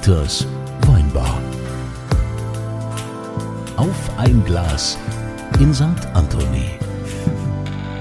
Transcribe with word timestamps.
Dieters 0.00 0.46
Weinbar. 0.86 1.38
Auf 3.76 4.10
ein 4.16 4.42
Glas 4.46 4.96
in 5.58 5.74
St. 5.74 5.84
Anthony. 6.14 6.64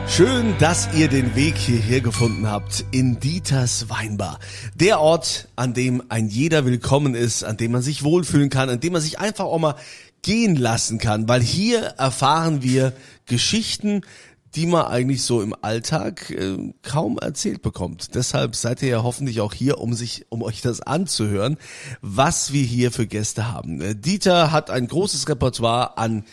Schön, 0.08 0.56
dass 0.60 0.88
ihr 0.94 1.10
den 1.10 1.36
Weg 1.36 1.58
hierher 1.58 2.00
gefunden 2.00 2.50
habt 2.50 2.86
in 2.92 3.20
Dieters 3.20 3.90
Weinbar. 3.90 4.40
Der 4.76 5.02
Ort, 5.02 5.50
an 5.58 5.74
dem 5.74 6.02
ein 6.08 6.30
jeder 6.30 6.64
willkommen 6.64 7.16
ist, 7.16 7.44
an 7.44 7.58
dem 7.58 7.74
man 7.74 7.82
sich 7.82 8.02
wohlfühlen 8.02 8.50
kann, 8.50 8.70
an 8.70 8.80
dem 8.80 8.94
man 8.94 9.02
sich 9.02 9.20
einfach 9.20 9.44
auch 9.44 9.60
mal 9.60 9.76
gehen 10.22 10.56
lassen 10.56 11.00
kann, 11.00 11.28
weil 11.28 11.42
hier 11.42 11.82
erfahren 11.82 12.64
wir 12.64 12.94
Geschichten, 13.26 14.04
die 14.56 14.66
man 14.66 14.86
eigentlich 14.86 15.24
so 15.24 15.42
im 15.42 15.56
Alltag 15.62 16.30
äh, 16.32 16.74
kaum 16.82 17.18
erzählt 17.18 17.62
bekommt. 17.62 18.16
Deshalb 18.16 18.56
seid 18.56 18.82
ihr 18.82 18.90
ja 18.90 19.04
hoffentlich 19.04 19.42
auch 19.42 19.54
hier, 19.54 19.80
um 19.80 19.94
sich, 19.94 20.26
um 20.30 20.42
euch 20.42 20.62
das 20.62 20.82
anzuhören, 20.82 21.58
was 22.02 22.52
wir 22.52 22.64
hier 22.64 22.92
für 22.92 23.08
Gäste 23.08 23.52
haben. 23.52 23.82
Äh, 23.82 23.96
Dieter 23.96 24.52
hat 24.52 24.70
ein 24.70 24.88
großes 24.88 25.28
Repertoire 25.30 25.98
an 25.98 26.24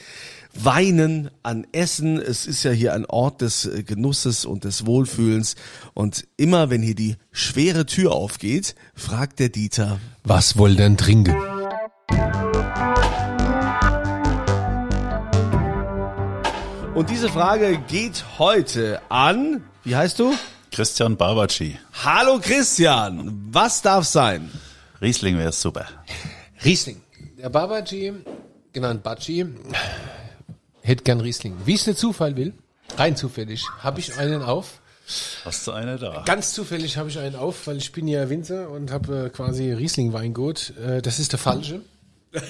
Weinen, 0.55 1.31
an 1.43 1.67
Essen. 1.73 2.19
Es 2.19 2.47
ist 2.47 2.63
ja 2.63 2.71
hier 2.71 2.95
ein 2.95 3.05
Ort 3.07 3.43
des 3.43 3.67
äh, 3.67 3.83
Genusses 3.83 4.45
und 4.45 4.65
des 4.65 4.87
Wohlfühlens. 4.87 5.57
Und 5.95 6.27
immer 6.37 6.71
wenn 6.71 6.83
hier 6.83 6.95
die 6.95 7.17
schwere 7.31 7.87
Tür 7.87 8.13
aufgeht, 8.13 8.75
fragt 8.95 9.39
der 9.39 9.51
Dieter, 9.51 10.01
Was 10.25 10.57
wollt 10.57 10.79
denn 10.79 10.97
trinken? 10.97 11.37
Und 16.97 17.11
diese 17.11 17.29
Frage 17.29 17.77
geht 17.89 18.25
heute 18.39 19.03
an, 19.11 19.63
wie 19.85 19.95
heißt 19.95 20.19
du? 20.19 20.33
Christian 20.73 21.15
Barbaci. 21.15 21.79
Hallo 22.03 22.41
Christian, 22.41 23.39
was 23.53 23.83
darf 23.83 24.07
sein? 24.07 24.51
Riesling 25.03 25.37
wäre 25.37 25.53
super. 25.53 25.85
Riesling. 26.65 27.03
Der 27.37 27.51
Babaji, 27.51 28.15
genannt 28.73 29.03
Baci, 29.03 29.45
hätte 30.81 31.05
gern 31.05 31.21
Riesling. 31.21 31.55
Wie 31.67 31.75
es 31.75 31.85
der 31.85 31.97
Zufall 31.97 32.35
will, 32.35 32.55
rein 32.97 33.15
zufällig, 33.15 33.67
habe 33.81 34.01
ich 34.01 34.17
einen 34.17 34.41
auf. 34.41 34.81
Hast 35.45 35.67
du 35.67 35.73
eine 35.73 35.99
da? 35.99 36.23
Ganz 36.25 36.55
zufällig 36.55 36.97
habe 36.97 37.11
ich 37.11 37.19
einen 37.19 37.37
auf, 37.37 37.67
weil 37.67 37.77
ich 37.77 37.93
bin 37.93 38.09
ja 38.09 38.31
Winzer 38.31 38.71
und 38.71 38.91
habe 38.91 39.27
äh, 39.27 39.29
quasi 39.29 39.71
Riesling-Weingut. 39.71 40.73
Äh, 40.79 41.03
das 41.03 41.19
ist 41.19 41.33
der 41.33 41.39
falsche. 41.41 41.83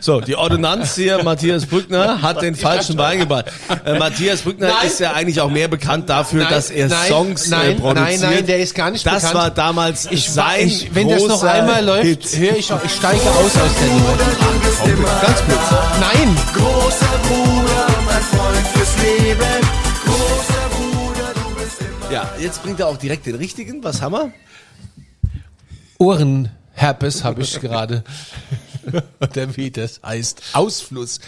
So, 0.00 0.20
die 0.20 0.34
Ordonnanz 0.34 0.94
hier, 0.94 1.22
Matthias 1.22 1.66
Brückner, 1.66 2.22
hat 2.22 2.40
den 2.42 2.54
falschen 2.54 2.96
Wein 2.96 3.18
gebracht. 3.18 3.46
Äh, 3.84 3.98
Matthias 3.98 4.40
Brückner 4.42 4.68
Nein. 4.68 4.86
ist 4.86 4.98
ja 4.98 5.12
eigentlich 5.12 5.40
auch 5.40 5.50
mehr 5.50 5.68
bekannt 5.68 6.08
dafür, 6.08 6.44
Nein, 6.44 6.52
dass 6.52 6.70
er 6.70 6.88
nein, 6.88 7.08
Songs 7.08 7.46
äh, 7.46 7.50
nein, 7.50 7.76
produziert. 7.76 8.20
nein, 8.22 8.30
nein, 8.36 8.46
der 8.46 8.58
ist 8.60 8.74
gar 8.74 8.90
nicht 8.90 9.04
Das 9.06 9.16
bekannt. 9.22 9.34
war 9.34 9.50
damals 9.50 10.06
Ich, 10.10 10.30
sein 10.30 10.66
ich, 10.68 10.94
wenn 10.94 11.08
das 11.08 11.22
noch 11.24 11.42
einmal 11.42 11.84
läuft, 11.84 12.34
höre 12.36 12.56
ich, 12.56 12.72
auch- 12.72 12.82
ich 12.82 12.92
steige 12.92 13.20
aus 13.20 13.44
aus 13.56 13.74
der 13.80 13.88
Nummer. 13.88 14.16
Ganz 15.20 15.42
kurz. 15.44 15.80
Nein! 16.00 16.36
Großer 16.54 17.18
Bruder, 17.28 17.86
mein 18.06 18.22
Freund 18.22 18.66
fürs 18.72 18.96
Leben. 19.02 19.66
Großer 20.06 20.68
Bruder, 20.70 21.34
du 21.34 21.62
bist 21.62 21.80
immer. 21.80 22.10
Ja, 22.12 22.30
jetzt 22.40 22.62
bringt 22.62 22.80
er 22.80 22.86
auch 22.88 22.96
direkt 22.96 23.26
den 23.26 23.34
richtigen. 23.34 23.84
Was 23.84 24.00
haben 24.00 24.12
wir? 24.14 24.32
Ohrenherpes 25.98 27.22
habe 27.24 27.42
ich 27.42 27.60
gerade. 27.60 28.02
Oder 29.20 29.56
wie 29.56 29.70
das 29.70 30.00
heißt. 30.02 30.42
Ausfluss. 30.54 31.20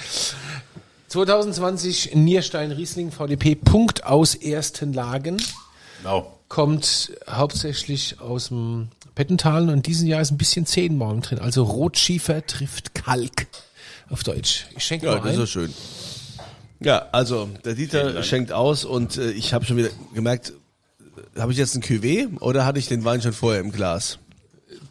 2020 1.09 2.15
Nierstein 2.15 2.73
Riesling 2.73 3.11
VDP 3.13 3.55
Punkt 3.55 4.05
aus 4.07 4.35
ersten 4.35 4.93
Lagen. 4.93 5.41
Genau. 5.99 6.39
Kommt 6.49 7.13
hauptsächlich 7.29 8.21
aus 8.21 8.49
dem 8.49 8.89
Pettentalen 9.15 9.69
und 9.69 9.87
diesen 9.87 10.07
Jahr 10.07 10.21
ist 10.23 10.31
ein 10.31 10.39
bisschen 10.39 10.67
Zehenmorgen 10.67 11.21
drin. 11.23 11.39
Also 11.39 11.65
Rotschiefer 11.65 12.47
trifft 12.47 12.95
Kalk. 12.95 13.47
Auf 14.11 14.23
Deutsch. 14.25 14.67
Ich 14.77 14.85
schenke 14.85 15.07
Ja, 15.07 15.13
mal 15.17 15.21
das 15.23 15.33
ist 15.33 15.33
ein. 15.35 15.41
doch 15.41 15.51
schön. 15.51 15.75
Ja, 16.81 17.07
also 17.13 17.49
der 17.65 17.75
Dieter 17.75 18.23
schenkt 18.23 18.53
aus 18.53 18.85
und 18.85 19.17
äh, 19.17 19.31
ich 19.31 19.55
habe 19.55 19.65
schon 19.65 19.77
wieder 19.77 19.91
gemerkt, 20.15 20.53
äh, 21.37 21.41
habe 21.41 21.53
ich 21.53 21.59
jetzt 21.59 21.75
ein 21.77 21.83
Cuvée 21.83 22.39
oder 22.41 22.67
hatte 22.67 22.79
ich 22.79 22.89
den 22.89 23.05
Wein 23.05 23.23
schon 23.23 23.33
vorher 23.33 23.61
im 23.61 23.71
Glas? 23.73 24.19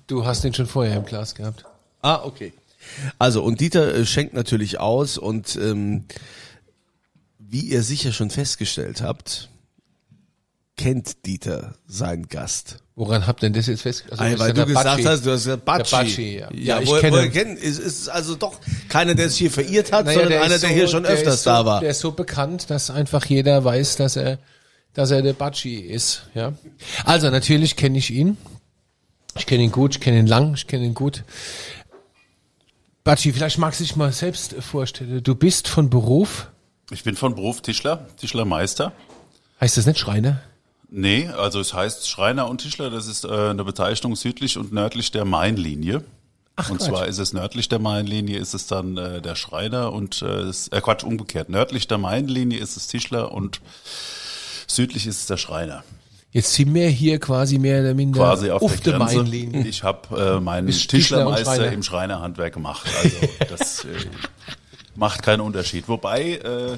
Du 0.08 0.26
hast 0.26 0.44
den 0.44 0.54
schon 0.54 0.66
vorher 0.68 0.96
im 0.98 1.06
Glas 1.06 1.36
gehabt. 1.36 1.66
Ah, 2.02 2.22
okay. 2.24 2.54
Also 3.20 3.44
und 3.44 3.60
Dieter 3.62 3.94
äh, 3.96 4.06
schenkt 4.06 4.34
natürlich 4.34 4.80
aus 4.80 5.18
und 5.18 5.56
ähm, 5.56 6.06
wie 7.40 7.62
ihr 7.62 7.84
sicher 7.84 8.12
schon 8.14 8.30
festgestellt 8.30 9.02
habt, 9.02 9.50
kennt 10.78 11.26
Dieter 11.26 11.76
seinen 11.88 12.28
Gast. 12.28 12.78
Woran 12.96 13.28
habt 13.28 13.42
denn 13.44 13.54
das 13.54 13.68
jetzt 13.68 13.82
fest? 13.82 14.06
Also, 14.10 14.24
ist 14.24 14.40
weil 14.40 14.54
du 14.54 14.66
gesagt 14.66 14.86
Batschi. 14.86 15.04
hast, 15.04 15.26
du 15.26 15.32
hast 15.32 15.44
gesagt 15.44 15.66
Batschi. 15.66 15.90
Der 15.96 15.98
Batschi, 15.98 16.38
ja. 16.40 16.50
ja. 16.52 16.76
Ja, 16.78 16.82
ich 16.82 16.88
wo, 16.90 16.94
kenne- 16.96 17.12
Woher 17.18 17.30
kennt, 17.30 17.60
es 17.62 17.78
ist 17.80 18.10
also 18.10 18.36
doch 18.36 18.60
keiner, 18.90 19.16
der 19.16 19.28
es 19.28 19.36
hier 19.36 19.52
verirrt 19.52 19.92
hat, 19.92 20.06
Naja, 20.06 20.20
sondern 20.22 20.42
einer, 20.44 20.56
ist 20.56 20.62
der 20.62 20.70
so- 20.70 20.76
hier 20.76 20.88
schon 20.88 21.04
der 21.04 21.12
öfters 21.14 21.36
ist 21.36 21.44
so, 21.44 21.50
da 21.50 21.66
war. 21.66 21.82
Der 21.82 21.92
ist 21.92 22.00
so 22.00 22.12
bekannt, 22.12 22.70
dass 22.70 22.90
einfach 22.90 23.26
jeder 23.26 23.64
weiß, 23.64 23.96
dass 23.98 24.16
er, 24.16 24.40
dass 24.94 25.12
er 25.12 25.22
der 25.22 25.34
Batschi 25.34 25.76
ist. 25.76 26.24
Ja. 26.34 26.54
Also 27.06 27.30
natürlich 27.30 27.76
kenne 27.76 27.98
ich 27.98 28.10
ihn. 28.12 28.38
Ich 29.38 29.46
kenne 29.46 29.64
ihn 29.64 29.72
gut, 29.72 29.96
ich 29.96 30.02
kenne 30.02 30.20
ihn 30.20 30.28
lang, 30.28 30.54
ich 30.56 30.68
kenne 30.68 30.84
ihn 30.86 30.94
gut. 30.94 31.24
Batschi, 33.04 33.34
vielleicht 33.34 33.58
magst 33.58 33.80
du 33.80 33.84
dich 33.84 33.96
mal 33.96 34.12
selbst 34.12 34.54
vorstellen. 34.60 35.24
Du 35.24 35.36
bist 35.36 35.68
von 35.68 35.90
Beruf, 35.90 36.50
Ich 36.92 37.04
bin 37.04 37.16
von 37.16 37.34
Beruf 37.36 37.62
Tischler, 37.62 38.08
Tischlermeister. 38.18 38.92
heißt 39.60 39.78
das 39.78 39.86
nicht 39.86 40.00
Schreiner? 40.00 40.42
Nee, 40.90 41.28
also 41.30 41.60
es 41.60 41.74
heißt 41.74 42.08
Schreiner 42.10 42.50
und 42.50 42.60
Tischler, 42.60 42.90
das 42.90 43.08
ist 43.08 43.24
äh, 43.24 43.30
eine 43.50 43.64
Bezeichnung 43.64 44.16
südlich 44.16 44.58
und 44.58 44.74
nördlich 44.74 45.12
der 45.12 45.26
Mainlinie. 45.26 46.04
Ach, 46.58 46.70
und 46.70 46.78
Quatsch. 46.78 46.88
zwar 46.90 47.08
ist 47.08 47.18
es 47.18 47.32
nördlich 47.34 47.70
der 47.70 47.80
Mainlinie 47.80 48.38
ist 48.38 48.54
es 48.54 48.68
dann 48.68 48.98
äh, 48.98 49.22
der 49.22 49.36
Schreiner 49.36 49.94
und 49.94 50.22
äh, 50.22 50.50
äh, 50.50 50.82
Quatsch, 50.82 51.04
umgekehrt. 51.04 51.50
Nördlich 51.50 51.88
der 51.88 51.98
Mainlinie 51.98 52.60
ist 52.60 52.76
es 52.76 52.88
Tischler 52.88 53.32
und 53.32 53.62
südlich 54.68 55.08
ist 55.08 55.22
es 55.22 55.26
der 55.28 55.38
Schreiner. 55.38 55.84
Jetzt 56.32 56.54
sind 56.54 56.74
wir 56.74 56.88
hier 56.88 57.20
quasi 57.20 57.58
mehr 57.60 57.82
oder 57.82 57.94
minder 57.94 58.20
Quasi 58.20 58.52
auf, 58.52 58.62
der 58.62 58.92
der 58.94 59.00
Grenze. 59.00 59.18
Mainlinie. 59.18 59.68
Ich 59.68 59.84
habe 59.84 60.38
äh, 60.38 60.40
meinen 60.40 60.68
und 60.68 60.88
Tischlermeister 60.88 61.56
Schreiner. 61.56 61.72
im 61.74 61.84
Schreinerhandwerk 61.84 62.54
gemacht. 62.54 62.88
Also 63.04 63.18
das 63.50 63.84
äh, 63.84 63.88
macht 64.96 65.24
keinen 65.24 65.42
Unterschied. 65.42 65.90
Wobei 65.90 66.36
äh, 66.36 66.78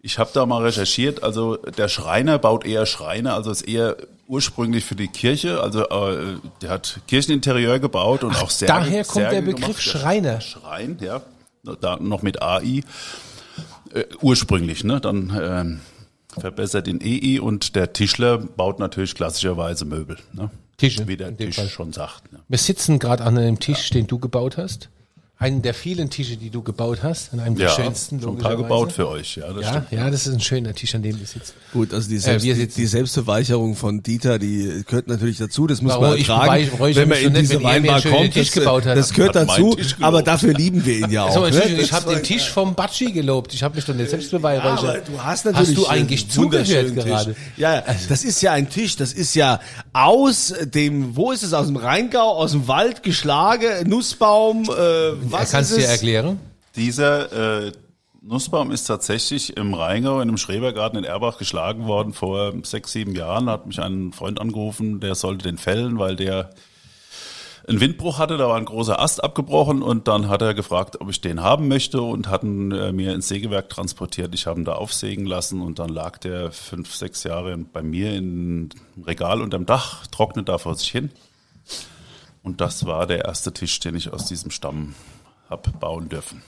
ich 0.00 0.18
habe 0.18 0.30
da 0.32 0.46
mal 0.46 0.62
recherchiert. 0.62 1.22
Also 1.22 1.56
der 1.56 1.88
Schreiner 1.88 2.38
baut 2.38 2.64
eher 2.64 2.86
Schreine, 2.86 3.34
also 3.34 3.50
ist 3.50 3.62
eher 3.62 3.96
ursprünglich 4.26 4.84
für 4.84 4.94
die 4.94 5.08
Kirche. 5.08 5.60
Also 5.60 5.86
äh, 5.88 6.36
der 6.62 6.70
hat 6.70 7.00
Kircheninterieur 7.08 7.80
gebaut 7.80 8.24
und 8.24 8.36
auch 8.36 8.48
Särge. 8.48 8.72
daher 8.72 9.04
kommt 9.04 9.24
der 9.24 9.30
Särge 9.32 9.46
Begriff 9.46 9.64
gemacht. 9.64 9.94
Der 9.94 9.98
Schreiner. 10.00 10.40
Schrein, 10.40 10.98
ja, 11.00 11.20
da 11.80 11.98
noch 12.00 12.22
mit 12.22 12.40
AI. 12.40 12.82
Äh, 13.92 14.04
ursprünglich, 14.20 14.84
ne? 14.84 15.00
Dann 15.00 15.38
ähm, 15.42 15.80
verbessert 16.40 16.88
in 16.88 17.00
EI 17.00 17.40
und 17.40 17.74
der 17.76 17.92
Tischler 17.92 18.38
baut 18.38 18.78
natürlich 18.78 19.14
klassischerweise 19.14 19.84
Möbel. 19.84 20.16
Ne? 20.32 20.50
Tische, 20.76 21.08
Wie 21.08 21.16
der 21.16 21.36
Tisch 21.36 21.56
Fall. 21.56 21.68
schon 21.68 21.92
sagt. 21.92 22.32
Ne? 22.32 22.38
Wir 22.48 22.58
sitzen 22.58 22.98
gerade 22.98 23.24
an 23.24 23.36
einem 23.36 23.58
Tisch, 23.58 23.90
den 23.90 24.06
du 24.06 24.18
gebaut 24.18 24.56
hast. 24.56 24.90
Einen 25.40 25.62
der 25.62 25.72
vielen 25.72 26.10
Tische, 26.10 26.36
die 26.36 26.50
du 26.50 26.62
gebaut 26.64 26.98
hast. 27.04 27.32
An 27.32 27.38
einem 27.38 27.54
der 27.54 27.68
Ja, 27.68 27.72
schönsten, 27.76 28.20
schon 28.20 28.38
ein 28.38 28.38
paar 28.42 28.56
gebaut 28.56 28.90
für 28.90 29.08
euch. 29.08 29.36
Ja, 29.36 29.52
das 29.52 29.62
Ja, 29.62 29.70
stimmt. 29.70 29.86
ja, 29.92 30.10
das 30.10 30.26
ist 30.26 30.34
ein 30.34 30.40
schöner 30.40 30.74
Tisch, 30.74 30.96
an 30.96 31.02
dem 31.02 31.16
wir 31.16 31.26
sitzen. 31.28 31.52
Gut, 31.72 31.94
also 31.94 32.08
die, 32.08 32.18
Selbst, 32.18 32.44
wir 32.44 32.56
sitzen- 32.56 32.80
die 32.80 32.86
Selbstverweicherung 32.86 33.76
von 33.76 34.02
Dieter, 34.02 34.40
die 34.40 34.82
gehört 34.84 35.06
natürlich 35.06 35.36
dazu. 35.38 35.68
Das 35.68 35.80
muss 35.80 35.92
Warum? 35.92 36.08
man 36.08 36.18
Ich 36.18 36.28
ertragen, 36.28 36.70
beweichere 36.72 36.96
wenn 36.96 37.08
man 37.08 37.18
in 37.18 37.32
nicht, 37.34 37.42
diese 37.52 37.62
Weinbar 37.62 38.02
kommt. 38.02 38.32
Tisch 38.32 38.48
Das, 38.48 38.54
gebaut 38.54 38.86
habt. 38.86 38.96
das 38.98 39.12
gehört 39.14 39.36
Hat 39.36 39.48
dazu, 39.48 39.76
aber 40.00 40.22
dafür 40.24 40.54
lieben 40.54 40.84
wir 40.84 40.98
ihn 40.98 41.10
ja 41.12 41.22
auch. 41.26 41.32
So, 41.34 41.40
ne? 41.42 41.46
Entschuldigung, 41.46 41.84
ich 41.84 41.90
Das 41.90 42.00
habe 42.04 42.14
den 42.16 42.24
Tisch 42.24 42.48
vom 42.50 42.74
Batschi 42.74 43.12
gelobt. 43.12 43.54
Ich 43.54 43.62
habe 43.62 43.76
mich 43.76 43.84
doch 43.84 43.94
nicht 43.94 44.10
selbst 44.10 44.32
beweihräuchert. 44.32 44.84
aber 44.88 44.98
du 44.98 45.22
hast 45.22 45.44
natürlich 45.44 45.68
Hast 45.68 45.76
du 45.78 45.86
eigentlich 45.86 46.28
zugehört 46.28 46.94
gerade? 46.96 47.34
Tisch. 47.34 47.36
Ja, 47.56 47.74
ja, 47.76 47.84
das 48.08 48.24
ist 48.24 48.40
ja 48.42 48.54
ein 48.54 48.68
Tisch, 48.68 48.96
das 48.96 49.12
ist 49.12 49.36
ja 49.36 49.60
aus 49.92 50.52
dem, 50.64 51.14
wo 51.14 51.30
ist 51.30 51.44
es, 51.44 51.52
aus 51.52 51.68
dem 51.68 51.76
Rheingau, 51.76 52.28
aus 52.28 52.50
dem 52.50 52.66
Wald 52.66 53.04
geschlagen, 53.04 53.88
Nussbaum, 53.88 54.64
äh, 54.64 55.27
was 55.32 55.50
Kannst 55.50 55.70
ist 55.70 55.76
du 55.76 55.80
es? 55.80 55.86
dir 55.86 55.92
erklären? 55.92 56.40
Dieser 56.76 57.66
äh, 57.66 57.72
Nussbaum 58.20 58.70
ist 58.70 58.84
tatsächlich 58.84 59.56
im 59.56 59.74
Rheingau 59.74 60.16
in 60.16 60.28
einem 60.28 60.36
Schrebergarten 60.36 60.98
in 60.98 61.04
Erbach 61.04 61.38
geschlagen 61.38 61.86
worden 61.86 62.12
vor 62.12 62.52
sechs, 62.64 62.92
sieben 62.92 63.14
Jahren. 63.14 63.46
Da 63.46 63.52
hat 63.52 63.66
mich 63.66 63.80
ein 63.80 64.12
Freund 64.12 64.40
angerufen, 64.40 65.00
der 65.00 65.14
sollte 65.14 65.44
den 65.44 65.56
fällen, 65.56 65.98
weil 65.98 66.16
der 66.16 66.50
einen 67.68 67.80
Windbruch 67.80 68.18
hatte, 68.18 68.38
da 68.38 68.48
war 68.48 68.56
ein 68.56 68.64
großer 68.64 68.98
Ast 68.98 69.22
abgebrochen 69.22 69.82
und 69.82 70.08
dann 70.08 70.28
hat 70.28 70.40
er 70.40 70.54
gefragt, 70.54 71.00
ob 71.00 71.10
ich 71.10 71.20
den 71.20 71.42
haben 71.42 71.68
möchte 71.68 72.00
und 72.00 72.28
hatten 72.28 72.72
äh, 72.72 72.92
mir 72.92 73.14
ins 73.14 73.28
Sägewerk 73.28 73.68
transportiert. 73.68 74.34
Ich 74.34 74.46
habe 74.46 74.60
ihn 74.60 74.64
da 74.64 74.72
aufsägen 74.72 75.26
lassen 75.26 75.60
und 75.60 75.78
dann 75.78 75.90
lag 75.90 76.18
der 76.18 76.50
fünf, 76.50 76.94
sechs 76.94 77.24
Jahre 77.24 77.56
bei 77.58 77.82
mir 77.82 78.16
im 78.16 78.70
Regal 79.06 79.42
unterm 79.42 79.66
Dach, 79.66 80.06
trocknet 80.06 80.48
da 80.48 80.56
vor 80.58 80.74
sich 80.76 80.88
hin. 80.88 81.10
Und 82.42 82.62
das 82.62 82.86
war 82.86 83.06
der 83.06 83.26
erste 83.26 83.52
Tisch, 83.52 83.78
den 83.80 83.94
ich 83.94 84.12
aus 84.12 84.24
diesem 84.26 84.50
Stamm 84.50 84.94
hab 85.50 85.78
bauen 85.80 86.08
dürfen. 86.08 86.42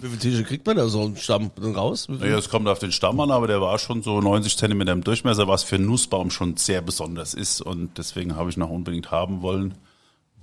Wie 0.00 0.08
viele 0.08 0.18
Tische 0.18 0.44
kriegt 0.44 0.66
man 0.66 0.76
da 0.76 0.86
so 0.88 1.00
einen 1.00 1.16
Stamm 1.16 1.50
raus? 1.58 2.06
Naja, 2.08 2.36
es 2.36 2.50
kommt 2.50 2.68
auf 2.68 2.78
den 2.78 2.92
Stamm 2.92 3.18
an, 3.20 3.30
aber 3.30 3.46
der 3.46 3.60
war 3.62 3.78
schon 3.78 4.02
so 4.02 4.20
90 4.20 4.58
Zentimeter 4.58 4.92
im 4.92 5.02
Durchmesser, 5.02 5.48
was 5.48 5.62
für 5.62 5.76
einen 5.76 5.86
Nussbaum 5.86 6.30
schon 6.30 6.58
sehr 6.58 6.82
besonders 6.82 7.32
ist 7.32 7.62
und 7.62 7.96
deswegen 7.96 8.36
habe 8.36 8.50
ich 8.50 8.58
noch 8.58 8.68
unbedingt 8.68 9.10
haben 9.10 9.40
wollen. 9.40 9.74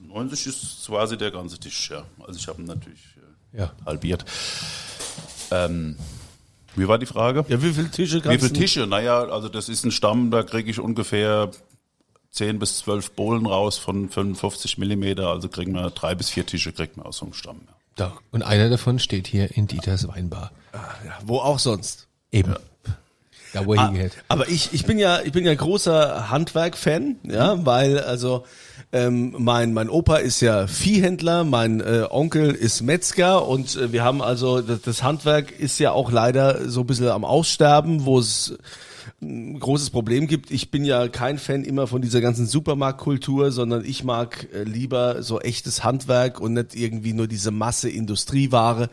90 0.02 0.48
ist 0.48 0.88
quasi 0.88 1.16
der 1.16 1.30
ganze 1.30 1.60
Tisch, 1.60 1.92
ja. 1.92 2.04
Also 2.26 2.40
ich 2.40 2.48
habe 2.48 2.60
ihn 2.62 2.66
natürlich 2.68 3.18
äh, 3.54 3.60
Ja. 3.60 3.72
halbiert. 3.86 4.26
Ähm, 5.52 5.96
wie 6.76 6.88
war 6.88 6.98
die 6.98 7.06
Frage? 7.06 7.46
Ja, 7.50 7.62
wie 7.62 7.72
viele 7.74 7.92
Tische 7.92 8.24
Wie 8.24 8.38
viele 8.40 8.54
Tische? 8.54 8.88
Naja, 8.88 9.26
also 9.26 9.50
das 9.50 9.70
ist 9.70 9.84
ein 9.86 9.92
Stamm, 9.92 10.32
da 10.32 10.42
kriege 10.42 10.72
ich 10.72 10.80
ungefähr 10.80 11.52
10 12.32 12.58
bis 12.60 12.78
12 12.80 13.12
Bohlen 13.12 13.46
raus 13.46 13.78
von 13.78 14.10
55 14.10 14.78
Millimeter. 14.78 15.28
Also 15.30 15.50
kriegen 15.50 15.74
wir 15.74 15.90
drei 15.92 16.16
bis 16.16 16.30
vier 16.30 16.46
Tische 16.46 16.72
kriegt 16.72 16.98
man 16.98 17.06
aus 17.06 17.18
so 17.18 17.26
einem 17.26 17.34
Stamm. 17.34 17.60
Ja. 17.68 17.74
Da. 18.00 18.14
Und 18.32 18.44
einer 18.44 18.70
davon 18.70 19.00
steht 19.00 19.28
hier 19.28 19.56
in 19.58 19.68
Dieters 19.68 20.08
Weinbar. 20.08 20.52
Ja, 20.74 21.18
wo 21.26 21.40
auch 21.40 21.60
sonst. 21.60 22.08
Eben. 22.32 22.56
Da 23.54 23.66
wo 23.66 23.74
er 23.74 23.80
Ah, 23.82 23.86
hingehört. 23.88 24.14
aber 24.28 24.48
ich, 24.48 24.74
ich 24.74 24.86
bin 24.86 25.00
ja, 25.00 25.22
ich 25.22 25.32
bin 25.32 25.44
ja 25.44 25.56
großer 25.56 26.30
Handwerk-Fan, 26.30 27.16
ja, 27.24 27.66
weil 27.66 28.00
also 28.00 28.46
ähm, 28.94 29.34
mein 29.40 29.74
mein 29.74 29.90
Opa 29.90 30.18
ist 30.18 30.40
ja 30.42 30.68
Viehhändler, 30.68 31.44
mein 31.44 31.80
äh, 31.82 32.06
Onkel 32.10 32.52
ist 32.54 32.82
Metzger 32.82 33.48
und 33.48 33.76
äh, 33.76 33.92
wir 33.92 34.04
haben 34.04 34.22
also 34.22 34.62
das, 34.62 34.82
das 34.82 35.02
Handwerk 35.04 35.52
ist 35.52 35.80
ja 35.80 35.92
auch 35.92 36.12
leider 36.12 36.70
so 36.70 36.82
ein 36.82 36.88
bisschen 36.88 37.08
am 37.10 37.26
Aussterben, 37.26 38.06
wo 38.06 38.20
es 38.20 38.56
ein 39.22 39.60
großes 39.60 39.90
Problem 39.90 40.28
gibt. 40.28 40.52
Ich 40.52 40.72
bin 40.72 40.86
ja 40.86 41.08
kein 41.08 41.38
Fan 41.38 41.64
immer 41.64 41.88
von 41.88 42.02
dieser 42.02 42.22
ganzen 42.22 42.46
Supermarktkultur, 42.46 43.52
sondern 43.52 43.84
ich 43.84 44.04
mag 44.04 44.48
äh, 44.54 44.64
lieber 44.64 45.24
so 45.24 45.40
echtes 45.40 45.84
Handwerk 45.84 46.40
und 46.40 46.54
nicht 46.54 46.76
irgendwie 46.76 47.14
nur 47.14 47.28
diese 47.28 47.52
Masse 47.52 47.90
Industrieware. 47.90 48.90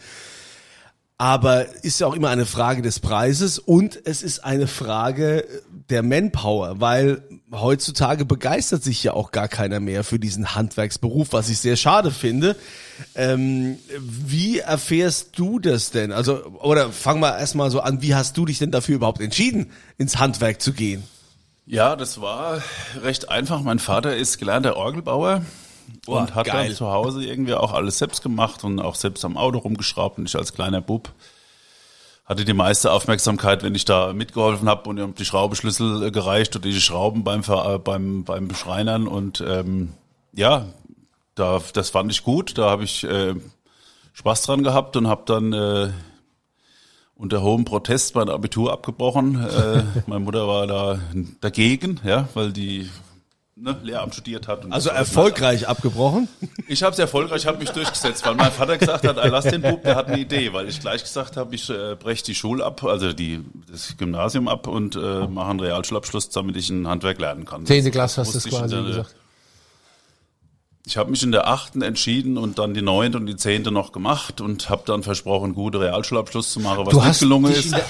Aber 1.18 1.66
ist 1.82 1.98
ja 1.98 2.06
auch 2.06 2.14
immer 2.14 2.28
eine 2.28 2.44
Frage 2.44 2.82
des 2.82 3.00
Preises 3.00 3.58
und 3.58 3.98
es 4.04 4.22
ist 4.22 4.44
eine 4.44 4.66
Frage 4.66 5.46
der 5.88 6.02
Manpower, 6.02 6.78
weil 6.78 7.22
heutzutage 7.50 8.26
begeistert 8.26 8.82
sich 8.82 9.02
ja 9.02 9.14
auch 9.14 9.30
gar 9.30 9.48
keiner 9.48 9.80
mehr 9.80 10.04
für 10.04 10.18
diesen 10.18 10.54
Handwerksberuf, 10.54 11.28
was 11.32 11.48
ich 11.48 11.58
sehr 11.58 11.76
schade 11.76 12.10
finde. 12.10 12.54
Ähm, 13.14 13.78
wie 13.98 14.58
erfährst 14.58 15.38
du 15.38 15.58
das 15.58 15.90
denn? 15.90 16.12
Also, 16.12 16.44
oder 16.60 16.92
fang 16.92 17.18
mal 17.20 17.38
erstmal 17.38 17.70
so 17.70 17.80
an, 17.80 18.02
wie 18.02 18.14
hast 18.14 18.36
du 18.36 18.44
dich 18.44 18.58
denn 18.58 18.70
dafür 18.70 18.96
überhaupt 18.96 19.22
entschieden, 19.22 19.70
ins 19.96 20.18
Handwerk 20.18 20.60
zu 20.60 20.74
gehen? 20.74 21.02
Ja, 21.64 21.96
das 21.96 22.20
war 22.20 22.62
recht 23.02 23.30
einfach. 23.30 23.62
Mein 23.62 23.78
Vater 23.78 24.14
ist 24.14 24.38
gelernter 24.38 24.76
Orgelbauer 24.76 25.42
und 25.86 26.04
Boah, 26.06 26.34
hat 26.34 26.46
geil. 26.46 26.68
dann 26.68 26.76
zu 26.76 26.90
Hause 26.90 27.24
irgendwie 27.24 27.54
auch 27.54 27.72
alles 27.72 27.98
selbst 27.98 28.22
gemacht 28.22 28.64
und 28.64 28.80
auch 28.80 28.94
selbst 28.94 29.24
am 29.24 29.36
Auto 29.36 29.58
rumgeschraubt. 29.58 30.18
Und 30.18 30.28
ich 30.28 30.36
als 30.36 30.52
kleiner 30.52 30.80
Bub 30.80 31.12
hatte 32.24 32.44
die 32.44 32.52
meiste 32.52 32.90
Aufmerksamkeit, 32.90 33.62
wenn 33.62 33.74
ich 33.74 33.84
da 33.84 34.12
mitgeholfen 34.12 34.68
habe 34.68 34.90
und 34.90 34.98
ihm 34.98 35.14
die 35.14 35.24
Schraubenschlüssel 35.24 36.10
gereicht 36.10 36.56
oder 36.56 36.68
die 36.68 36.80
Schrauben 36.80 37.22
beim 37.22 37.42
äh, 37.48 37.78
beim 37.78 38.24
beim 38.24 38.48
Beschreinern 38.48 39.06
und 39.06 39.42
ähm, 39.46 39.92
ja, 40.32 40.66
da 41.36 41.60
das 41.72 41.90
fand 41.90 42.10
ich 42.10 42.24
gut. 42.24 42.58
Da 42.58 42.68
habe 42.68 42.84
ich 42.84 43.04
äh, 43.04 43.34
Spaß 44.12 44.42
dran 44.42 44.64
gehabt 44.64 44.96
und 44.96 45.06
habe 45.06 45.22
dann 45.26 45.52
äh, 45.52 45.90
unter 47.14 47.42
hohem 47.42 47.64
Protest 47.64 48.14
mein 48.14 48.28
Abitur 48.28 48.72
abgebrochen. 48.72 49.42
Äh, 49.44 49.84
meine 50.06 50.24
Mutter 50.24 50.48
war 50.48 50.66
da 50.66 50.98
dagegen, 51.40 52.00
ja, 52.04 52.28
weil 52.34 52.52
die 52.52 52.90
ne, 53.56 53.76
Lehramt 53.82 54.14
studiert 54.14 54.46
hat. 54.48 54.64
Und 54.64 54.72
Also 54.72 54.90
erfolgreich 54.90 55.66
abgebrochen? 55.66 56.28
Ich 56.68 56.82
habe 56.82 56.92
es 56.92 56.98
erfolgreich, 56.98 57.46
habe 57.46 57.58
mich 57.58 57.70
durchgesetzt, 57.70 58.24
weil 58.26 58.34
mein 58.34 58.52
Vater 58.52 58.78
gesagt 58.78 59.06
hat, 59.06 59.16
"Ey, 59.18 59.28
lass 59.30 59.44
den 59.46 59.62
Bub, 59.62 59.82
der 59.82 59.96
hat 59.96 60.06
eine 60.08 60.18
Idee, 60.18 60.52
weil 60.52 60.68
ich 60.68 60.80
gleich 60.80 61.02
gesagt 61.02 61.36
habe, 61.36 61.54
ich 61.54 61.68
äh, 61.70 61.96
breche 61.98 62.24
die 62.24 62.34
Schule 62.34 62.64
ab, 62.64 62.84
also 62.84 63.12
die 63.12 63.44
das 63.70 63.96
Gymnasium 63.96 64.48
ab 64.48 64.66
und 64.66 64.96
äh, 64.96 65.26
mache 65.26 65.50
einen 65.50 65.60
Realschulabschluss, 65.60 66.28
damit 66.30 66.56
ich 66.56 66.70
ein 66.70 66.86
Handwerk 66.86 67.18
lernen 67.18 67.44
kann. 67.44 67.66
Zehnte 67.66 67.90
Klasse 67.90 68.20
hast 68.20 68.34
du 68.34 68.48
quasi 68.48 68.76
gesagt. 68.76 69.14
Ich 70.88 70.96
habe 70.96 71.10
mich 71.10 71.24
in 71.24 71.32
der 71.32 71.48
achten 71.48 71.82
entschieden 71.82 72.38
und 72.38 72.60
dann 72.60 72.72
die 72.72 72.80
neunte 72.80 73.18
und 73.18 73.26
die 73.26 73.34
zehnte 73.34 73.72
noch 73.72 73.90
gemacht 73.90 74.40
und 74.40 74.70
habe 74.70 74.82
dann 74.86 75.02
versprochen, 75.02 75.52
gute 75.56 75.80
Realschulabschluss 75.80 76.52
zu 76.52 76.60
machen, 76.60 76.86
was 76.86 76.92
Du 76.92 76.98
nicht 76.98 77.08
hast, 77.08 77.18
gelungen 77.18 77.52
ist. 77.52 77.72
der, 77.72 77.84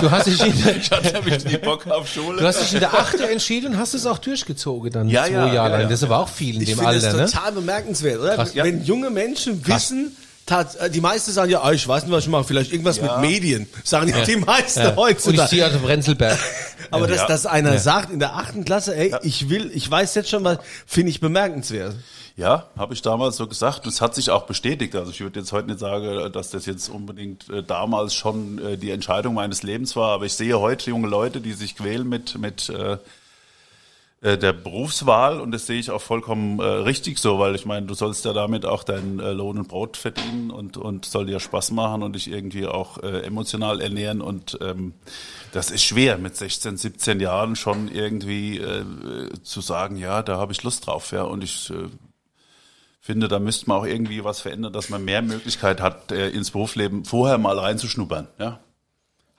du 0.00 0.10
hast 0.10 0.26
dich 0.26 0.46
in 0.46 0.62
der, 0.64 0.76
Ich 0.80 0.90
hatte 0.90 1.12
nämlich 1.12 1.44
nie 1.44 1.58
Bock 1.58 1.86
auf 1.88 2.08
Schule. 2.08 2.38
du 2.40 2.46
hast 2.46 2.62
dich 2.62 2.72
in 2.72 2.80
der 2.80 2.94
Achte 2.94 3.28
entschieden 3.30 3.72
und 3.74 3.78
hast 3.78 3.92
es 3.92 4.06
auch 4.06 4.16
durchgezogen 4.16 4.90
dann 4.90 5.08
Ja, 5.10 5.24
zwei 5.24 5.32
ja, 5.32 5.38
Jahre 5.38 5.54
ja, 5.54 5.66
lang. 5.68 5.80
ja. 5.82 5.86
Das 5.88 5.98
ist 6.00 6.04
aber 6.04 6.16
auch 6.18 6.30
viel 6.30 6.56
in 6.56 6.62
Ich 6.62 6.70
dem 6.70 6.80
Alter, 6.80 7.12
ne? 7.12 7.18
das 7.18 7.32
total 7.32 7.52
bemerkenswert, 7.52 8.20
oder? 8.22 8.34
Krass. 8.36 8.54
Wenn 8.54 8.84
junge 8.84 9.10
Menschen 9.10 9.66
wissen, 9.66 10.16
die 10.92 11.00
meisten 11.00 11.32
sagen 11.32 11.50
ja, 11.50 11.62
ah, 11.62 11.72
ich 11.72 11.86
weiß 11.86 12.04
nicht, 12.04 12.12
was 12.12 12.24
ich 12.24 12.30
mache, 12.30 12.44
vielleicht 12.44 12.72
irgendwas 12.72 12.98
Ja. 12.98 13.18
mit 13.18 13.30
Medien, 13.30 13.66
sagen 13.84 14.08
ja. 14.08 14.24
die 14.24 14.36
meisten 14.36 14.80
Ja. 14.80 14.88
Und 14.90 14.94
ich 14.94 14.96
heutzutage. 15.16 15.48
ziehe 15.48 15.66
aus 15.66 15.72
dem 15.72 15.84
Renzelberg. 15.84 16.38
Aber 16.90 17.06
dass, 17.06 17.26
dass 17.26 17.46
einer 17.46 17.78
sagt 17.78 18.10
in 18.10 18.18
der 18.18 18.34
achten 18.36 18.64
Klasse, 18.64 18.96
ey, 18.96 19.14
ich 19.22 19.48
will, 19.48 19.70
ich 19.72 19.88
weiß 19.90 20.14
jetzt 20.14 20.28
schon 20.30 20.42
was, 20.44 20.58
finde 20.86 21.10
ich 21.10 21.20
bemerkenswert. 21.20 21.94
Ja, 22.36 22.68
habe 22.76 22.94
ich 22.94 23.02
damals 23.02 23.36
so 23.36 23.46
gesagt. 23.46 23.86
Das 23.86 24.00
hat 24.00 24.14
sich 24.14 24.30
auch 24.30 24.44
bestätigt. 24.44 24.96
Also 24.96 25.10
ich 25.10 25.20
würde 25.20 25.40
jetzt 25.40 25.52
heute 25.52 25.68
nicht 25.68 25.78
sagen, 25.78 26.32
dass 26.32 26.50
das 26.50 26.64
jetzt 26.64 26.88
unbedingt 26.88 27.48
äh, 27.50 27.62
damals 27.62 28.14
schon 28.14 28.58
äh, 28.64 28.76
die 28.78 28.90
Entscheidung 28.90 29.34
meines 29.34 29.62
Lebens 29.62 29.94
war, 29.94 30.12
aber 30.12 30.24
ich 30.24 30.32
sehe 30.32 30.58
heute 30.58 30.90
junge 30.90 31.08
Leute, 31.08 31.40
die 31.40 31.52
sich 31.52 31.76
quälen 31.76 32.08
mit 32.08 32.38
mit 32.38 32.70
äh, 32.70 32.92
äh, 32.94 32.98
der 34.22 34.52
Berufswahl 34.52 35.40
und 35.40 35.50
das 35.50 35.66
sehe 35.66 35.78
ich 35.78 35.90
auch 35.90 36.02
vollkommen 36.02 36.60
äh, 36.60 36.64
richtig 36.64 37.18
so, 37.18 37.38
weil 37.38 37.54
ich 37.54 37.64
meine, 37.64 37.86
du 37.86 37.94
sollst 37.94 38.26
ja 38.26 38.34
damit 38.34 38.66
auch 38.66 38.84
dein 38.84 39.18
äh, 39.18 39.32
Lohn 39.32 39.58
und 39.58 39.68
Brot 39.68 39.96
verdienen 39.96 40.50
und 40.50 40.76
und 40.76 41.06
soll 41.06 41.24
dir 41.24 41.40
Spaß 41.40 41.70
machen 41.70 42.02
und 42.02 42.14
dich 42.14 42.30
irgendwie 42.30 42.66
auch 42.66 43.02
äh, 43.02 43.22
emotional 43.22 43.80
ernähren 43.80 44.20
und 44.20 44.58
ähm, 44.60 44.92
das 45.52 45.70
ist 45.70 45.84
schwer 45.84 46.18
mit 46.18 46.36
16, 46.36 46.76
17 46.76 47.18
Jahren 47.18 47.56
schon 47.56 47.88
irgendwie 47.88 48.58
äh, 48.58 48.84
zu 49.42 49.62
sagen, 49.62 49.96
ja, 49.96 50.22
da 50.22 50.36
habe 50.36 50.52
ich 50.52 50.62
Lust 50.62 50.86
drauf, 50.86 51.12
ja 51.12 51.22
und 51.22 51.42
ich 51.42 51.70
äh, 51.70 51.88
finde, 53.00 53.28
da 53.28 53.38
müsste 53.38 53.68
man 53.68 53.78
auch 53.78 53.86
irgendwie 53.86 54.22
was 54.22 54.42
verändern, 54.42 54.74
dass 54.74 54.90
man 54.90 55.02
mehr 55.02 55.22
Möglichkeit 55.22 55.80
hat, 55.80 56.12
äh, 56.12 56.28
ins 56.28 56.50
Berufsleben 56.50 57.06
vorher 57.06 57.38
mal 57.38 57.58
reinzuschnuppern. 57.58 58.28
Ja? 58.38 58.60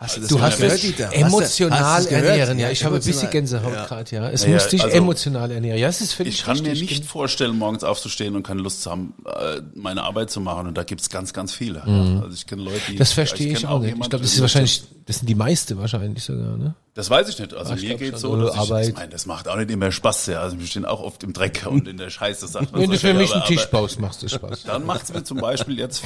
Hast 0.02 0.18
das 0.18 0.28
Du 0.30 0.42
hast 0.42 0.60
es 0.60 0.82
Dieter? 0.82 1.06
Hast 1.10 1.14
du- 1.16 1.20
emotional 1.22 1.80
hast 1.80 2.00
du's 2.06 2.10
gehört? 2.10 2.26
ernähren. 2.26 2.58
Ja, 2.60 2.72
ich 2.72 2.84
habe 2.84 2.96
ein 2.96 3.02
bisschen 3.04 3.12
emotional. 3.30 3.32
Gänsehaut 3.32 3.74
Ja. 3.74 3.86
gerade, 3.86 4.16
ja. 4.16 4.30
Es 4.32 4.44
Ja, 4.44 4.50
muss 4.50 4.68
dich 4.68 4.84
also- 4.84 4.98
emotional 4.98 5.52
ernähren. 5.52 5.78
Ja, 5.80 5.88
es 5.90 6.02
ist 6.02 6.14
völlig 6.14 6.34
Ich 6.40 6.44
kann 6.44 6.60
mir 6.60 6.74
nicht 6.74 7.06
vorstellen, 7.06 7.56
morgens 7.56 7.84
aufzustehen 7.84 8.36
und 8.36 8.42
keine 8.42 8.62
Lust 8.62 8.82
zu 8.82 8.90
haben, 8.90 9.14
äh, 9.28 9.62
meine 9.76 10.02
Arbeit 10.02 10.32
zu 10.32 10.42
machen. 10.42 10.66
Und 10.68 10.76
da 10.76 10.84
gibt's 10.84 11.10
ganz, 11.12 11.34
ganz 11.34 11.54
viele. 11.54 11.84
Ja. 11.86 12.22
Also 12.24 12.34
ich 12.34 12.48
kenne 12.48 12.64
Leute, 12.64 12.82
die. 12.88 12.94
Mhm. 12.94 12.98
Das 12.98 13.14
verstehe 13.14 13.54
ich 13.54 13.60
kenn 13.60 13.70
auch 13.70 13.78
nicht. 13.78 13.90
Ich 13.90 13.94
jemanden, 13.94 14.10
glaube, 14.10 14.24
das 14.24 14.34
ist 14.34 14.42
wahrscheinlich, 14.42 14.84
das 15.06 15.18
sind 15.20 15.28
die 15.30 15.36
meiste 15.36 15.78
wahrscheinlich 15.78 16.24
sogar, 16.24 16.58
ne? 16.58 16.74
Das 16.96 17.10
weiß 17.12 17.30
ich 17.30 17.38
nicht. 17.38 17.54
Also 17.54 17.76
ich 17.76 17.84
mir 17.84 17.96
geht's 17.98 18.22
so, 18.22 18.32
Oder 18.32 18.46
dass 18.48 18.56
ich, 18.56 18.60
Arbeit. 18.60 18.88
ich 18.90 18.96
meine, 18.96 19.10
das 19.10 19.28
macht 19.28 19.48
auch 19.48 19.56
nicht 19.56 19.70
immer 19.70 19.92
Spaß. 19.92 20.26
Ja. 20.26 20.42
Also 20.42 20.60
wir 20.60 20.66
stehen 20.66 20.86
auch 20.86 21.00
oft 21.02 21.24
im 21.24 21.32
Dreck 21.34 21.64
und 21.70 21.88
in 21.88 21.98
der 21.98 22.10
Scheiße. 22.10 22.48
Sagt 22.48 22.72
man 22.72 22.82
Wenn 22.82 22.90
du 22.90 22.96
so. 22.98 23.08
für 23.08 23.14
mich 23.14 23.30
Aber- 23.30 23.46
einen 23.46 23.56
Tisch 23.56 23.66
baust, 23.68 24.00
machst 24.00 24.24
du 24.24 24.28
Spaß. 24.30 24.64
Dann 24.66 24.84
macht's 24.84 25.14
mir 25.14 25.24
zum 25.24 25.38
Beispiel 25.38 25.78
jetzt, 25.78 26.02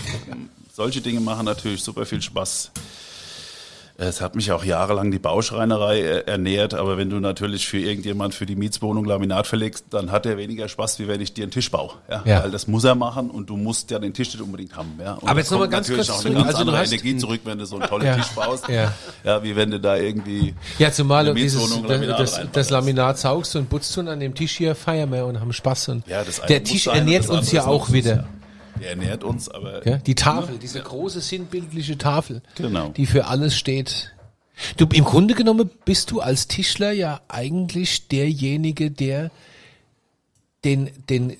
solche 0.74 1.00
Dinge 1.00 1.22
machen 1.22 1.46
natürlich 1.46 1.82
super 1.82 2.06
viel 2.06 2.22
Spaß. 2.22 2.72
Es 3.98 4.20
hat 4.20 4.36
mich 4.36 4.52
auch 4.52 4.66
jahrelang 4.66 5.10
die 5.10 5.20
Bauschreinerei 5.20 6.02
äh, 6.02 6.24
ernährt, 6.26 6.74
aber 6.74 6.98
wenn 6.98 7.10
du 7.10 7.22
natürlich 7.22 7.66
für 7.66 7.80
irgendjemand 7.80 8.34
für 8.36 8.46
die 8.46 8.58
Mietswohnung 8.58 9.06
Laminat 9.06 9.48
verlegst, 9.48 9.86
dann 9.92 10.12
hat 10.12 10.26
er 10.26 10.36
weniger 10.38 10.68
Spaß, 10.68 11.00
wie 11.00 11.08
wenn 11.08 11.22
ich 11.22 11.34
dir 11.34 11.44
einen 11.44 11.52
Tisch 11.52 11.72
baue. 11.72 11.92
Ja? 12.10 12.22
Ja. 12.26 12.44
Weil 12.44 12.52
das 12.52 12.68
muss 12.68 12.84
er 12.84 12.96
machen 12.96 13.30
und 13.30 13.50
du 13.50 13.56
musst 13.56 13.92
ja 13.92 14.00
den 14.00 14.14
Tisch 14.14 14.34
nicht 14.34 14.42
unbedingt 14.42 14.76
haben. 14.76 15.00
Ja? 15.02 15.14
Und 15.14 15.30
Aber 15.30 15.40
jetzt 15.40 15.50
noch 15.50 15.60
mal 15.60 15.66
kommt 15.70 15.88
ganz 15.88 15.88
kurz 15.90 16.10
auch 16.10 16.26
eine 16.26 16.36
ganz 16.36 16.48
Also 16.48 16.60
andere 16.60 16.84
Energie 16.84 17.16
zurück, 17.16 17.42
wenn 17.46 17.58
du 17.58 17.66
so 17.66 17.78
einen 17.78 17.88
tollen 17.88 18.06
Ja. 18.06 18.16
Tisch 18.18 18.30
baust. 18.36 18.68
Ja. 18.68 18.94
ja, 19.24 19.42
wie 19.44 19.56
wenn 19.56 19.72
du 19.72 19.80
da 19.80 19.96
irgendwie 19.96 20.54
Ja, 20.78 20.92
zumal 20.92 21.26
eine 21.30 21.34
dieses, 21.34 21.80
Laminat 21.82 22.20
das, 22.20 22.42
das. 22.52 22.70
Laminat 22.72 23.18
saugst 23.18 23.56
und 23.56 23.70
putzt 23.70 23.98
und 23.98 24.10
an 24.10 24.20
dem 24.20 24.36
Tisch 24.36 24.58
hier 24.58 24.76
feiern 24.76 25.10
wir 25.14 25.26
und 25.26 25.40
haben 25.40 25.54
Spaß. 25.54 25.88
Und 25.90 26.08
Ja, 26.08 26.24
der 26.50 26.64
Tisch 26.66 26.88
ernährt 26.88 27.30
uns 27.30 27.50
ja 27.54 27.66
auch 27.66 27.94
wieder. 27.94 28.26
Der 28.80 28.90
ernährt 28.92 29.24
uns, 29.24 29.50
aber 29.50 29.86
Ja, 29.88 29.98
die 29.98 30.16
Tafel, 30.16 30.58
diese 30.58 30.82
große 30.82 31.22
sinnbildliche 31.22 31.98
Tafel, 31.98 32.42
Genau. 32.56 32.90
die 32.90 33.06
für 33.06 33.26
alles 33.28 33.56
steht. 33.56 34.12
Du, 34.78 34.86
im 34.94 35.04
Grunde 35.04 35.34
genommen 35.34 35.70
bist 35.86 36.12
du 36.12 36.22
als 36.22 36.48
Tischler 36.48 36.92
ja 36.92 37.22
eigentlich 37.28 38.08
derjenige, 38.08 38.92
der 38.92 39.32
den, 40.64 40.90
den 41.10 41.38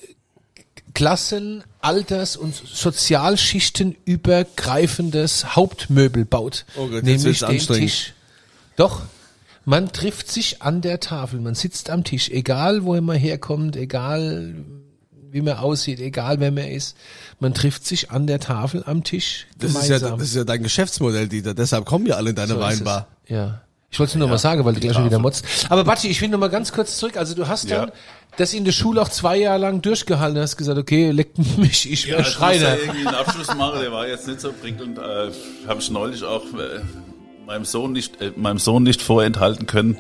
Klassen, 0.94 1.64
Alters- 1.82 2.38
und 2.38 2.54
Sozialschichten 2.56 3.96
übergreifendes 4.06 5.56
Hauptmöbel 5.56 6.26
baut. 6.26 6.66
Oh 6.78 6.88
Gott, 6.88 7.04
nämlich 7.04 7.40
den. 7.40 7.60
Tisch. 7.60 8.14
Doch, 8.76 9.02
man 9.66 9.92
trifft 9.92 10.32
sich 10.32 10.62
an 10.62 10.82
der 10.82 11.00
Tafel, 11.00 11.40
man 11.40 11.56
sitzt 11.56 11.90
am 11.90 12.04
Tisch, 12.04 12.30
egal 12.30 12.84
woher 12.86 13.02
man 13.02 13.18
herkommt, 13.18 13.76
egal 13.76 14.56
wie 15.32 15.42
man 15.42 15.58
aussieht, 15.58 16.00
egal 16.00 16.40
wer 16.40 16.52
man 16.52 16.66
ist, 16.68 16.96
man 17.40 17.54
trifft 17.54 17.86
sich 17.86 18.12
an 18.12 18.28
der 18.28 18.40
Tafel 18.40 18.84
am 18.86 19.04
Tisch 19.04 19.48
Das 19.60 19.72
ist, 19.76 19.90
ja, 19.90 20.00
das 20.00 20.22
ist 20.22 20.36
ja 20.36 20.44
dein 20.44 20.64
Geschäftsmodell, 20.64 21.28
Dieter. 21.28 21.54
Deshalb 21.54 21.86
kommen 21.86 22.06
ja 22.06 22.16
alle 22.16 22.30
in 22.32 22.36
deine 22.36 22.50
So 22.50 22.56
ist 22.56 22.62
Weinbar. 22.62 23.08
es. 23.26 23.30
Ja. 23.32 23.62
Ich 23.92 24.00
wollte 24.00 24.10
es 24.12 24.16
nur 24.16 24.28
noch 24.28 24.34
mal 24.34 24.38
sagen, 24.40 24.66
weil 24.66 24.74
du 24.74 24.82
gleich 24.82 24.94
schon 24.94 25.06
wieder 25.06 25.20
motzt. 25.20 25.46
Aber 25.70 25.86
Batschi, 25.86 26.10
ich 26.10 26.20
will 26.22 26.28
noch 26.28 26.40
mal 26.40 26.50
ganz 26.50 26.74
kurz 26.74 26.98
zurück. 26.98 27.16
Also 27.16 27.34
du 27.34 27.48
hast 27.48 27.70
Ja. 27.70 27.86
dann 27.86 27.92
das 28.38 28.54
in 28.54 28.66
der 28.66 28.74
Schule 28.74 29.02
auch 29.02 29.08
zwei 29.08 29.38
Jahre 29.38 29.60
lang 29.60 29.82
durchgehalten. 29.82 30.38
hast 30.42 30.58
gesagt, 30.58 30.78
okay, 30.78 31.12
leckt 31.12 31.38
mich, 31.58 31.90
ich 31.90 32.06
Ja, 32.06 32.18
werde 32.18 32.30
ich 32.30 32.40
muss 32.40 32.62
ja 32.62 32.76
irgendwie 32.76 33.08
einen 33.08 33.16
Abschluss 33.16 33.56
machen, 33.56 33.80
der 33.82 33.92
war 33.94 34.06
jetzt 34.08 34.28
nicht 34.28 34.42
so 34.42 34.52
prickelnd. 34.52 34.98
Äh, 34.98 35.32
Habe 35.68 35.80
ich 35.80 35.90
neulich 35.92 36.24
auch 36.24 36.44
äh, 36.44 36.82
meinem 37.46 37.64
Sohn 37.64 37.94
nicht, 37.94 38.20
äh, 38.22 38.32
meinem 38.36 38.60
Sohn 38.60 38.84
nicht 38.84 39.02
vorenthalten 39.02 39.66
können. 39.66 39.98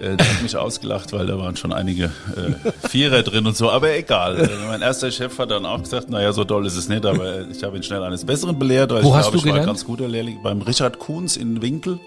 Äh, 0.00 0.16
der 0.16 0.28
hat 0.28 0.42
mich 0.42 0.56
ausgelacht, 0.56 1.12
weil 1.12 1.26
da 1.26 1.38
waren 1.38 1.56
schon 1.56 1.72
einige 1.72 2.04
äh, 2.36 2.88
Vierer 2.88 3.22
drin 3.22 3.46
und 3.46 3.56
so, 3.56 3.70
aber 3.70 3.96
egal. 3.96 4.38
Äh, 4.38 4.48
mein 4.68 4.82
erster 4.82 5.10
Chef 5.10 5.38
hat 5.38 5.50
dann 5.50 5.66
auch 5.66 5.82
gesagt, 5.82 6.10
naja, 6.10 6.32
so 6.32 6.44
doll 6.44 6.66
ist 6.66 6.76
es 6.76 6.88
nicht, 6.88 7.04
aber 7.06 7.48
ich 7.48 7.62
habe 7.62 7.76
ihn 7.76 7.82
schnell 7.82 8.02
eines 8.02 8.24
Besseren 8.24 8.58
belehrt. 8.58 8.90
Weil 8.92 9.02
Wo 9.04 9.10
ich 9.10 9.14
hast 9.14 9.30
glaube, 9.30 9.32
du 9.32 9.38
ich 9.38 9.44
war 9.46 9.52
gelernt? 9.52 9.66
ganz 9.68 9.84
guter 9.84 10.08
Lehrling 10.08 10.42
beim 10.42 10.62
Richard 10.62 10.98
Kuhns 10.98 11.36
in 11.36 11.62
Winkel. 11.62 11.98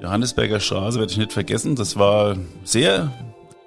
Johannesberger 0.00 0.60
Straße 0.60 0.98
werde 0.98 1.10
ich 1.10 1.18
nicht 1.18 1.32
vergessen. 1.32 1.74
Das 1.74 1.98
war 1.98 2.36
sehr 2.64 3.10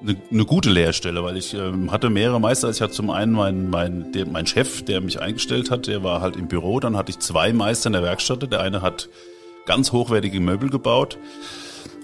eine, 0.01 0.15
eine 0.31 0.45
gute 0.45 0.69
Lehrstelle, 0.69 1.23
weil 1.23 1.37
ich 1.37 1.53
ähm, 1.53 1.91
hatte 1.91 2.09
mehrere 2.09 2.39
Meister. 2.39 2.69
Ich 2.69 2.81
hatte 2.81 2.93
zum 2.93 3.09
einen 3.09 3.33
meinen 3.33 3.69
mein, 3.69 4.11
der, 4.13 4.25
mein 4.27 4.47
Chef, 4.47 4.83
der 4.83 5.01
mich 5.01 5.21
eingestellt 5.21 5.71
hat, 5.71 5.87
der 5.87 6.03
war 6.03 6.21
halt 6.21 6.35
im 6.37 6.47
Büro. 6.47 6.79
Dann 6.79 6.95
hatte 6.97 7.11
ich 7.11 7.19
zwei 7.19 7.51
Meister 7.53 7.87
in 7.87 7.93
der 7.93 8.03
Werkstatt. 8.03 8.49
Der 8.51 8.61
eine 8.61 8.81
hat 8.81 9.09
ganz 9.65 9.91
hochwertige 9.91 10.39
Möbel 10.39 10.69
gebaut 10.69 11.17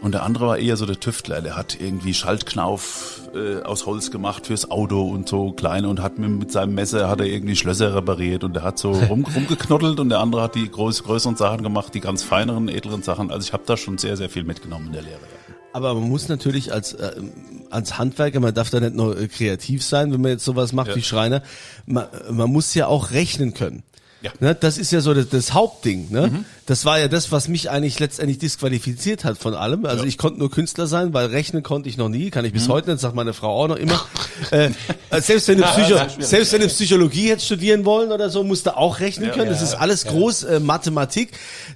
und 0.02 0.12
der 0.14 0.24
andere 0.24 0.48
war 0.48 0.58
eher 0.58 0.78
so 0.78 0.86
der 0.86 1.00
Tüftler. 1.00 1.42
Der 1.42 1.56
hat 1.58 1.78
irgendwie 1.80 2.14
Schaltknauf 2.14 3.22
äh, 3.34 3.62
aus 3.64 3.86
Holz 3.86 4.12
gemacht 4.12 4.48
fürs 4.48 4.70
Auto 4.70 5.02
und 5.10 5.28
so 5.28 5.52
kleine 5.52 5.90
und 5.90 6.02
hat 6.02 6.18
mit, 6.20 6.30
mit 6.30 6.52
seinem 6.52 6.76
Messer 6.76 7.10
hat 7.10 7.20
er 7.20 7.26
irgendwie 7.26 7.56
Schlösser 7.56 7.96
repariert 7.96 8.44
und 8.44 8.54
der 8.54 8.64
hat 8.64 8.78
so 8.78 8.92
rum, 9.10 9.26
rumgeknoddelt 9.26 10.00
und 10.00 10.10
der 10.10 10.20
andere 10.20 10.42
hat 10.44 10.56
die 10.56 10.70
groß, 10.70 11.04
größeren 11.04 11.36
Sachen 11.36 11.64
gemacht, 11.64 11.94
die 11.94 12.00
ganz 12.00 12.24
feineren, 12.24 12.70
edleren 12.70 13.04
Sachen. 13.04 13.32
Also 13.32 13.46
ich 13.48 13.54
habe 13.54 13.64
da 13.66 13.76
schon 13.78 13.98
sehr, 13.98 14.18
sehr 14.18 14.30
viel 14.30 14.44
mitgenommen 14.44 14.88
in 14.88 14.94
der 14.94 15.02
Lehre. 15.02 15.20
Aber 15.74 15.94
man 15.94 16.10
muss 16.10 16.28
natürlich 16.28 16.74
als, 16.74 16.94
äh, 16.94 17.12
als 17.70 17.98
Handwerker, 17.98 18.40
man 18.40 18.54
darf 18.54 18.70
da 18.70 18.80
nicht 18.80 18.96
nur 18.96 19.20
äh, 19.20 19.28
kreativ 19.28 19.84
sein, 19.84 20.12
wenn 20.14 20.22
man 20.22 20.32
jetzt 20.32 20.46
sowas 20.46 20.74
macht 20.74 20.88
Ja. 20.90 20.96
wie 20.96 21.04
Schreiner, 21.04 21.44
man, 21.86 22.06
man 22.32 22.52
muss 22.52 22.74
ja 22.74 22.88
auch 22.88 23.12
rechnen 23.12 23.54
können. 23.54 23.84
Ja. 24.22 24.32
Ne, 24.40 24.56
das 24.56 24.80
ist 24.80 24.92
ja 24.92 25.02
so 25.02 25.14
das, 25.14 25.30
das 25.30 25.54
Hauptding. 25.54 26.08
Ne? 26.10 26.44
Das 26.68 26.84
war 26.84 27.00
ja 27.00 27.08
das, 27.08 27.32
was 27.32 27.48
mich 27.48 27.70
eigentlich 27.70 27.98
letztendlich 27.98 28.40
disqualifiziert 28.40 29.24
hat 29.24 29.38
von 29.38 29.54
allem. 29.54 29.86
Also 29.86 30.04
ich 30.04 30.18
konnte 30.18 30.38
nur 30.38 30.52
Künstler 30.52 30.86
sein, 30.86 31.14
weil 31.14 31.28
rechnen 31.28 31.64
konnte 31.64 31.88
ich 31.88 31.96
noch 31.96 32.10
nie, 32.10 32.30
kann 32.30 32.44
ich 32.44 32.52
bis 32.52 32.68
heute 32.68 32.92
nicht, 32.92 33.00
sagt 33.00 33.16
meine 33.16 33.32
Frau 33.32 33.64
auch 33.64 33.70
noch 33.70 33.78
immer. 33.78 34.06
äh, 34.52 34.70
selbst, 35.22 35.48
wenn 35.48 35.60
du 35.60 35.64
Psycho 35.64 35.98
selbst 36.20 36.52
wenn 36.52 36.60
du 36.60 36.68
Psychologie 36.68 37.30
hättest 37.30 37.46
studieren 37.46 37.86
wollen 37.86 38.12
oder 38.12 38.30
so, 38.30 38.44
musst 38.44 38.66
du 38.66 38.76
auch 38.76 39.00
rechnen 39.00 39.32
können. 39.32 39.50
Das 39.50 39.62
ist 39.62 39.76
alles 39.76 40.08
groß 40.08 40.44
äh, 40.44 40.60
Mathematik. 40.60 41.32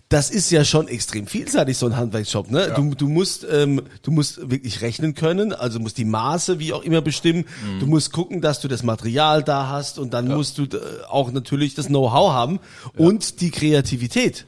Das 0.10 0.30
ist 0.30 0.52
ja 0.52 0.66
schon 0.66 0.90
extrem 0.90 1.26
vielseitig, 1.26 1.78
so 1.78 1.86
ein 1.86 1.96
Handwerksjob. 1.96 2.52
Ne? 2.52 2.74
Du, 2.76 2.94
du, 2.94 3.08
musst, 3.08 3.48
ähm, 3.50 3.84
du 4.02 4.12
musst 4.12 4.52
wirklich 4.52 4.82
rechnen 4.82 5.16
können, 5.16 5.54
also 5.54 5.80
musst 5.80 6.00
die 6.00 6.06
Maße 6.06 6.60
wie 6.60 6.74
auch 6.74 6.84
immer 6.84 7.02
bestimmen. 7.02 7.46
Du 7.80 7.86
musst 7.86 8.12
gucken, 8.12 8.42
dass 8.42 8.60
du 8.60 8.68
das 8.68 8.84
Material 8.84 9.42
da 9.42 9.70
hast 9.70 10.00
und 10.00 10.14
dann 10.14 10.28
musst 10.28 10.58
du 10.58 10.64
äh, 10.64 10.80
auch 11.10 11.32
natürlich 11.32 11.76
das 11.76 11.88
Know-how 11.88 12.34
haben 12.34 12.60
und 12.98 13.40
die 13.40 13.52
Kreativität. 13.52 14.48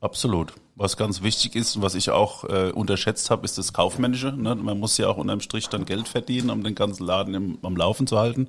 Absolut. 0.00 0.54
Was 0.76 0.96
ganz 0.96 1.22
wichtig 1.22 1.54
ist 1.54 1.76
und 1.76 1.82
was 1.82 1.94
ich 1.94 2.10
auch 2.10 2.44
äh, 2.44 2.70
unterschätzt 2.70 3.30
habe, 3.30 3.44
ist 3.44 3.58
das 3.58 3.74
Kaufmännische. 3.74 4.32
Ne? 4.32 4.54
Man 4.54 4.78
muss 4.78 4.96
ja 4.96 5.08
auch 5.08 5.18
unterm 5.18 5.40
Strich 5.40 5.68
dann 5.68 5.84
Geld 5.84 6.08
verdienen, 6.08 6.48
um 6.48 6.64
den 6.64 6.74
ganzen 6.74 7.04
Laden 7.04 7.34
im, 7.34 7.58
am 7.62 7.76
Laufen 7.76 8.06
zu 8.06 8.18
halten. 8.18 8.48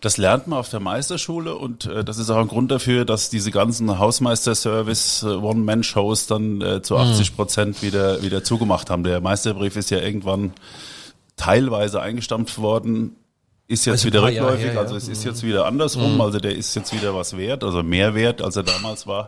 Das 0.00 0.18
lernt 0.18 0.46
man 0.46 0.60
auf 0.60 0.68
der 0.68 0.78
Meisterschule 0.78 1.56
und 1.56 1.86
äh, 1.86 2.04
das 2.04 2.18
ist 2.18 2.30
auch 2.30 2.36
ein 2.36 2.46
Grund 2.46 2.70
dafür, 2.70 3.04
dass 3.04 3.30
diese 3.30 3.50
ganzen 3.50 3.98
Hausmeister-Service 3.98 5.24
äh, 5.24 5.26
One-Man-Shows 5.26 6.28
dann 6.28 6.60
äh, 6.60 6.82
zu 6.82 6.96
80 6.96 7.34
Prozent 7.34 7.82
wieder, 7.82 8.22
wieder 8.22 8.44
zugemacht 8.44 8.90
haben. 8.90 9.02
Der 9.02 9.20
Meisterbrief 9.20 9.74
ist 9.74 9.90
ja 9.90 9.98
irgendwann 9.98 10.52
teilweise 11.36 12.00
eingestampft 12.00 12.58
worden, 12.58 13.16
ist 13.66 13.86
jetzt 13.86 14.04
Also 14.04 14.06
wieder 14.06 14.22
rückläufig, 14.22 14.66
her, 14.66 14.74
ja. 14.74 14.80
also 14.80 14.94
es 14.94 15.08
ist 15.08 15.24
jetzt 15.24 15.42
wieder 15.42 15.66
andersrum, 15.66 16.20
also 16.20 16.38
der 16.38 16.54
ist 16.54 16.76
jetzt 16.76 16.92
wieder 16.94 17.14
was 17.14 17.36
wert, 17.36 17.64
also 17.64 17.82
mehr 17.82 18.14
wert, 18.14 18.40
als 18.42 18.54
er 18.54 18.62
damals 18.62 19.08
war. 19.08 19.26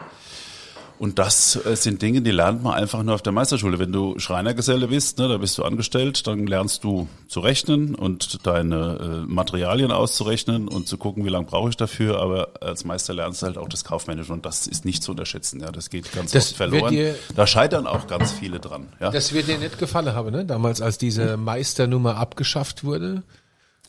Und 0.99 1.21
das 1.21 1.55
äh, 1.65 1.77
sind 1.77 2.03
Dinge, 2.03 2.23
die 2.23 2.33
lernt 2.33 2.65
man 2.65 2.75
einfach 2.75 3.03
nur 3.05 3.15
auf 3.15 3.23
der 3.23 3.33
Meisterschule. 3.33 3.79
Wenn 3.79 3.93
du 3.93 4.19
Schreinergeselle 4.19 4.89
bist, 4.89 5.19
ne, 5.19 5.29
da 5.29 5.37
bist 5.37 5.57
du 5.57 5.63
angestellt, 5.63 6.27
dann 6.27 6.47
lernst 6.49 6.83
du 6.83 7.07
zu 7.29 7.39
rechnen 7.39 7.95
und 7.95 8.45
deine 8.45 9.25
äh, 9.25 9.33
Materialien 9.33 9.93
auszurechnen 9.93 10.67
und 10.67 10.89
zu 10.89 10.97
gucken, 10.99 11.25
wie 11.25 11.29
lange 11.29 11.47
brauche 11.47 11.69
ich 11.69 11.77
dafür. 11.77 12.19
Aber 12.21 12.49
als 12.61 12.85
Meister 12.85 13.15
lernst 13.15 13.43
du 13.43 13.47
halt 13.47 13.59
auch 13.59 13.69
das 13.69 13.85
Kaufmännische 13.85 14.33
und 14.33 14.45
das 14.45 14.67
ist 14.67 14.85
nicht 14.85 15.05
zu 15.05 15.13
unterschätzen. 15.13 15.61
Ja, 15.61 15.71
das 15.71 15.89
geht 15.91 16.11
ganz 16.13 16.33
Das 16.33 16.49
oft 16.49 16.57
verloren. 16.57 16.93
dir- 16.93 17.15
Da 17.37 17.47
scheitern 17.47 17.87
auch 17.87 18.09
ganz 18.09 18.33
viele 18.33 18.59
dran. 18.59 18.89
Ja. 18.99 19.11
Das 19.11 19.33
wird 19.33 19.47
dir 19.47 19.59
nicht 19.59 19.79
gefallen 19.79 20.13
haben, 20.15 20.31
ne? 20.33 20.45
Damals, 20.45 20.81
als 20.81 20.99
diese 20.99 21.37
Meisternummer 21.37 22.17
abgeschafft 22.17 22.83
wurde. 22.83 23.23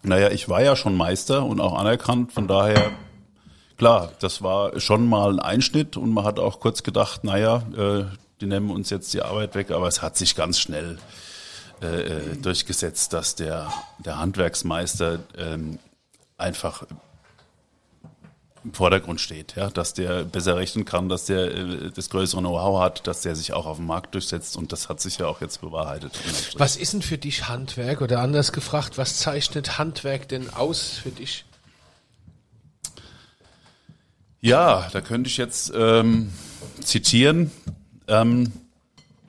Naja, 0.03 0.29
ich 0.29 0.47
war 0.47 0.61
ja 0.63 0.75
schon 0.75 0.95
Meister 0.95 1.43
und 1.43 1.59
auch 1.59 1.73
anerkannt, 1.77 2.31
von 2.33 2.47
daher, 2.47 2.91
klar, 3.79 4.12
das 4.19 4.43
war 4.43 4.79
schon 4.79 5.07
mal 5.07 5.31
ein 5.31 5.39
Einschnitt 5.39 5.98
und 5.98 6.13
man 6.13 6.25
hat 6.25 6.38
auch 6.38 6.59
kurz 6.59 6.83
gedacht, 6.83 7.24
naja, 7.24 7.63
äh, 7.75 8.03
die 8.41 8.45
nehmen 8.45 8.69
uns 8.69 8.91
jetzt 8.91 9.13
die 9.13 9.24
Arbeit 9.24 9.55
weg, 9.55 9.71
aber 9.71 9.88
es 9.88 10.01
hat 10.01 10.17
sich 10.17 10.36
ganz 10.36 10.59
schnell 10.59 11.00
äh, 11.81 11.86
äh, 11.86 12.36
durchgesetzt, 12.36 13.13
dass 13.13 13.36
der, 13.36 13.74
der 13.98 14.19
Handwerksmeister 14.19 15.19
ähm, 15.38 15.79
einfach 16.38 16.83
im 18.65 18.74
Vordergrund 18.74 19.21
steht, 19.21 19.55
ja, 19.55 19.69
dass 19.69 19.93
der 19.93 20.25
besser 20.25 20.57
rechnen 20.57 20.83
kann, 20.83 21.07
dass 21.07 21.25
der 21.25 21.55
äh, 21.55 21.91
das 21.91 22.09
größere 22.09 22.41
Know-how 22.41 22.81
hat, 22.81 23.07
dass 23.07 23.21
der 23.21 23.36
sich 23.36 23.53
auch 23.53 23.65
auf 23.65 23.77
dem 23.77 23.88
Markt 23.88 24.13
durchsetzt 24.13 24.57
und 24.57 24.74
das 24.74 24.89
hat 24.89 25.00
sich 25.00 25.19
ja 25.19 25.27
auch 25.27 25.39
jetzt 25.39 25.62
bewahrheitet. 25.62 26.12
Was 26.57 26.75
ist 26.75 26.91
denn 26.91 27.01
für 27.01 27.17
dich 27.17 27.48
Handwerk? 27.48 28.01
Oder 28.01 28.19
anders 28.19 28.51
gefragt, 28.51 28.98
was 28.98 29.17
zeichnet 29.17 29.77
Handwerk 29.77 30.27
denn 30.27 30.53
aus 30.53 31.00
für 31.01 31.12
dich? 31.12 31.45
Ja, 34.41 34.88
da 34.91 35.01
könnte 35.01 35.29
ich 35.29 35.38
jetzt 35.38 35.72
ähm, 35.75 36.31
zitieren. 36.81 37.51
Ähm, 38.08 38.51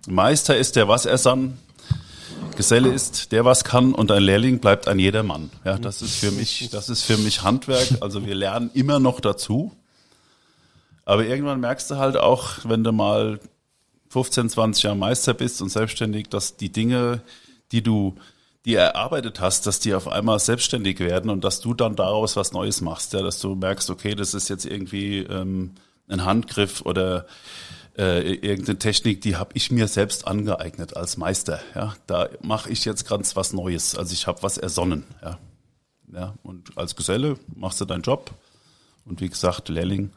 Meister 0.06 0.56
ist 0.56 0.76
der, 0.76 0.88
was 0.88 1.04
er 1.04 1.18
sann. 1.18 1.58
Geselle 2.56 2.90
ist 2.90 3.32
der, 3.32 3.44
was 3.44 3.64
kann 3.64 3.94
und 3.94 4.10
ein 4.10 4.22
Lehrling 4.22 4.60
bleibt 4.60 4.86
ein 4.86 4.98
jeder 4.98 5.22
Mann. 5.22 5.50
Ja, 5.64 5.78
das 5.78 6.02
ist 6.02 6.16
für 6.16 6.30
mich, 6.30 6.68
das 6.70 6.88
ist 6.88 7.02
für 7.02 7.16
mich 7.16 7.42
Handwerk. 7.42 7.88
Also 8.00 8.26
wir 8.26 8.34
lernen 8.34 8.70
immer 8.74 9.00
noch 9.00 9.20
dazu. 9.20 9.72
Aber 11.04 11.24
irgendwann 11.24 11.60
merkst 11.60 11.90
du 11.90 11.96
halt 11.96 12.16
auch, 12.16 12.58
wenn 12.64 12.84
du 12.84 12.92
mal 12.92 13.40
15, 14.10 14.50
20 14.50 14.82
Jahre 14.84 14.96
Meister 14.96 15.34
bist 15.34 15.62
und 15.62 15.70
selbstständig, 15.70 16.28
dass 16.28 16.56
die 16.56 16.70
Dinge, 16.70 17.22
die 17.72 17.82
du 17.82 18.14
die 18.64 18.74
erarbeitet 18.74 19.40
hast, 19.40 19.66
dass 19.66 19.80
die 19.80 19.94
auf 19.94 20.08
einmal 20.08 20.38
selbstständig 20.38 21.00
werden 21.00 21.30
und 21.30 21.44
dass 21.44 21.60
du 21.60 21.74
dann 21.74 21.96
daraus 21.96 22.36
was 22.36 22.52
Neues 22.52 22.80
machst, 22.80 23.12
ja, 23.12 23.22
dass 23.22 23.40
du 23.40 23.54
merkst, 23.54 23.88
okay, 23.90 24.14
das 24.14 24.34
ist 24.34 24.48
jetzt 24.48 24.66
irgendwie 24.66 25.18
ähm, 25.18 25.72
ein 26.08 26.24
Handgriff 26.24 26.82
oder 26.82 27.26
äh, 27.96 28.34
irgendeine 28.34 28.78
Technik, 28.78 29.22
die 29.22 29.36
habe 29.36 29.52
ich 29.54 29.70
mir 29.70 29.88
selbst 29.88 30.26
angeeignet 30.26 30.96
als 30.96 31.16
Meister. 31.16 31.60
Ja, 31.74 31.94
da 32.06 32.28
mache 32.42 32.70
ich 32.70 32.84
jetzt 32.84 33.08
ganz 33.08 33.34
was 33.36 33.52
Neues. 33.52 33.96
Also 33.96 34.12
ich 34.12 34.26
habe 34.26 34.42
was 34.42 34.58
ersonnen. 34.58 35.04
Ja, 35.22 35.38
ja, 36.12 36.34
und 36.42 36.76
als 36.76 36.96
Geselle 36.96 37.36
machst 37.54 37.80
du 37.80 37.84
deinen 37.84 38.02
Job 38.02 38.30
und 39.04 39.20
wie 39.20 39.28
gesagt, 39.28 39.68
Lehrling 39.68 40.10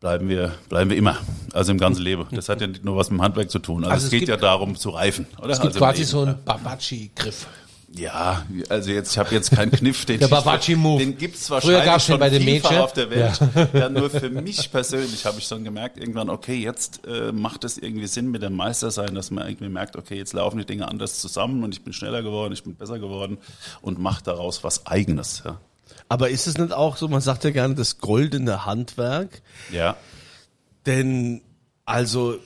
bleiben 0.00 0.28
wir, 0.28 0.52
bleiben 0.68 0.90
wir 0.90 0.96
immer. 0.96 1.16
Also 1.52 1.72
im 1.72 1.78
ganzen 1.78 2.02
Leben. 2.02 2.26
Das 2.30 2.48
hat 2.48 2.60
ja 2.60 2.66
nicht 2.66 2.84
nur 2.84 2.96
was 2.96 3.10
mit 3.10 3.18
dem 3.18 3.22
Handwerk 3.22 3.50
zu 3.50 3.58
tun. 3.58 3.84
Also, 3.84 3.90
Also 3.94 4.04
es 4.06 4.10
geht 4.10 4.20
gibt- 4.20 4.30
ja 4.30 4.36
darum 4.36 4.76
zu 4.76 4.90
reifen, 4.90 5.26
oder? 5.38 5.50
Es 5.50 5.60
gibt 5.60 5.74
also 5.74 5.78
quasi 5.78 6.04
so 6.04 6.24
ja. 6.24 6.32
einen 6.32 6.44
Babachi-Griff. 6.44 7.46
Ja, 7.96 8.44
also 8.68 8.90
jetzt, 8.90 9.12
ich 9.12 9.18
habe 9.18 9.34
jetzt 9.34 9.50
keinen 9.50 9.70
Kniff, 9.72 10.04
den 10.04 10.18
Der 10.18 10.28
ich- 10.28 10.34
Babaji-Move. 10.34 10.98
Den 11.02 11.16
gibt's 11.16 11.46
Früher 11.48 11.54
wahrscheinlich 11.54 11.84
gab's 11.86 12.04
den 12.04 12.12
schon 12.12 12.20
bei 12.20 12.28
den 12.28 12.44
Mädchen. 12.44 12.76
auf 12.76 12.92
der 12.92 13.08
Welt. 13.10 13.40
Ja. 13.72 13.88
nur 13.88 14.10
für 14.10 14.28
mich 14.28 14.70
persönlich 14.70 15.24
habe 15.24 15.38
ich 15.38 15.48
dann 15.48 15.64
gemerkt, 15.64 15.96
irgendwann, 15.98 16.28
okay, 16.28 16.56
jetzt 16.56 17.06
äh, 17.06 17.32
macht 17.32 17.64
es 17.64 17.78
irgendwie 17.78 18.06
Sinn 18.06 18.30
mit 18.30 18.42
dem 18.42 18.54
Meister 18.56 18.90
sein, 18.90 19.14
dass 19.14 19.30
man 19.30 19.48
irgendwie 19.48 19.70
merkt, 19.70 19.96
okay, 19.96 20.16
jetzt 20.18 20.34
laufen 20.34 20.58
die 20.58 20.66
Dinge 20.66 20.86
anders 20.86 21.18
zusammen 21.18 21.64
und 21.64 21.74
ich 21.74 21.82
bin 21.82 21.94
schneller 21.94 22.22
geworden, 22.22 22.52
ich 22.52 22.62
bin 22.62 22.74
besser 22.74 22.98
geworden 22.98 23.38
und 23.80 23.98
mache 23.98 24.22
daraus 24.22 24.62
was 24.62 24.86
Eigenes. 24.86 25.42
Ja. 25.46 25.58
Aber 26.08 26.30
ist 26.30 26.46
es 26.46 26.58
nicht 26.58 26.72
auch 26.72 26.96
so, 26.96 27.08
man 27.08 27.20
sagt 27.20 27.44
ja 27.44 27.50
gerne 27.50 27.74
das 27.74 27.98
goldene 27.98 28.66
Handwerk, 28.66 29.42
ja. 29.70 29.96
denn 30.86 31.42
also 31.84 32.38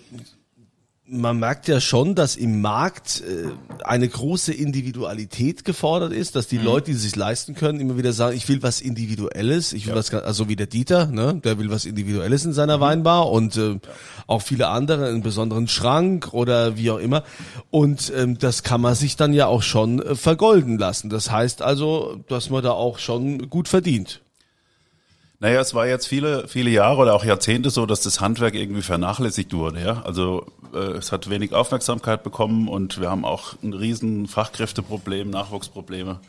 man 1.05 1.39
merkt 1.39 1.67
ja 1.67 1.81
schon, 1.81 2.15
dass 2.15 2.37
im 2.37 2.61
Markt 2.61 3.23
äh, 3.27 3.51
eine 3.85 4.09
große 4.09 4.53
Individualität 4.53 5.65
gefordert 5.65 6.13
ist, 6.13 6.37
dass 6.37 6.47
die 6.47 6.59
Leute, 6.59 6.93
die 6.93 6.97
sich 6.97 7.17
leisten 7.17 7.55
können, 7.55 7.81
immer 7.81 7.99
wieder 7.99 8.13
sagen, 8.13 8.37
ich 8.37 8.49
will 8.49 8.63
was 8.63 8.81
Individuelles, 8.81 9.73
ich 9.73 9.87
will 9.87 9.95
Ja. 9.95 9.99
was, 9.99 10.15
also 10.15 10.49
wie 10.49 10.55
der 10.55 10.69
Dieter, 10.69 11.07
ne, 11.07 11.41
der 11.43 11.59
will 11.59 11.71
was 11.71 11.87
Individuelles 11.87 12.45
in 12.45 12.53
seiner 12.53 12.81
Weinbar 12.81 13.31
und 13.31 13.57
äh, 13.57 13.81
auch 14.29 14.43
viele 14.43 14.69
andere 14.69 15.09
einen 15.09 15.23
besonderen 15.23 15.67
Schrank 15.67 16.33
oder 16.33 16.77
wie 16.77 16.91
auch 16.91 16.99
immer. 16.99 17.25
Und 17.71 18.13
ähm, 18.17 18.39
das 18.39 18.63
kann 18.63 18.81
man 18.81 18.95
sich 18.95 19.17
dann 19.17 19.33
ja 19.35 19.47
auch 19.49 19.63
schon 19.63 20.01
äh, 20.01 20.15
vergolden 20.15 20.79
lassen. 20.79 21.11
Das 21.11 21.31
heißt 21.33 21.63
also, 21.63 22.23
dass 22.29 22.49
man 22.49 22.63
da 22.63 22.71
auch 22.71 22.99
schon 22.99 23.51
gut 23.51 23.67
verdient. 23.69 24.22
Naja, 25.43 25.61
es 25.61 25.75
war 25.75 25.89
jetzt 25.89 26.07
viele, 26.07 26.47
viele 26.47 26.71
Jahre 26.71 26.99
oder 26.99 27.15
auch 27.15 27.25
Jahrzehnte 27.25 27.71
so, 27.71 27.85
dass 27.85 28.01
das 28.01 28.21
Handwerk 28.21 28.55
irgendwie 28.55 28.81
vernachlässigt 28.81 29.53
wurde. 29.53 29.83
Ja? 29.83 30.03
Also 30.05 30.47
äh, 30.73 30.79
es 30.79 31.11
hat 31.11 31.29
wenig 31.31 31.53
Aufmerksamkeit 31.53 32.23
bekommen 32.23 32.69
und 32.69 33.01
wir 33.01 33.11
haben 33.11 33.25
auch 33.25 33.55
ein 33.61 33.73
riesen 33.73 34.29
Fachkräfteproblem, 34.29 35.31
Nachwuchsprobleme. 35.31 36.21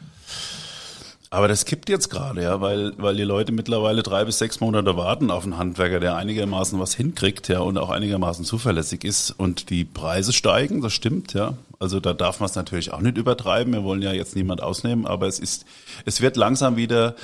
Aber 1.29 1.47
das 1.47 1.65
kippt 1.65 1.89
jetzt 1.89 2.09
gerade, 2.09 2.41
ja, 2.41 2.59
weil, 2.59 2.93
weil 2.97 3.15
die 3.15 3.23
Leute 3.23 3.51
mittlerweile 3.51 4.01
drei 4.01 4.25
bis 4.25 4.39
sechs 4.39 4.59
Monate 4.61 4.97
warten 4.97 5.29
auf 5.29 5.43
einen 5.43 5.59
Handwerker, 5.59 5.99
der 5.99 6.15
einigermaßen 6.15 6.79
was 6.79 6.95
hinkriegt, 6.95 7.49
ja, 7.49 7.59
und 7.59 7.77
auch 7.77 7.91
einigermaßen 7.91 8.45
zuverlässig 8.45 9.03
ist. 9.03 9.29
Und 9.29 9.69
die 9.69 9.85
Preise 9.85 10.33
steigen, 10.33 10.81
das 10.81 10.93
stimmt, 10.93 11.35
ja. 11.35 11.53
Also 11.79 11.99
da 11.99 12.13
darf 12.13 12.39
man 12.39 12.49
es 12.49 12.55
natürlich 12.55 12.91
auch 12.91 13.01
nicht 13.01 13.17
übertreiben. 13.17 13.73
Wir 13.73 13.83
wollen 13.83 14.01
ja 14.01 14.11
jetzt 14.11 14.35
niemand 14.35 14.63
ausnehmen, 14.63 15.05
aber 15.05 15.27
es 15.27 15.37
ist, 15.37 15.65
es 16.05 16.21
wird 16.21 16.35
langsam 16.35 16.77
wieder, 16.77 17.15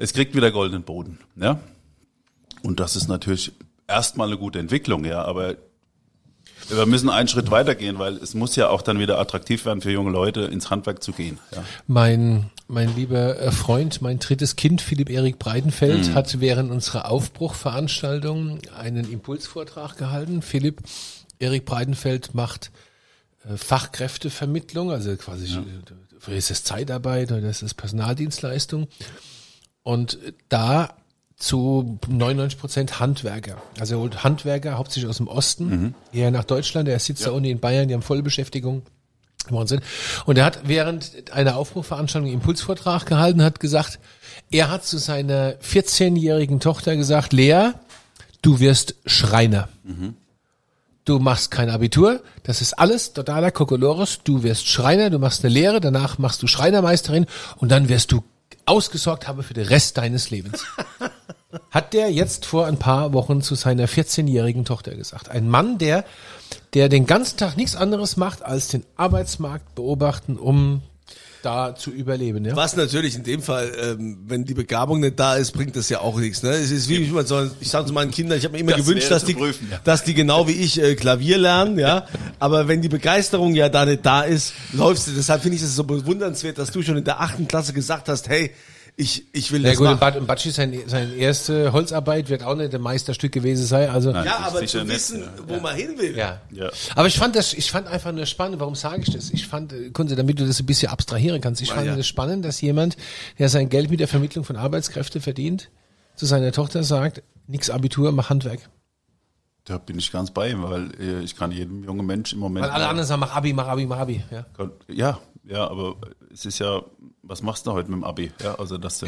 es 0.00 0.14
kriegt 0.14 0.34
wieder 0.34 0.50
goldenen 0.50 0.82
Boden, 0.82 1.18
ja. 1.36 1.60
Und 2.62 2.80
das 2.80 2.96
ist 2.96 3.08
natürlich 3.08 3.52
erstmal 3.86 4.28
eine 4.28 4.38
gute 4.38 4.58
Entwicklung, 4.58 5.04
ja, 5.04 5.24
aber 5.24 5.56
wir 6.68 6.86
müssen 6.86 7.10
einen 7.10 7.28
Schritt 7.28 7.50
weitergehen, 7.50 7.98
weil 7.98 8.16
es 8.16 8.34
muss 8.34 8.56
ja 8.56 8.68
auch 8.68 8.82
dann 8.82 8.98
wieder 8.98 9.18
attraktiv 9.18 9.64
werden 9.64 9.80
für 9.80 9.90
junge 9.90 10.10
Leute, 10.10 10.42
ins 10.42 10.70
Handwerk 10.70 11.02
zu 11.02 11.12
gehen. 11.12 11.38
Ja. 11.54 11.64
Mein, 11.86 12.50
mein 12.68 12.94
lieber 12.96 13.38
äh, 13.38 13.50
Freund, 13.50 14.00
mein 14.02 14.18
drittes 14.18 14.56
Kind, 14.56 14.80
Philipp 14.80 15.10
Erik 15.10 15.38
Breitenfeld, 15.38 16.14
hat 16.14 16.40
während 16.40 16.70
unserer 16.70 17.10
Aufbruchveranstaltung 17.10 18.58
einen 18.76 19.10
Impulsvortrag 19.10 19.96
gehalten. 19.96 20.42
Philipp 20.42 20.82
Erik 21.38 21.64
Breitenfeld 21.64 22.34
macht 22.34 22.70
äh, 23.48 23.56
Fachkräftevermittlung, 23.56 24.90
also 24.92 25.14
quasi, 25.16 25.46
ja. 25.46 26.34
ist 26.34 26.50
es 26.50 26.64
Zeitarbeit 26.64 27.32
oder 27.32 27.48
ist 27.48 27.62
es 27.62 27.74
Personaldienstleistung. 27.74 28.88
Und 29.82 30.18
da 30.48 30.94
zu 31.36 31.98
99 32.06 32.58
Prozent 32.60 33.00
Handwerker. 33.00 33.56
Also 33.78 33.94
er 33.94 34.00
holt 34.00 34.24
Handwerker 34.24 34.76
hauptsächlich 34.76 35.08
aus 35.08 35.16
dem 35.16 35.28
Osten, 35.28 35.94
eher 36.12 36.30
nach 36.30 36.44
Deutschland. 36.44 36.88
Er 36.88 36.98
sitzt 36.98 37.26
da 37.26 37.30
unten 37.30 37.48
in 37.48 37.60
Bayern, 37.60 37.88
die 37.88 37.94
haben 37.94 38.02
Vollbeschäftigung. 38.02 38.82
Wahnsinn. 39.48 39.80
Und 40.26 40.36
er 40.36 40.44
hat 40.44 40.60
während 40.64 41.32
einer 41.32 41.56
Aufbruchveranstaltung 41.56 42.28
einen 42.28 42.40
Impulsvortrag 42.40 43.06
gehalten, 43.06 43.42
hat 43.42 43.58
gesagt, 43.58 43.98
er 44.50 44.70
hat 44.70 44.84
zu 44.84 44.98
seiner 44.98 45.54
14-jährigen 45.54 46.60
Tochter 46.60 46.94
gesagt, 46.94 47.32
Lea, 47.32 47.70
du 48.42 48.60
wirst 48.60 48.96
Schreiner. 49.06 49.70
Du 51.06 51.18
machst 51.18 51.50
kein 51.50 51.70
Abitur, 51.70 52.22
das 52.42 52.60
ist 52.60 52.74
alles 52.74 53.14
totaler 53.14 53.50
Kokolores. 53.50 54.20
Du 54.22 54.42
wirst 54.42 54.68
Schreiner, 54.68 55.08
du 55.08 55.18
machst 55.18 55.42
eine 55.42 55.54
Lehre, 55.54 55.80
danach 55.80 56.18
machst 56.18 56.42
du 56.42 56.46
Schreinermeisterin 56.46 57.24
und 57.56 57.70
dann 57.70 57.88
wirst 57.88 58.12
du 58.12 58.22
ausgesorgt 58.70 59.26
haben 59.26 59.42
für 59.42 59.54
den 59.54 59.66
Rest 59.66 59.98
deines 59.98 60.30
Lebens. 60.30 60.64
Hat 61.70 61.92
der 61.92 62.12
jetzt 62.12 62.46
vor 62.46 62.66
ein 62.66 62.78
paar 62.78 63.12
Wochen 63.12 63.42
zu 63.42 63.56
seiner 63.56 63.86
14-jährigen 63.86 64.64
Tochter 64.64 64.94
gesagt. 64.94 65.28
Ein 65.28 65.48
Mann, 65.48 65.78
der, 65.78 66.04
der 66.74 66.88
den 66.88 67.06
ganzen 67.06 67.36
Tag 67.36 67.56
nichts 67.56 67.74
anderes 67.74 68.16
macht, 68.16 68.42
als 68.42 68.68
den 68.68 68.84
Arbeitsmarkt 68.96 69.74
beobachten, 69.74 70.36
um 70.36 70.82
da 71.42 71.74
zu 71.74 71.90
überleben. 71.90 72.44
Ja? 72.44 72.56
Was 72.56 72.76
natürlich 72.76 73.16
in 73.16 73.22
dem 73.22 73.42
Fall, 73.42 73.72
ähm, 73.80 74.18
wenn 74.26 74.44
die 74.44 74.54
Begabung 74.54 75.00
nicht 75.00 75.18
da 75.18 75.36
ist, 75.36 75.52
bringt 75.52 75.76
das 75.76 75.88
ja 75.88 76.00
auch 76.00 76.18
nichts. 76.18 76.42
Ne? 76.42 76.50
Es 76.50 76.70
ist 76.70 76.88
wie 76.88 76.96
ich, 76.96 77.10
so, 77.26 77.50
ich 77.60 77.70
sage 77.70 77.86
zu 77.86 77.92
meinen 77.92 78.10
Kindern, 78.10 78.38
ich 78.38 78.44
habe 78.44 78.52
mir 78.52 78.60
immer 78.60 78.72
Das 78.72 78.80
gewünscht, 78.80 79.10
dass 79.10 79.24
die, 79.24 79.34
prüfen, 79.34 79.68
ja. 79.70 79.80
dass 79.84 80.04
die 80.04 80.14
genau 80.14 80.48
wie 80.48 80.52
ich 80.52 80.80
äh, 80.80 80.94
Klavier 80.94 81.38
lernen, 81.38 81.78
ja. 81.78 82.06
Aber 82.38 82.68
wenn 82.68 82.82
die 82.82 82.88
Begeisterung 82.88 83.54
ja 83.54 83.68
da 83.68 83.84
nicht 83.84 84.04
da 84.04 84.22
ist, 84.22 84.54
läufst 84.72 85.08
du. 85.08 85.12
Deshalb 85.12 85.42
finde 85.42 85.56
ich 85.56 85.62
es 85.62 85.74
so 85.74 85.84
bewundernswert, 85.84 86.58
dass 86.58 86.70
du 86.70 86.82
schon 86.82 86.96
in 86.96 87.04
der 87.04 87.20
achten 87.20 87.48
Klasse 87.48 87.72
gesagt 87.72 88.08
hast, 88.08 88.28
hey, 88.28 88.52
ich, 89.00 89.24
ich 89.32 89.50
will 89.50 89.62
Ja 89.62 89.70
das 89.70 89.78
gut, 89.78 89.84
machen. 89.86 89.94
und 89.94 90.00
Bad- 90.00 90.26
Batschi, 90.26 90.50
sein, 90.50 90.78
seine 90.86 91.14
erste 91.14 91.72
Holzarbeit 91.72 92.28
wird 92.28 92.42
auch 92.42 92.54
nicht 92.54 92.74
ein 92.74 92.82
Meisterstück 92.82 93.32
gewesen 93.32 93.64
sein. 93.64 93.88
Also 93.88 94.12
Nein. 94.12 94.26
Ja, 94.26 94.40
aber 94.40 94.64
zu 94.66 94.86
wissen, 94.86 95.22
ja. 95.22 95.28
wo 95.48 95.58
man 95.58 95.74
hin 95.74 95.96
will. 95.96 96.16
Ja. 96.16 96.40
Ja. 96.50 96.70
Aber 96.94 97.08
ich 97.08 97.16
fand 97.16 97.34
das, 97.34 97.54
ich 97.54 97.70
fand 97.70 97.86
einfach 97.86 98.12
nur 98.12 98.26
spannend, 98.26 98.60
warum 98.60 98.74
sage 98.74 99.02
ich 99.02 99.10
das? 99.12 99.30
Ich 99.30 99.46
fand, 99.46 99.72
äh, 99.72 99.90
Kunze, 99.90 100.16
damit 100.16 100.38
du 100.38 100.46
das 100.46 100.60
ein 100.60 100.66
bisschen 100.66 100.92
abstrahieren 100.92 101.40
kannst, 101.40 101.62
ich 101.62 101.72
fand 101.72 101.86
ja. 101.86 101.96
das 101.96 102.06
spannend, 102.06 102.44
dass 102.44 102.60
jemand, 102.60 102.96
der 103.38 103.48
sein 103.48 103.70
Geld 103.70 103.90
mit 103.90 104.00
der 104.00 104.08
Vermittlung 104.08 104.44
von 104.44 104.56
Arbeitskräften 104.56 105.22
verdient, 105.22 105.70
zu 106.14 106.26
seiner 106.26 106.52
Tochter 106.52 106.84
sagt, 106.84 107.22
nix 107.46 107.70
Abitur, 107.70 108.12
mach 108.12 108.28
Handwerk. 108.28 108.60
Da 109.64 109.78
bin 109.78 109.98
ich 109.98 110.12
ganz 110.12 110.30
bei 110.30 110.50
ihm, 110.50 110.62
weil 110.62 110.90
äh, 111.00 111.20
ich 111.22 111.36
kann 111.36 111.52
jedem 111.52 111.84
jungen 111.84 112.04
Mensch 112.04 112.32
im 112.32 112.38
Moment. 112.40 112.66
Weil 112.66 112.72
alle 112.72 112.88
anderen 112.88 113.06
sagen, 113.06 113.20
mach 113.20 113.34
Abi, 113.34 113.52
mach 113.52 113.68
Abi, 113.68 113.86
mach 113.86 113.98
Abi. 113.98 114.22
Ja. 114.30 114.44
Ja, 114.88 115.18
ja, 115.44 115.68
aber 115.68 115.96
es 116.32 116.46
ist 116.46 116.58
ja, 116.58 116.82
was 117.22 117.42
machst 117.42 117.66
du 117.66 117.72
heute 117.72 117.90
mit 117.90 117.96
dem 118.00 118.04
Abi? 118.04 118.32
Ja, 118.42 118.54
also 118.56 118.78
dass 118.78 118.98
du 119.00 119.06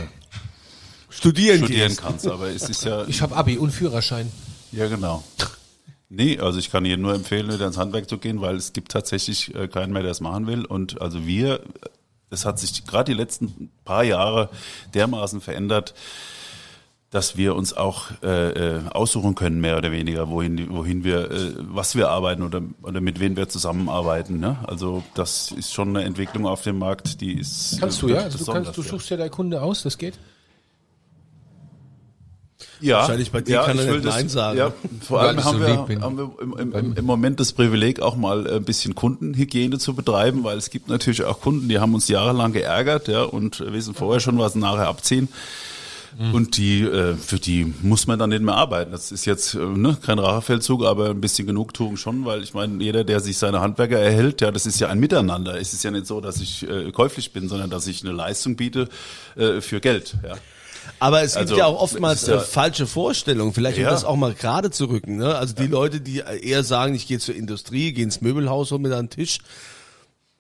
Studieren, 1.09 1.59
studieren 1.59 1.89
gehst. 1.89 2.01
kannst, 2.01 2.27
aber 2.27 2.49
es 2.49 2.69
ist 2.69 2.85
ja, 2.85 3.07
Ich 3.07 3.21
habe 3.23 3.37
Abi 3.37 3.59
und 3.59 3.71
Führerschein. 3.71 4.31
ja 4.73 4.89
genau. 4.89 5.23
Nee, 6.09 6.39
also 6.39 6.59
ich 6.59 6.71
kann 6.71 6.85
jedem 6.85 7.03
nur 7.03 7.15
empfehlen, 7.15 7.51
wieder 7.53 7.67
ins 7.67 7.79
Handwerk 7.79 8.09
zu 8.09 8.19
gehen, 8.19 8.41
weil 8.43 8.57
es 8.57 8.73
gibt 8.75 8.93
tatsächlich 8.93 9.55
äh, 9.55 9.67
keinen 9.69 9.93
mehr, 9.95 10.03
der 10.03 10.11
es 10.11 10.21
machen 10.21 10.47
will. 10.47 10.65
Und 10.67 11.01
also 11.01 11.27
wir, 11.27 11.61
es 12.31 12.45
hat 12.45 12.59
sich 12.59 12.85
gerade 12.85 13.13
die 13.13 13.17
letzten 13.19 13.71
paar 13.85 14.05
Jahre 14.05 14.51
dermaßen 14.95 15.41
verändert, 15.41 15.95
dass 17.13 17.37
wir 17.37 17.55
uns 17.55 17.75
auch 17.75 18.07
äh, 18.23 18.77
äh, 18.77 18.81
aussuchen 18.91 19.35
können, 19.35 19.61
mehr 19.61 19.77
oder 19.77 19.93
weniger, 19.93 20.31
wohin, 20.31 20.71
wohin 20.71 21.05
wir, 21.05 21.31
äh, 21.31 21.53
was 21.59 21.95
wir 21.95 22.09
arbeiten 22.09 22.43
oder, 22.43 22.63
oder 22.83 23.03
mit 23.03 23.21
wem 23.21 23.37
wir 23.37 23.51
zusammenarbeiten. 23.51 24.41
Ne? 24.41 24.57
Also 24.67 25.03
das 25.15 25.53
ist 25.53 25.75
schon 25.75 25.91
eine 25.91 26.05
Entwicklung 26.05 26.47
auf 26.47 26.63
dem 26.63 26.79
Markt, 26.79 27.21
die 27.21 27.39
ist 27.39 27.77
Kannst 27.79 28.01
du, 28.01 28.09
äh, 28.09 28.15
ja? 28.15 28.21
Also 28.21 28.39
du, 28.39 28.51
kannst, 28.51 28.75
du 28.79 28.83
ja. 28.83 28.89
suchst 28.89 29.11
ja 29.11 29.19
deinen 29.19 29.31
Kunde 29.31 29.61
aus, 29.61 29.83
das 29.83 29.99
geht? 29.99 30.15
Ja, 32.81 33.01
Wahrscheinlich 33.01 33.31
bei 33.31 33.43
dir 33.43 33.59
kann 33.59 33.79
ich 33.79 33.85
er 33.85 33.93
will 33.93 34.01
nicht 34.01 34.07
Nein 34.07 34.29
sagen. 34.31 34.59
Ja, 34.59 34.73
vor 35.07 35.21
allem 35.21 35.45
haben 35.45 35.61
wir, 35.61 36.01
haben 36.01 36.17
wir 36.17 36.31
im, 36.41 36.57
im, 36.57 36.73
im, 36.73 36.97
im 36.97 37.05
Moment 37.05 37.41
das 37.41 37.53
Privileg, 37.53 38.01
auch 38.01 38.17
mal 38.17 38.51
ein 38.51 38.65
bisschen 38.65 38.95
Kundenhygiene 38.95 39.79
zu 39.79 39.95
betreiben, 39.95 40.45
weil 40.45 40.57
es 40.57 40.71
gibt 40.71 40.89
natürlich 40.89 41.25
auch 41.25 41.43
Kunden, 41.43 41.69
die 41.69 41.79
haben 41.79 41.93
uns 41.93 42.09
jahrelang 42.09 42.55
geärgert, 42.55 43.07
ja, 43.09 43.23
und 43.23 43.61
wissen 43.61 43.93
vorher 43.93 44.21
schon, 44.21 44.39
was 44.39 44.55
sie 44.55 44.61
nachher 44.61 44.89
abziehen. 44.89 45.29
Mhm. 46.19 46.35
Und 46.35 46.57
die, 46.57 46.83
äh, 46.83 47.15
für 47.17 47.39
die 47.39 47.73
muss 47.83 48.07
man 48.07 48.19
dann 48.19 48.31
nicht 48.31 48.43
mehr 48.43 48.55
arbeiten. 48.55 48.93
Das 48.93 49.13
ist 49.13 49.25
jetzt 49.25 49.55
äh, 49.55 49.59
ne, 49.59 49.97
kein 50.05 50.19
Rachefeldzug, 50.19 50.85
aber 50.85 51.11
ein 51.11 51.21
bisschen 51.21 51.47
Genugtuung 51.47 51.97
schon, 51.97 52.25
weil 52.25 52.43
ich 52.43 52.53
meine, 52.55 52.83
jeder, 52.83 53.03
der 53.05 53.21
sich 53.21 53.39
seine 53.39 53.61
Handwerker 53.61 53.99
erhält, 53.99 54.41
ja, 54.43 54.51
das 54.51 54.67
ist 54.67 54.79
ja 54.81 54.89
ein 54.89 55.01
Miteinander. 55.01 55.59
Es 55.59 55.73
ist 55.73 55.83
ja 55.85 55.91
nicht 55.91 56.07
so, 56.07 56.21
dass 56.21 56.41
ich 56.41 56.69
äh, 56.69 56.93
käuflich 56.93 57.33
bin, 57.33 57.49
sondern 57.49 57.71
dass 57.71 57.87
ich 57.87 58.03
eine 58.05 58.13
Leistung 58.13 58.57
biete 58.57 58.89
äh, 59.37 59.61
für 59.61 59.81
Geld. 59.81 60.17
Ja. 60.23 60.35
Aber 60.99 61.23
es 61.23 61.33
gibt 61.35 61.43
Also, 61.43 61.57
ja 61.57 61.67
auch 61.67 61.81
oftmals 61.81 62.27
ja- 62.27 62.37
äh, 62.37 62.41
falsche 62.41 62.87
Vorstellungen, 62.87 63.55
vielleicht 63.55 63.79
um 63.79 63.85
Ja. 63.85 63.91
das 63.91 64.05
auch 64.05 64.17
mal 64.17 64.35
gerade 64.35 64.71
zu 64.71 64.87
rücken. 64.87 65.17
Ne? 65.17 65.35
Also 65.35 65.55
die 65.55 65.67
Leute, 65.69 66.01
die 66.01 66.19
eher 66.19 66.63
sagen, 66.65 66.95
ich 66.95 67.07
gehe 67.07 67.21
zur 67.21 67.35
Industrie, 67.37 67.93
gehe 67.93 68.05
ins 68.05 68.21
Möbelhaus, 68.21 68.71
hol 68.73 68.79
mir 68.81 68.89
da 68.91 68.99
einen 68.99 69.09
Tisch. 69.11 69.39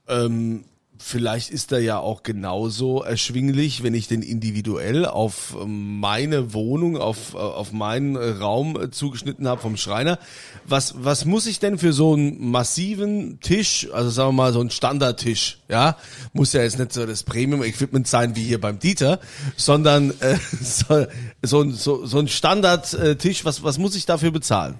Ähm, 0.08 0.64
vielleicht 1.02 1.50
ist 1.50 1.72
da 1.72 1.78
ja 1.78 1.98
auch 1.98 2.22
genauso 2.22 3.02
erschwinglich, 3.02 3.82
wenn 3.82 3.92
ich 3.92 4.08
den 4.08 4.22
individuell 4.22 5.04
auf 5.04 5.56
ähm, 5.60 5.98
meine 5.98 6.54
Wohnung, 6.54 6.96
auf, 6.96 7.34
äh, 7.34 7.38
auf 7.38 7.72
meinen 7.72 8.16
äh, 8.16 8.30
Raum 8.30 8.80
äh, 8.80 8.90
zugeschnitten 8.90 9.48
habe 9.48 9.60
vom 9.60 9.76
Schreiner. 9.76 10.18
Was, 10.64 10.94
was 10.96 11.24
muss 11.24 11.46
ich 11.46 11.58
denn 11.58 11.78
für 11.78 11.92
so 11.92 12.14
einen 12.14 12.50
massiven 12.50 13.40
Tisch, 13.40 13.88
also 13.92 14.10
sagen 14.10 14.30
wir 14.30 14.44
mal 14.44 14.52
so 14.52 14.60
einen 14.60 14.70
Standardtisch, 14.70 15.58
ja, 15.68 15.96
muss 16.32 16.52
ja 16.52 16.62
jetzt 16.62 16.78
nicht 16.78 16.92
so 16.92 17.04
das 17.04 17.24
Premium-Equipment 17.24 18.06
sein 18.06 18.36
wie 18.36 18.44
hier 18.44 18.60
beim 18.60 18.78
Dieter, 18.78 19.18
sondern 19.56 20.10
äh, 20.20 20.38
so, 20.60 21.06
so, 21.42 21.70
so, 21.70 22.06
so 22.06 22.18
ein 22.18 22.28
Standardtisch, 22.28 23.44
was, 23.44 23.62
was 23.62 23.78
muss 23.78 23.96
ich 23.96 24.06
dafür 24.06 24.30
bezahlen? 24.30 24.76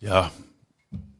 Ja, 0.00 0.32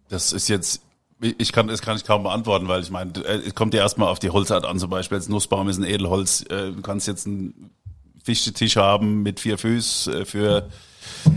das 0.09 0.33
ist 0.33 0.49
jetzt, 0.49 0.83
ich 1.23 1.53
kann, 1.53 1.69
das 1.69 1.83
kann 1.83 1.97
ich 1.97 2.05
kaum 2.05 2.25
beantworten, 2.25 2.69
weil 2.69 2.83
ich 2.83 2.91
meine, 2.91 3.13
äh, 3.25 3.41
es 3.47 3.55
kommt 3.55 3.75
ja 3.75 3.81
erstmal 3.81 4.09
auf 4.09 4.19
die 4.19 4.31
Holzart 4.31 4.65
an, 4.65 4.79
zum 4.79 4.91
Beispiel 4.91 5.19
jetzt 5.19 5.29
Nussbaum 5.29 5.69
ist 5.69 5.79
ein 5.79 5.85
Edelholz, 5.85 6.43
äh, 6.51 6.73
du 6.73 6.83
kannst 6.83 7.07
jetzt 7.07 7.27
einen 7.27 7.71
Fichtetisch 8.25 8.77
haben 8.77 9.23
mit 9.23 9.41
vier 9.41 9.59
Füßen 9.59 10.13
äh, 10.13 10.25
für 10.25 10.69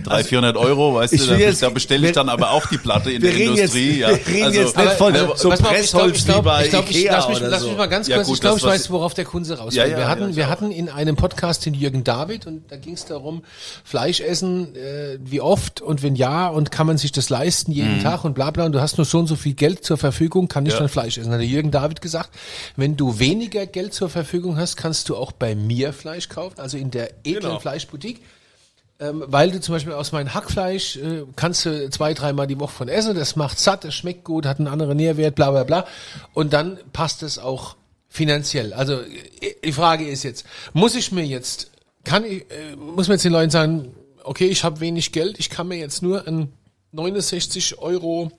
300, 0.03 0.27
400 0.27 0.57
Euro, 0.57 0.95
weißt 0.95 1.13
Also, 1.13 1.25
du, 1.25 1.31
da, 1.33 1.37
jetzt- 1.39 1.61
da 1.63 1.69
bestelle 1.69 2.07
ich 2.07 2.13
dann 2.13 2.29
aber 2.29 2.51
auch 2.51 2.65
die 2.67 2.77
Platte 2.77 3.11
in 3.11 3.21
der 3.21 3.33
reden 3.33 3.55
jetzt, 3.55 3.75
Industrie. 3.75 3.99
ja. 3.99 4.09
wir 4.09 4.27
reden 4.27 4.43
also, 4.45 4.59
jetzt 4.61 4.77
nicht 4.77 4.91
von 4.93 5.15
Aber- 5.15 5.37
so 5.37 5.49
mal 5.49 5.55
auf, 5.55 5.61
Pressholz 5.63 6.17
ich 6.17 6.27
wie 6.27 6.41
bei 6.41 6.63
ich 6.65 6.69
glaub, 6.69 6.89
ich, 6.89 6.97
Ikea 6.97 7.11
lass 7.17 7.27
mich, 7.29 7.39
lass 7.41 7.61
so. 7.61 7.67
mich 7.69 7.77
mal 7.77 7.85
ganz 7.87 8.07
Ja, 8.07 8.15
kurz, 8.17 8.27
gut, 8.27 8.35
ich 8.35 8.41
glaube, 8.41 8.57
ich 8.59 8.63
weiß, 8.65 8.89
worauf 8.91 9.13
der 9.13 9.25
Kunze 9.25 9.57
raus 9.57 9.73
Ja, 9.75 9.85
ja, 9.85 9.91
wir 9.97 10.03
ja, 10.03 10.07
hatten, 10.07 10.35
wir 10.35 10.49
hatten 10.49 10.71
in 10.71 10.89
einem 10.89 11.15
Podcast 11.15 11.65
den 11.65 11.73
Jürgen 11.73 12.03
David 12.03 12.45
und 12.47 12.71
da 12.71 12.77
ging 12.77 12.93
es 12.93 13.05
darum, 13.05 13.43
Fleisch 13.83 14.19
essen, 14.19 14.75
äh, 14.75 15.17
wie 15.23 15.41
oft 15.41 15.81
und 15.81 16.03
wenn 16.03 16.15
ja 16.15 16.47
und 16.47 16.71
kann 16.71 16.87
man 16.87 16.97
sich 16.97 17.11
das 17.11 17.29
leisten 17.29 17.71
jeden 17.71 18.01
Tag 18.01 18.23
und 18.25 18.33
bla 18.35 18.51
bla 18.51 18.65
und 18.65 18.71
du 18.73 18.81
hast 18.81 18.97
nur 18.97 19.05
so 19.05 19.19
und 19.19 19.27
so 19.27 19.35
viel 19.35 19.53
Geld 19.53 19.83
zur 19.83 19.97
Verfügung, 19.97 20.47
kann 20.47 20.65
ich 20.65 20.73
Ja. 20.73 20.79
dann 20.79 20.89
Fleisch 20.89 21.17
essen. 21.17 21.31
Hat 21.31 21.39
der 21.39 21.47
Jürgen 21.47 21.71
David 21.71 22.01
gesagt, 22.01 22.29
wenn 22.75 22.95
du 22.97 23.19
weniger 23.19 23.65
Geld 23.65 23.93
zur 23.93 24.09
Verfügung 24.09 24.57
hast, 24.57 24.75
kannst 24.77 25.09
du 25.09 25.15
auch 25.15 25.31
bei 25.31 25.55
mir 25.55 25.93
Fleisch 25.93 26.29
kaufen, 26.29 26.59
also 26.59 26.77
in 26.77 26.91
der 26.91 27.09
edlen 27.23 27.41
Genau. 27.41 27.59
Fleischboutique. 27.59 28.21
Ähm, 28.97 29.23
weil 29.27 29.51
du 29.51 29.59
zum 29.59 29.75
Beispiel 29.75 29.91
aus 29.91 30.13
meinem 30.13 30.33
Hackfleisch 30.33 30.95
äh, 30.97 31.23
kannst 31.35 31.65
du 31.65 31.89
zwei, 31.89 32.13
dreimal 32.13 32.47
die 32.47 32.59
Woche 32.59 32.73
von 32.73 32.87
essen, 32.87 33.13
das 33.13 33.35
macht 33.35 33.59
satt, 33.59 33.83
das 33.83 33.93
schmeckt 33.93 34.23
gut, 34.23 34.45
hat 34.45 34.59
einen 34.59 34.69
anderen 34.69 34.95
Nährwert, 34.95 35.35
bla 35.35 35.51
bla 35.51 35.65
bla. 35.65 35.85
Und 36.33 36.53
dann 36.53 36.79
passt 36.93 37.21
es 37.21 37.37
auch 37.37 37.75
finanziell. 38.07 38.73
Also 38.73 39.01
äh, 39.01 39.55
die 39.63 39.73
Frage 39.73 40.07
ist 40.07 40.23
jetzt, 40.23 40.45
muss 40.71 40.95
ich 40.95 41.11
mir 41.11 41.25
jetzt, 41.25 41.71
kann 42.05 42.23
ich, 42.23 42.49
äh, 42.49 42.77
muss 42.77 43.09
man 43.09 43.15
jetzt 43.15 43.25
den 43.25 43.33
Leuten 43.33 43.51
sagen, 43.51 43.93
okay, 44.23 44.47
ich 44.47 44.63
habe 44.63 44.79
wenig 44.79 45.11
Geld, 45.11 45.39
ich 45.39 45.49
kann 45.49 45.67
mir 45.67 45.77
jetzt 45.77 46.01
nur 46.01 46.25
ein 46.25 46.53
69 46.93 47.79
Euro 47.79 48.31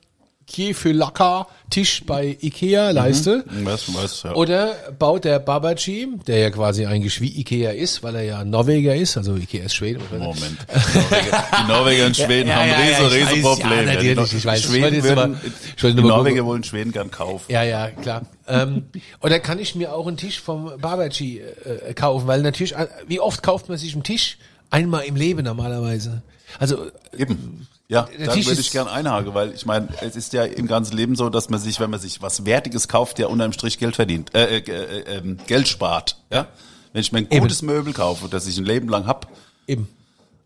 Kier 0.47 0.73
für 0.73 0.93
Lacker 0.93 1.47
Tisch 1.69 2.03
bei 2.05 2.37
Ikea 2.41 2.91
leiste. 2.91 3.43
Weißt 3.47 3.89
du, 3.89 3.93
weißt 3.95 4.23
du, 4.23 4.27
ja. 4.29 4.35
Oder 4.35 4.75
baut 4.97 5.25
der 5.25 5.39
Babaji, 5.39 6.07
der 6.25 6.37
ja 6.39 6.49
quasi 6.49 6.85
eigentlich 6.85 7.19
wie 7.19 7.37
Ikea 7.41 7.71
ist, 7.71 8.01
weil 8.03 8.15
er 8.15 8.23
ja 8.23 8.45
Norweger 8.45 8.95
ist, 8.95 9.17
also 9.17 9.35
Ikea 9.35 9.65
ist 9.65 9.75
Schweden. 9.75 10.01
Moment. 10.17 10.57
Die 10.69 11.67
Norweger, 11.67 12.05
und 12.05 12.15
Schweden 12.17 12.47
Ja, 12.47 12.55
haben 12.55 12.69
ja, 12.69 12.79
ja, 12.79 12.97
riese, 12.97 13.17
ich 13.17 13.27
riese 13.29 13.43
weiß, 13.43 13.59
Probleme. 13.59 13.75
ja, 13.75 13.93
natürlich, 13.93 14.33
ich 14.33 14.45
weiß. 14.45 14.59
Ich 14.59 14.65
Schweden 14.65 14.95
jetzt 14.95 15.03
würden, 15.03 15.41
ich 15.75 15.83
wollte 15.83 15.95
die 15.97 16.01
mal 16.03 16.07
Norweger 16.07 16.45
wollen 16.45 16.63
Schweden 16.63 16.91
gern 16.93 17.11
kaufen. 17.11 17.51
Ja, 17.51 17.63
ja, 17.63 17.89
klar. 17.91 18.21
ähm, 18.47 18.85
oder 19.21 19.39
kann 19.39 19.59
ich 19.59 19.75
mir 19.75 19.93
auch 19.93 20.07
einen 20.07 20.15
Tisch 20.17 20.39
vom 20.39 20.71
Babaji 20.79 21.41
äh, 21.89 21.93
kaufen? 21.93 22.25
Weil 22.27 22.41
natürlich, 22.41 22.73
äh, 22.73 22.87
wie 23.07 23.19
oft 23.19 23.43
kauft 23.43 23.67
man 23.67 23.77
sich 23.77 23.93
einen 23.93 24.03
Tisch? 24.03 24.37
Einmal 24.69 25.03
im 25.03 25.15
Leben 25.17 25.43
normalerweise. 25.43 26.23
Also, 26.59 26.87
Eben. 27.17 27.67
Ja, 27.89 28.01
da 28.19 28.35
würde 28.35 28.59
ich 28.59 28.71
gern 28.71 28.89
einhaken, 28.89 29.33
weil 29.33 29.53
ich 29.53 29.65
meine, 29.65 29.87
es 30.01 30.17
ist 30.17 30.33
ja 30.33 30.43
im 30.43 30.67
ganzen 30.67 30.97
Leben 30.97 31.15
so, 31.15 31.29
dass 31.29 31.49
man 31.49 31.57
sich, 31.59 31.79
wenn 31.79 31.89
man 31.89 32.01
sich 32.01 32.21
was 32.21 32.45
Wertiges 32.45 32.89
kauft, 32.89 33.17
ja 33.17 33.27
unterm 33.27 33.53
Strich 33.53 33.79
Geld 33.79 33.95
verdient, 33.95 34.35
äh, 34.35 34.57
äh, 34.57 34.59
äh, 34.59 35.17
ähm, 35.17 35.37
Geld 35.47 35.69
spart. 35.69 36.17
Ja, 36.29 36.47
wenn 36.91 36.99
ich 36.99 37.13
mir 37.13 37.19
ein 37.19 37.27
Eben. 37.29 37.41
gutes 37.43 37.61
Möbel 37.61 37.93
kaufe, 37.93 38.27
das 38.27 38.45
ich 38.45 38.57
ein 38.57 38.65
Leben 38.65 38.89
lang 38.89 39.07
hab, 39.07 39.27
eben. 39.67 39.87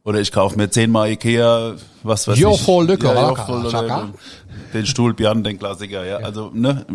oder 0.03 0.19
ich 0.19 0.31
kaufe 0.31 0.55
mir 0.55 0.69
zehnmal 0.69 1.09
Ikea, 1.09 1.75
was 2.03 2.27
weiß 2.27 2.37
Jo, 2.37 2.53
ich, 2.53 2.61
voll 2.61 2.85
lecker, 2.85 3.15
ja, 3.15 3.29
jo, 3.29 3.35
voll 3.35 3.63
lecker. 3.63 4.13
den 4.75 4.85
Stuhl 4.85 5.15
Björn, 5.15 5.43
den 5.43 5.57
Klassiker, 5.57 6.05
ja, 6.05 6.17
also 6.17 6.51
ne. 6.53 6.85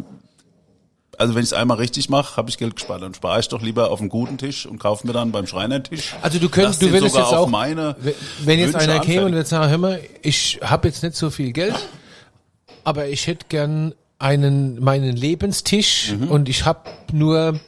Also 1.18 1.35
wenn 1.35 1.42
ich 1.42 1.48
es 1.48 1.52
einmal 1.52 1.79
richtig 1.79 2.09
mache, 2.11 2.37
habe 2.37 2.50
ich 2.50 2.59
Geld 2.59 2.76
gespart. 2.76 3.02
Dann 3.02 3.14
spare 3.14 3.40
ich 3.40 3.48
doch 3.48 3.62
lieber 3.62 3.90
auf 3.90 4.00
einen 4.00 4.09
guten 4.11 4.37
Tisch 4.38 4.66
und 4.66 4.79
kaufe 4.79 5.07
mir 5.07 5.12
dann 5.12 5.33
beim 5.33 5.46
Schreiner 5.46 5.83
Tisch. 5.83 6.14
Also 6.22 6.38
du 6.38 6.48
könntest, 6.48 6.83
du 6.83 6.90
würdest 6.92 7.16
jetzt 7.16 7.24
auch, 7.33 7.48
meine 7.48 7.96
wenn- 8.00 8.59
jetzt 8.59 8.74
Wünsche 8.74 8.79
einer 8.90 9.00
käme 9.00 9.26
und 9.26 9.35
jetzt 9.35 9.50
sagt, 9.50 9.70
hör 9.70 9.79
mal, 9.79 10.00
ich 10.22 10.59
habe 10.62 10.88
jetzt 10.88 11.02
nicht 11.02 11.16
so 11.16 11.31
viel 11.31 11.52
Geld, 11.52 11.74
aber 12.85 13.09
ich 13.09 13.26
hätte 13.26 13.46
gern 13.48 13.94
einen 14.18 14.83
meinen 14.83 15.16
Lebenstisch 15.16 16.12
Mhm. 16.12 16.29
und 16.29 16.48
ich 16.48 16.64
habe 16.64 16.88
nur 17.12 17.59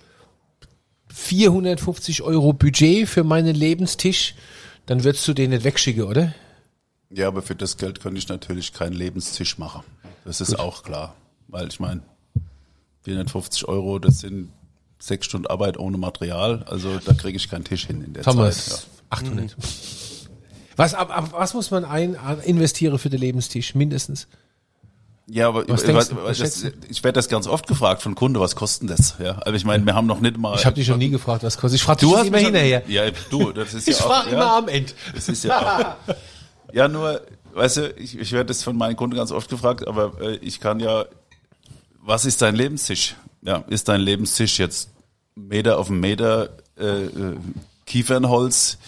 450 1.12 2.22
Euro 2.22 2.52
Budget 2.52 3.08
für 3.08 3.24
meinen 3.24 3.54
Lebenstisch, 3.54 4.34
dann 4.86 5.04
würdest 5.04 5.26
du 5.28 5.34
den 5.34 5.50
nicht 5.50 5.64
wegschicken, 5.64 6.04
oder? 6.04 6.34
Ja, 7.10 7.28
aber 7.28 7.42
für 7.42 7.54
das 7.54 7.76
Geld 7.76 8.00
könnte 8.00 8.18
ich 8.18 8.28
natürlich 8.28 8.72
keinen 8.72 8.92
Lebenstisch 8.92 9.58
machen. 9.58 9.82
Das 10.24 10.40
ist 10.40 10.58
auch 10.58 10.82
klar. 10.82 11.14
Weil 11.48 11.68
ich 11.68 11.80
meine, 11.80 12.02
450 13.08 13.66
Euro, 13.68 13.98
das 13.98 14.20
sind 14.20 14.50
sechs 14.98 15.26
Stunden 15.26 15.46
Arbeit 15.46 15.78
ohne 15.78 15.96
Material. 15.96 16.64
Also 16.68 16.98
da 17.04 17.14
kriege 17.14 17.36
ich 17.36 17.48
keinen 17.48 17.64
Tisch 17.64 17.86
hin 17.86 18.02
in 18.02 18.12
der 18.12 18.22
Thomas, 18.22 18.66
Zeit. 18.66 18.86
800. 19.10 19.56
Was, 20.76 20.94
ab, 20.94 21.16
ab, 21.16 21.30
was 21.32 21.54
muss 21.54 21.70
man 21.70 21.84
ein, 21.84 22.16
investieren 22.44 22.98
für 22.98 23.08
den 23.08 23.20
Lebenstisch? 23.20 23.74
Mindestens. 23.74 24.28
Ja, 25.26 25.42
ja 25.42 25.48
aber 25.48 25.62
Was 25.68 25.68
was, 25.68 25.84
denkst 25.84 26.08
du, 26.10 26.16
was 26.16 26.24
was, 26.24 26.38
schätzt 26.38 26.64
das, 26.64 26.72
ich 26.88 27.02
werde 27.02 27.16
das 27.16 27.28
ganz 27.28 27.46
oft 27.46 27.66
gefragt 27.66 28.02
von 28.02 28.14
Kunden, 28.14 28.38
was 28.38 28.54
kostet 28.54 28.90
das? 28.90 29.16
Ja, 29.18 29.38
aber 29.40 29.54
ich 29.54 29.64
meine, 29.64 29.84
wir 29.84 29.94
haben 29.94 30.06
noch 30.06 30.20
nicht 30.20 30.36
mal. 30.36 30.54
Ich 30.56 30.66
habe 30.66 30.76
dich 30.76 30.86
schon 30.86 30.98
nie 30.98 31.08
gefragt, 31.08 31.42
was 31.42 31.56
kostet. 31.58 31.80
Ich 31.80 31.84
frage 31.84 32.00
dich 32.00 32.08
Du 32.08 32.16
hast 32.16 32.26
immer 32.26 32.38
hinterher. 32.38 32.82
Ja, 32.86 33.04
du, 33.30 33.52
das 33.52 33.74
ist 33.74 33.88
Ich 33.88 33.98
ja 33.98 34.04
auch. 34.04 34.08
frage 34.08 34.30
ja. 34.30 34.36
immer 34.36 34.52
am 34.56 34.68
Ende. 34.68 34.92
Das 35.14 35.28
ist 35.28 35.44
ja 35.44 35.96
auch. 36.06 36.14
Ja, 36.70 36.86
nur, 36.86 37.22
weißt 37.54 37.78
du, 37.78 37.92
ich, 37.92 38.18
ich 38.18 38.32
werde 38.32 38.48
das 38.48 38.62
von 38.62 38.76
meinen 38.76 38.94
Kunden 38.94 39.16
ganz 39.16 39.32
oft 39.32 39.48
gefragt, 39.48 39.88
aber 39.88 40.20
äh, 40.20 40.36
ich 40.36 40.60
kann 40.60 40.80
ja, 40.80 41.06
was 42.08 42.24
ist 42.24 42.40
dein 42.42 42.54
Lebenstisch? 42.56 43.14
Ja, 43.42 43.64
ist 43.68 43.88
dein 43.88 44.00
Lebenstisch 44.00 44.58
jetzt 44.58 44.88
Meter 45.36 45.78
auf 45.78 45.90
Meter 45.90 46.48
äh, 46.80 46.84
äh, 47.04 47.36
Kiefernholz 47.86 48.78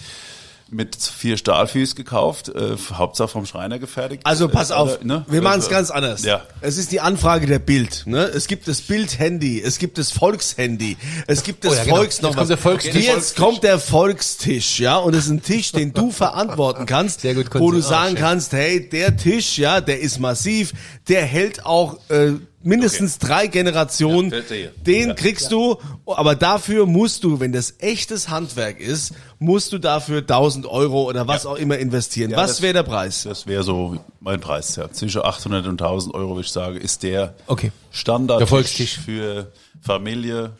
mit 0.72 0.96
vier 0.96 1.36
Stahlfüß 1.36 1.96
gekauft, 1.96 2.48
äh, 2.48 2.76
Hauptsache 2.92 3.28
vom 3.28 3.44
Schreiner 3.44 3.78
gefertigt? 3.80 4.22
Also 4.24 4.48
pass 4.48 4.70
Äh, 4.70 4.74
auf, 4.74 4.96
oder, 4.96 5.04
ne? 5.04 5.24
wir 5.28 5.42
machen 5.42 5.58
es 5.60 5.68
ganz 5.68 5.90
anders. 5.90 6.22
Ja. 6.24 6.44
Es 6.60 6.78
ist 6.78 6.92
die 6.92 7.00
Anfrage 7.00 7.46
der 7.46 7.58
Bild. 7.58 8.04
Ne? 8.06 8.22
Es 8.24 8.46
gibt 8.46 8.68
das 8.68 8.80
Bild-Handy, 8.80 9.60
es 9.60 9.78
gibt 9.78 9.98
das 9.98 10.12
Volkshandy, 10.12 10.96
es 11.26 11.42
gibt 11.42 11.64
das 11.64 11.72
Oh 11.72 11.74
ja, 11.74 11.84
genau. 11.84 11.96
Volks 11.96 12.22
noch 12.22 12.36
Jetzt 12.36 12.48
kommt 12.48 12.60
Volkstisch. 12.60 12.94
Jetzt 12.94 13.06
Volkstisch. 13.10 13.36
kommt 13.44 13.62
der 13.64 13.78
Volkstisch, 13.80 14.80
ja, 14.80 14.96
und 14.96 15.14
es 15.14 15.24
ist 15.24 15.30
ein 15.30 15.42
Tisch, 15.42 15.72
den 15.72 15.92
du 15.92 16.10
verantworten 16.12 16.86
kannst, 16.86 17.20
Sehr 17.22 17.34
gut, 17.34 17.46
wo 17.54 17.70
du 17.72 17.80
sagen 17.80 18.14
Oh, 18.16 18.20
kannst, 18.20 18.52
hey, 18.52 18.88
der 18.88 19.16
Tisch, 19.16 19.58
ja, 19.58 19.80
der 19.80 20.00
ist 20.00 20.20
massiv, 20.20 20.72
der 21.08 21.24
hält 21.26 21.66
auch 21.66 21.98
äh, 22.10 22.32
mindestens 22.62 23.18
drei 23.18 23.46
Generationen. 23.46 24.30
Ja, 24.30 24.40
den 24.86 25.08
Ja. 25.08 25.14
kriegst 25.14 25.50
du, 25.50 25.76
aber 26.06 26.34
dafür 26.34 26.86
musst 26.86 27.24
du, 27.24 27.40
wenn 27.40 27.52
das 27.52 27.74
echtes 27.78 28.28
Handwerk 28.28 28.80
ist, 28.80 29.14
musst 29.38 29.72
du 29.72 29.78
dafür 29.78 30.18
1000 30.26 30.66
Euro 30.66 31.04
oder 31.04 31.26
was 31.26 31.46
auch 31.46 31.56
immer 31.56 31.78
investieren. 31.78 32.30
Ja, 32.32 32.36
was 32.36 32.60
wäre 32.60 32.74
der 32.74 32.82
Preis? 32.82 33.22
Das 33.24 33.46
wäre 33.46 33.62
so 33.62 33.98
mein 34.20 34.40
Preis, 34.40 34.76
ja. 34.76 34.90
Zwischen 34.90 35.22
800 35.24 35.66
und 35.66 35.80
1000 35.80 36.14
Euro, 36.14 36.30
würde 36.36 36.46
ich 36.46 36.52
sagen, 36.52 36.76
ist 36.76 37.02
der 37.02 37.34
Okay. 37.46 37.72
Standard 37.90 38.46
für 38.48 39.50
Familie, 39.80 40.50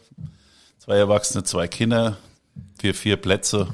zwei 0.79 0.97
Erwachsene, 0.97 1.45
zwei 1.45 1.69
Kinder, 1.69 2.17
für 2.81 2.95
vier 2.95 3.17
Plätze, 3.17 3.69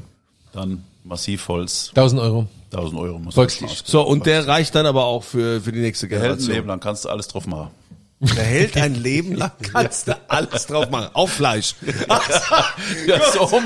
dann 0.53 0.85
Massivholz, 1.05 1.91
1000 1.95 2.21
Euro. 2.21 2.47
1000 2.73 3.01
Euro 3.01 3.19
muss 3.21 3.35
Volkstisch. 3.37 3.69
man 3.69 3.79
So, 3.85 4.03
und 4.03 4.27
der 4.27 4.49
reicht 4.49 4.75
dann 4.75 4.87
aber 4.87 5.05
auch 5.05 5.23
für, 5.23 5.61
für 5.61 5.71
die 5.71 5.81
nächste 5.81 6.09
Generation. 6.09 6.51
Leben 6.53 6.67
lang, 6.67 6.81
kannst 6.81 7.05
du 7.05 7.09
alles 7.09 7.29
drauf 7.29 7.47
machen. 7.47 7.71
Der 8.21 8.45
hält 8.45 8.77
ein 8.77 8.95
Leben 9.03 9.35
lang, 9.35 9.53
kannst 9.73 10.09
du 10.09 10.17
alles 10.29 10.67
drauf 10.67 10.89
machen. 10.91 11.11
Auf 11.13 11.33
Fleisch. 11.33 11.75
Ja, 13.07 13.21
so. 13.33 13.63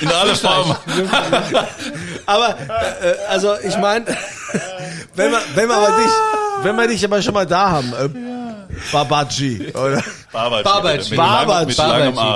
In 0.00 0.08
alle 0.08 0.34
Formen. 0.34 0.76
aber, 2.26 2.56
äh, 3.02 3.14
also, 3.28 3.56
ich 3.62 3.76
meine, 3.78 4.06
wenn 5.14 5.30
wir, 5.32 5.40
wenn 5.54 5.68
wir 5.68 5.76
aber 5.76 5.96
dich, 5.96 6.12
wenn 6.62 6.76
wir 6.76 6.88
dich 6.88 7.04
aber 7.04 7.20
schon 7.20 7.34
mal 7.34 7.46
da 7.46 7.70
haben, 7.70 7.92
äh, 7.92 8.33
Babaji, 8.92 9.72
oder? 9.74 10.02
Babaji. 10.32 10.64
Babaji. 10.64 11.16
Babaji, 11.16 11.72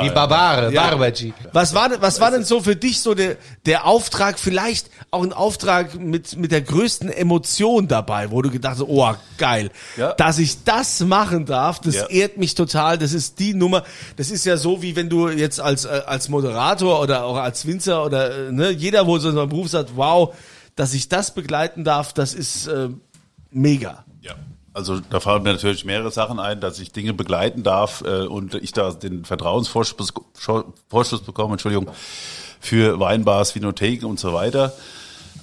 wie 0.03 0.07
ja. 0.07 0.13
Barbare, 0.13 0.73
Ja. 0.73 0.89
Barbaji. 0.91 1.33
Was 1.53 1.75
war, 1.75 1.89
denn- 1.89 2.01
was 2.01 2.21
war 2.21 2.31
denn 2.31 2.45
so 2.45 2.61
für 2.61 2.77
dich 2.77 3.01
so 3.01 3.15
der, 3.15 3.37
der 3.67 3.85
Auftrag, 3.87 4.39
vielleicht 4.39 4.91
auch 5.11 5.23
ein 5.23 5.33
Auftrag 5.33 5.95
mit, 5.99 6.37
mit 6.37 6.53
der 6.53 6.61
größten 6.63 7.09
Emotion 7.11 7.89
dabei, 7.89 8.31
wo 8.31 8.43
du 8.43 8.51
gedacht 8.51 8.75
hast, 8.79 8.83
oh, 8.83 9.15
geil, 9.39 9.71
Ja. 9.97 10.13
dass 10.15 10.39
ich 10.39 10.65
das 10.65 11.01
machen 11.01 11.47
darf, 11.47 11.81
das 11.81 11.95
Ja. 11.97 12.07
ehrt 12.09 12.37
mich 12.37 12.55
total, 12.55 12.99
das 12.99 13.13
ist 13.13 13.39
die 13.39 13.55
Nummer, 13.55 13.85
das 14.17 14.31
ist 14.31 14.45
ja 14.45 14.57
so, 14.57 14.83
wie 14.83 14.97
wenn 14.97 15.09
du 15.09 15.29
jetzt 15.29 15.61
als, 15.61 15.85
äh, 15.85 16.03
als 16.07 16.29
Moderator 16.29 17.01
oder 17.01 17.25
auch 17.25 17.37
als 17.37 17.67
Winzer 17.67 18.05
oder, 18.05 18.49
äh, 18.49 18.53
ne, 18.53 18.71
jeder, 18.71 19.07
wo 19.07 19.19
so 19.19 19.31
in 19.31 19.35
seinem 19.35 19.49
Beruf 19.49 19.69
sagt, 19.69 19.91
wow, 19.97 20.35
dass 20.77 20.95
ich 20.95 21.09
das 21.09 21.35
begleiten 21.35 21.85
darf, 21.85 22.13
das 22.13 22.35
ist, 22.35 22.67
äh, 22.69 22.89
mega. 23.51 24.05
Ja. 24.21 24.35
Also 24.79 25.01
da 25.01 25.19
fallen 25.19 25.43
mir 25.43 25.55
natürlich 25.55 25.85
mehrere 25.85 26.13
Sachen 26.13 26.39
ein, 26.39 26.61
dass 26.61 26.79
ich 26.79 26.93
Dinge 26.93 27.13
begleiten 27.13 27.65
darf 27.65 28.05
äh, 28.07 28.27
und 28.27 28.55
ich 28.55 28.71
da 28.71 28.93
den 28.93 29.25
Vertrauensvorschuss 29.25 30.13
Vorschuss 30.89 31.23
bekomme, 31.23 31.55
Entschuldigung, 31.55 31.89
für 32.61 33.01
Weinbars, 33.01 33.57
Vinotheken 33.57 34.07
und 34.07 34.21
so 34.21 34.33
weiter. 34.33 34.73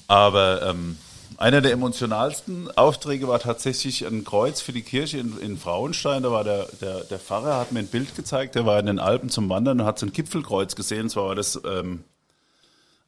Aber 0.07 0.61
ähm, 0.61 0.97
einer 1.35 1.59
der 1.59 1.73
emotionalsten 1.73 2.71
Aufträge 2.77 3.27
war 3.27 3.39
tatsächlich 3.39 4.07
ein 4.07 4.23
Kreuz 4.23 4.61
für 4.61 4.71
die 4.71 4.83
Kirche 4.83 5.17
in, 5.17 5.37
in 5.39 5.57
Frauenstein. 5.57 6.23
Da 6.23 6.31
war 6.31 6.45
der, 6.45 6.67
der, 6.79 7.01
der 7.01 7.19
Pfarrer, 7.19 7.57
hat 7.57 7.73
mir 7.73 7.79
ein 7.79 7.87
Bild 7.87 8.15
gezeigt, 8.15 8.55
der 8.55 8.65
war 8.65 8.79
in 8.79 8.85
den 8.85 8.99
Alpen 8.99 9.29
zum 9.29 9.49
Wandern 9.49 9.81
und 9.81 9.85
hat 9.85 9.99
so 9.99 10.05
ein 10.05 10.13
Gipfelkreuz 10.13 10.77
gesehen. 10.77 11.01
Und 11.01 11.09
zwar 11.09 11.27
war 11.27 11.35
das 11.35 11.59
ähm, 11.65 12.05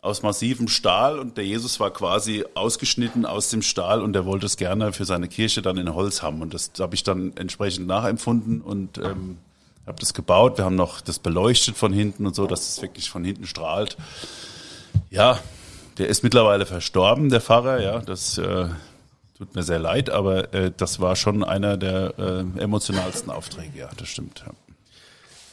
aus 0.02 0.22
massivem 0.22 0.68
Stahl 0.68 1.20
und 1.20 1.38
der 1.38 1.46
Jesus 1.46 1.80
war 1.80 1.92
quasi 1.92 2.46
ausgeschnitten 2.54 3.26
aus 3.26 3.50
dem 3.50 3.62
Stahl 3.62 4.02
und 4.02 4.16
er 4.16 4.26
wollte 4.26 4.46
es 4.46 4.56
gerne 4.56 4.94
für 4.94 5.06
seine 5.06 5.28
Kirche 5.28 5.62
dann 5.62 5.78
in 5.78 5.94
Holz 5.94 6.22
haben 6.22 6.42
und 6.42 6.54
das 6.54 6.72
habe 6.80 6.96
ich 6.96 7.04
dann 7.04 7.36
entsprechend 7.36 7.88
nachempfunden 7.88 8.62
und 8.62 9.00
ähm, 9.00 9.38
habe 9.88 10.00
das 10.00 10.14
gebaut. 10.14 10.58
Wir 10.58 10.66
haben 10.66 10.76
noch 10.76 11.02
das 11.02 11.20
beleuchtet 11.20 11.78
von 11.78 11.94
hinten 11.94 12.26
und 12.28 12.36
so, 12.36 12.46
dass 12.46 12.68
es 12.68 12.82
wirklich 12.82 13.10
von 13.10 13.24
hinten 13.24 13.48
strahlt. 13.48 13.98
Ja, 15.10 15.40
der 15.98 16.08
ist 16.08 16.24
mittlerweile 16.24 16.66
verstorben, 16.66 17.30
der 17.30 17.42
Pfarrer. 17.42 17.82
Ja, 17.82 18.00
das 18.00 18.38
äh, 18.38 18.68
tut 19.38 19.56
mir 19.56 19.64
sehr 19.64 19.80
leid, 19.80 20.10
aber 20.10 20.54
äh, 20.54 20.72
das 20.76 21.00
war 21.00 21.16
schon 21.16 21.44
einer 21.44 21.78
der 21.78 22.14
äh, 22.20 22.62
emotionalsten 22.62 23.32
Aufträge. 23.32 23.80
Ja, 23.80 23.90
das 23.98 24.10
stimmt. 24.10 24.44
Ja. 24.46 24.54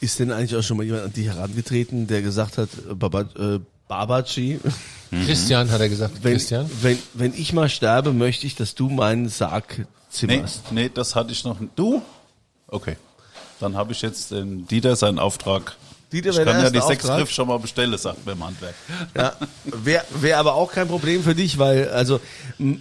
Ist 0.01 0.19
denn 0.19 0.31
eigentlich 0.31 0.55
auch 0.55 0.61
schon 0.61 0.77
mal 0.77 0.83
jemand 0.83 1.05
an 1.05 1.13
dich 1.13 1.25
herangetreten, 1.25 2.05
der 2.07 2.21
gesagt 2.21 2.57
hat, 2.57 2.69
äh, 2.89 2.93
Baba, 2.93 3.25
äh, 3.85 3.87
Babaji, 3.87 4.59
Christian 5.25 5.69
hat 5.71 5.79
er 5.79 5.89
gesagt. 5.89 6.23
wenn, 6.23 6.33
Christian. 6.33 6.69
wenn, 6.81 6.97
wenn 7.13 7.33
ich 7.33 7.53
mal 7.53 7.69
sterbe, 7.69 8.13
möchte 8.13 8.47
ich, 8.47 8.55
dass 8.55 8.75
du 8.75 8.89
meinen 8.89 9.29
Sarg 9.29 9.77
Nee, 9.79 9.85
zimmerst. 10.09 10.71
nee, 10.71 10.89
das 10.93 11.15
hatte 11.15 11.31
ich 11.31 11.43
noch. 11.43 11.57
Du? 11.75 12.01
Okay. 12.67 12.97
Dann 13.59 13.75
habe 13.75 13.91
ich 13.93 14.01
jetzt 14.01 14.31
den 14.31 14.65
Dieter 14.67 14.95
seinen 14.95 15.19
Auftrag. 15.19 15.75
Dieter 16.11 16.29
ich 16.29 16.37
kann 16.37 16.61
ja 16.61 16.69
die 16.69 16.81
sechs. 16.81 17.05
Griff 17.05 17.31
schon 17.31 17.47
mal 17.47 17.57
bestellen, 17.59 17.97
sagt 17.97 18.25
mir 18.25 18.33
im 18.33 18.45
Handwerk. 18.45 18.75
Ja, 19.15 19.33
wäre 19.63 20.03
wär 20.21 20.39
aber 20.39 20.53
auch 20.55 20.71
kein 20.71 20.87
Problem 20.87 21.23
für 21.23 21.35
dich, 21.35 21.57
weil 21.57 21.89
also 21.89 22.19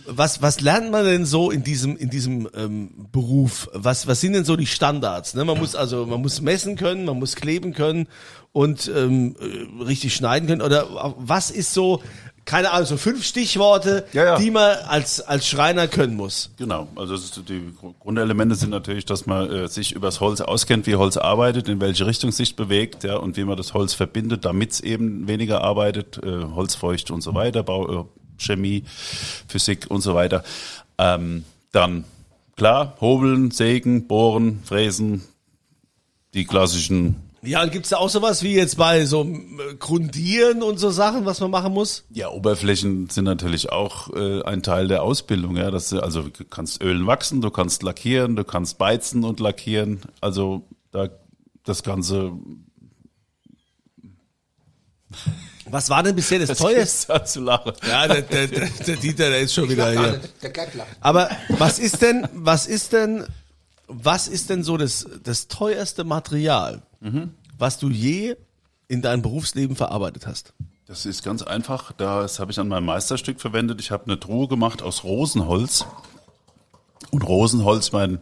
was 0.07 0.43
was 0.43 0.61
lernt 0.61 0.91
man 0.91 1.05
denn 1.05 1.25
so 1.25 1.51
in 1.51 1.65
diesem 1.65 1.97
in 1.97 2.11
diesem 2.11 2.49
ähm, 2.55 2.91
Beruf? 3.13 3.69
Was 3.73 4.07
was 4.07 4.21
sind 4.21 4.35
denn 4.35 4.45
so 4.45 4.57
die 4.57 4.67
Standards? 4.67 5.35
Ne? 5.35 5.45
Man 5.45 5.59
muss 5.59 5.75
also 5.75 6.07
man 6.07 6.21
muss 6.21 6.41
messen 6.41 6.77
können, 6.77 7.07
man 7.07 7.19
muss 7.19 7.35
kleben 7.35 7.73
können 7.73 8.09
und 8.53 8.91
ähm, 8.95 9.37
äh, 9.41 9.85
richtig 9.85 10.15
schneiden 10.15 10.49
können. 10.49 10.63
Oder 10.63 11.15
was 11.19 11.51
ist 11.51 11.75
so 11.75 12.03
keine 12.45 12.73
Ahnung, 12.73 12.87
so 12.87 12.97
fünf 12.97 13.25
Stichworte, 13.25 14.07
Ja, 14.13 14.25
ja. 14.25 14.39
die 14.39 14.51
man 14.51 14.77
als, 14.87 15.21
als 15.21 15.47
Schreiner 15.47 15.89
können 15.89 16.15
muss. 16.15 16.51
Genau, 16.59 16.89
also 16.97 17.15
ist, 17.15 17.41
die 17.49 17.73
Grundelemente 18.01 18.55
sind 18.55 18.71
natürlich, 18.71 19.05
dass 19.07 19.27
man 19.27 19.51
äh, 19.51 19.69
sich 19.69 19.93
übers 19.93 20.21
Holz 20.21 20.41
auskennt, 20.41 20.87
wie 20.87 20.97
Holz 20.97 21.17
arbeitet, 21.17 21.69
in 21.69 21.81
welche 21.81 22.07
Richtung 22.07 22.31
es 22.31 22.37
sich 22.37 22.55
bewegt, 22.57 23.05
ja, 23.05 23.17
und 23.17 23.37
wie 23.37 23.45
man 23.45 23.57
das 23.57 23.73
Holz 23.73 23.95
verbindet, 23.95 24.45
damit 24.45 24.73
es 24.73 24.81
eben 24.81 25.27
weniger 25.27 25.63
arbeitet, 25.63 26.21
äh, 26.23 26.45
Holzfeucht 26.45 27.11
und 27.11 27.23
so 27.23 27.35
weiter, 27.35 27.63
Bau, 27.63 28.03
äh, 28.03 28.05
Chemie, 28.37 28.85
Physik 29.49 29.87
und 29.89 30.03
so 30.03 30.15
weiter. 30.15 30.45
Ähm, 30.99 31.45
dann 31.73 32.05
klar, 32.57 32.97
hobeln, 33.01 33.51
sägen, 33.51 34.07
bohren, 34.07 34.61
fräsen, 34.65 35.23
die 36.35 36.45
klassischen 36.45 37.17
Ja, 37.45 37.63
und 37.63 37.73
gibt's 37.73 37.91
da 37.91 37.97
auch 37.97 38.11
sowas 38.11 38.43
wie 38.43 38.55
jetzt 38.55 38.77
bei 38.77 39.05
so 39.07 39.25
äh, 39.25 39.75
Grundieren 39.79 40.63
und 40.63 40.79
so 40.79 40.91
Sachen, 40.91 41.25
was 41.25 41.41
man 41.41 41.51
machen 41.51 41.73
muss? 41.73 42.05
Ja, 42.11 42.31
Oberflächen 42.31 43.11
sind 43.11 43.25
natürlich 43.25 43.71
auch 43.71 44.13
äh, 44.15 44.43
ein 44.43 44.63
Teil 44.63 44.89
der 44.89 45.03
Ausbildung. 45.03 45.57
Ja, 45.57 45.71
das, 45.71 45.93
also 45.93 46.23
du 46.23 46.45
kannst 46.45 46.83
Ölen 46.83 47.07
wachsen, 47.07 47.41
du 47.41 47.51
kannst 47.51 47.83
lackieren, 47.83 48.37
du 48.37 48.45
kannst 48.45 48.79
beizen 48.79 49.25
und 49.25 49.41
lackieren. 49.41 50.01
Also 50.21 50.63
da 50.91 51.09
das 51.65 51.83
Ganze. 51.83 52.33
Was 55.67 55.89
war 55.91 56.03
denn 56.03 56.15
bisher 56.15 56.39
das, 56.39 56.59
teuerste? 56.59 57.13
ist 57.13 57.33
zu 57.33 57.41
lachen. 57.41 57.73
Ja, 57.87 58.07
der, 58.07 58.23
der, 58.23 58.47
der, 58.47 58.69
der 58.69 58.97
Dieter, 58.97 59.31
der 59.31 59.41
ist 59.41 59.55
schon 59.55 59.69
wieder 59.69 59.91
hier. 59.91 60.21
Der. 60.43 60.87
Aber 61.01 61.31
was 61.49 61.79
ist 61.79 62.03
denn, 62.03 62.29
was 62.33 62.67
ist 62.67 62.93
denn, 62.93 63.25
was 63.87 64.29
ist 64.29 64.51
denn 64.51 64.63
so 64.63 64.77
das, 64.77 65.07
das 65.23 65.49
teuerste 65.49 66.05
Material, 66.05 66.83
was 67.59 67.79
du 67.79 67.91
je 67.91 68.37
in 68.89 69.03
deinem 69.03 69.23
Berufsleben 69.23 69.77
verarbeitet 69.77 70.27
hast? 70.27 70.55
Das 70.87 71.07
ist 71.07 71.23
ganz 71.23 71.43
einfach. 71.43 71.93
Das 71.93 72.39
habe 72.39 72.53
ich 72.53 72.59
an 72.59 72.69
meinem 72.69 72.87
Meisterstück 72.87 73.41
verwendet. 73.41 73.81
Ich 73.81 73.91
habe 73.91 74.05
eine 74.05 74.21
Truhe 74.21 74.49
gemacht 74.49 74.83
aus 74.83 75.03
Rosenholz. 75.05 75.87
Und 77.11 77.23
Rosenholz, 77.23 77.93
mein, 77.93 78.19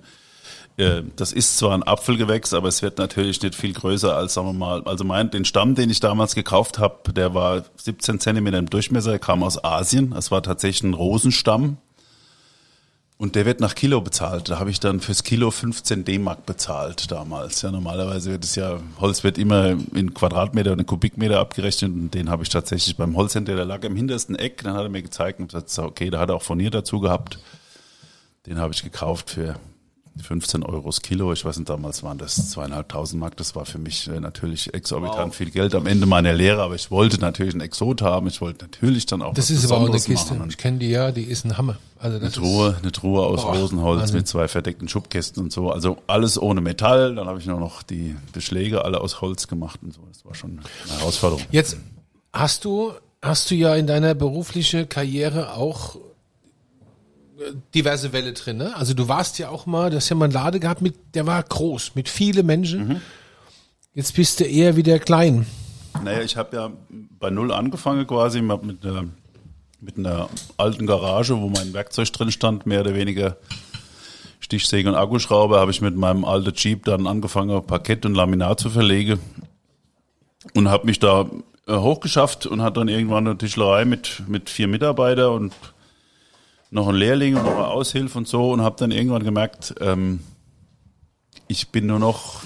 äh, 0.76 1.02
das 1.16 1.32
ist 1.32 1.58
zwar 1.58 1.74
ein 1.74 1.82
Apfelgewächs, 1.82 2.54
aber 2.54 2.68
es 2.68 2.82
wird 2.82 2.98
natürlich 2.98 3.42
nicht 3.42 3.54
viel 3.54 3.72
größer 3.72 4.14
als, 4.14 4.34
sagen 4.34 4.48
wir 4.48 4.52
mal, 4.52 4.82
also 4.84 5.04
mein, 5.04 5.30
den 5.30 5.44
Stamm, 5.44 5.74
den 5.74 5.90
ich 5.90 6.00
damals 6.00 6.34
gekauft 6.34 6.78
habe, 6.78 7.12
der 7.12 7.34
war 7.34 7.64
17 7.76 8.20
Zentimeter 8.20 8.58
im 8.58 8.70
Durchmesser, 8.70 9.18
kam 9.18 9.42
aus 9.42 9.62
Asien. 9.64 10.12
Es 10.12 10.30
war 10.30 10.42
tatsächlich 10.42 10.84
ein 10.84 10.94
Rosenstamm. 10.94 11.78
Und 13.22 13.36
der 13.36 13.46
wird 13.46 13.60
nach 13.60 13.76
Kilo 13.76 14.00
bezahlt. 14.00 14.48
Da 14.48 14.58
habe 14.58 14.70
ich 14.70 14.80
dann 14.80 14.98
fürs 14.98 15.22
Kilo 15.22 15.52
15 15.52 16.04
D-Mark 16.04 16.44
bezahlt 16.44 17.12
damals. 17.12 17.62
Ja, 17.62 17.70
normalerweise 17.70 18.32
wird 18.32 18.42
es 18.42 18.56
ja, 18.56 18.80
Holz 18.98 19.22
wird 19.22 19.38
immer 19.38 19.76
in 19.94 20.12
Quadratmeter 20.12 20.72
in 20.72 20.84
Kubikmeter 20.84 21.38
abgerechnet 21.38 21.92
und 21.92 22.10
den 22.10 22.28
habe 22.28 22.42
ich 22.42 22.48
tatsächlich 22.48 22.96
beim 22.96 23.16
Holzhändler, 23.16 23.54
der 23.54 23.64
lag 23.64 23.84
im 23.84 23.94
hintersten 23.94 24.34
Eck, 24.34 24.64
dann 24.64 24.74
hat 24.74 24.82
er 24.82 24.88
mir 24.88 25.02
gezeigt 25.02 25.38
und 25.38 25.52
gesagt, 25.52 25.78
okay, 25.78 26.10
da 26.10 26.18
hat 26.18 26.30
er 26.30 26.34
auch 26.34 26.42
Furnier 26.42 26.72
dazu 26.72 26.98
gehabt. 26.98 27.38
Den 28.46 28.58
habe 28.58 28.74
ich 28.74 28.82
gekauft 28.82 29.30
für 29.30 29.54
15 30.20 30.62
Euro 30.62 30.86
das 30.86 31.00
Kilo. 31.00 31.32
Ich 31.32 31.44
weiß 31.44 31.56
nicht, 31.58 31.68
damals 31.68 32.02
waren 32.02 32.18
das 32.18 32.50
zweieinhalbtausend 32.50 33.20
Mark. 33.20 33.36
Das 33.36 33.54
war 33.56 33.64
für 33.64 33.78
mich 33.78 34.08
äh, 34.08 34.20
natürlich 34.20 34.72
exorbitant 34.74 35.34
viel 35.34 35.50
Geld 35.50 35.74
am 35.74 35.86
Ende 35.86 36.06
meiner 36.06 36.32
Lehre, 36.32 36.62
aber 36.62 36.74
ich 36.74 36.90
wollte 36.90 37.18
natürlich 37.18 37.54
einen 37.54 37.62
Exot 37.62 38.02
haben. 38.02 38.26
Ich 38.26 38.40
wollte 38.40 38.64
natürlich 38.64 39.06
dann 39.06 39.22
auch 39.22 39.34
Das 39.34 39.50
was 39.50 39.58
ist 39.64 39.70
aber 39.70 39.82
auch 39.82 39.88
eine 39.88 39.98
Kiste. 39.98 40.38
Ich 40.48 40.58
kenne 40.58 40.78
die 40.78 40.88
ja, 40.88 41.12
die 41.12 41.22
ist 41.22 41.44
ein 41.44 41.56
Hammer. 41.56 41.78
Also 41.98 42.18
das 42.18 42.36
Eine 42.36 42.46
Truhe, 42.46 42.76
eine 42.82 42.92
Truhe 42.92 43.22
aus 43.24 43.42
Boah, 43.42 43.56
Rosenholz 43.56 44.00
Wahnsinn. 44.00 44.16
mit 44.16 44.28
zwei 44.28 44.48
verdeckten 44.48 44.88
Schubkästen 44.88 45.42
und 45.44 45.52
so. 45.52 45.70
Also 45.70 45.98
alles 46.06 46.40
ohne 46.40 46.60
Metall. 46.60 47.14
Dann 47.14 47.26
habe 47.26 47.38
ich 47.38 47.46
nur 47.46 47.60
noch 47.60 47.82
die 47.82 48.16
Beschläge 48.32 48.84
alle 48.84 49.00
aus 49.00 49.20
Holz 49.20 49.46
gemacht 49.48 49.80
und 49.82 49.94
so. 49.94 50.02
Das 50.08 50.24
war 50.24 50.34
schon 50.34 50.58
eine 50.88 50.98
Herausforderung. 50.98 51.44
Jetzt 51.50 51.76
hast 52.32 52.64
du, 52.64 52.92
hast 53.22 53.50
du 53.50 53.54
ja 53.54 53.76
in 53.76 53.86
deiner 53.86 54.14
beruflichen 54.14 54.88
Karriere 54.88 55.54
auch 55.54 55.96
diverse 57.74 58.12
Welle 58.12 58.32
drin, 58.32 58.58
ne? 58.58 58.76
Also 58.76 58.94
du 58.94 59.08
warst 59.08 59.38
ja 59.38 59.48
auch 59.48 59.66
mal, 59.66 59.90
du 59.90 59.96
hast 59.96 60.08
ja 60.08 60.16
mal 60.16 60.26
einen 60.26 60.34
Lade 60.34 60.60
gehabt 60.60 60.82
mit, 60.82 60.94
der 61.14 61.26
war 61.26 61.42
groß, 61.42 61.94
mit 61.94 62.08
viele 62.08 62.42
Menschen. 62.42 62.88
Mhm. 62.88 63.00
Jetzt 63.94 64.14
bist 64.14 64.40
du 64.40 64.44
eher 64.44 64.76
wieder 64.76 64.98
klein. 64.98 65.46
Naja, 66.02 66.22
ich 66.22 66.36
habe 66.36 66.56
ja 66.56 66.70
bei 67.18 67.30
Null 67.30 67.52
angefangen 67.52 68.06
quasi 68.06 68.40
mit 68.40 68.84
einer, 68.84 69.04
mit 69.80 69.98
einer 69.98 70.28
alten 70.56 70.86
Garage, 70.86 71.38
wo 71.40 71.48
mein 71.48 71.72
Werkzeug 71.74 72.12
drin 72.12 72.32
stand, 72.32 72.66
mehr 72.66 72.80
oder 72.80 72.94
weniger 72.94 73.36
Stichsäge 74.40 74.88
und 74.88 74.94
Akkuschrauber, 74.94 75.60
habe 75.60 75.70
ich 75.70 75.80
mit 75.80 75.96
meinem 75.96 76.24
alten 76.24 76.52
Jeep 76.54 76.84
dann 76.84 77.06
angefangen, 77.06 77.64
Parkett 77.64 78.06
und 78.06 78.14
Laminat 78.14 78.60
zu 78.60 78.70
verlegen 78.70 79.20
und 80.54 80.68
habe 80.68 80.86
mich 80.86 80.98
da 80.98 81.26
äh, 81.66 81.74
hochgeschafft 81.74 82.46
und 82.46 82.62
hatte 82.62 82.80
dann 82.80 82.88
irgendwann 82.88 83.26
eine 83.26 83.38
Tischlerei 83.38 83.84
mit, 83.84 84.22
mit 84.26 84.50
vier 84.50 84.68
Mitarbeitern 84.68 85.32
und 85.32 85.52
noch 86.72 86.88
ein 86.88 86.94
Lehrling 86.94 87.36
und 87.36 87.44
noch 87.44 87.54
eine 87.54 87.68
Aushilfe 87.68 88.18
und 88.18 88.26
so 88.26 88.50
und 88.50 88.62
habe 88.62 88.76
dann 88.78 88.90
irgendwann 88.90 89.22
gemerkt, 89.22 89.74
ähm, 89.80 90.20
ich 91.46 91.68
bin 91.68 91.86
nur 91.86 91.98
noch 91.98 92.42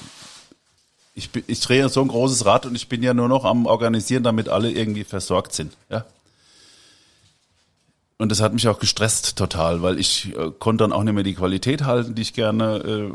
ich, 1.15 1.31
ich 1.47 1.61
drehe 1.61 1.89
so 1.89 2.03
ein 2.03 2.09
großes 2.09 2.45
Rad 2.45 2.67
und 2.67 2.75
ich 2.75 2.89
bin 2.89 3.03
ja 3.03 3.15
nur 3.15 3.29
noch 3.29 3.47
am 3.47 3.65
Organisieren, 3.65 4.23
damit 4.23 4.51
alle 4.51 4.71
irgendwie 4.71 5.05
versorgt 5.05 5.55
sind. 5.55 5.73
Ja? 5.89 6.05
Und 8.19 8.31
das 8.31 8.43
hat 8.43 8.53
mich 8.53 8.69
auch 8.69 8.79
gestresst 8.79 9.37
total, 9.37 9.81
weil 9.81 9.99
ich 9.99 10.37
äh, 10.37 10.51
konnte 10.59 10.85
dann 10.85 10.93
auch 10.93 11.03
nicht 11.03 11.15
mehr 11.15 11.25
die 11.25 11.35
Qualität 11.35 11.85
halten, 11.85 12.15
die 12.15 12.23
ich 12.23 12.35
gerne 12.35 12.77
äh, 12.77 13.13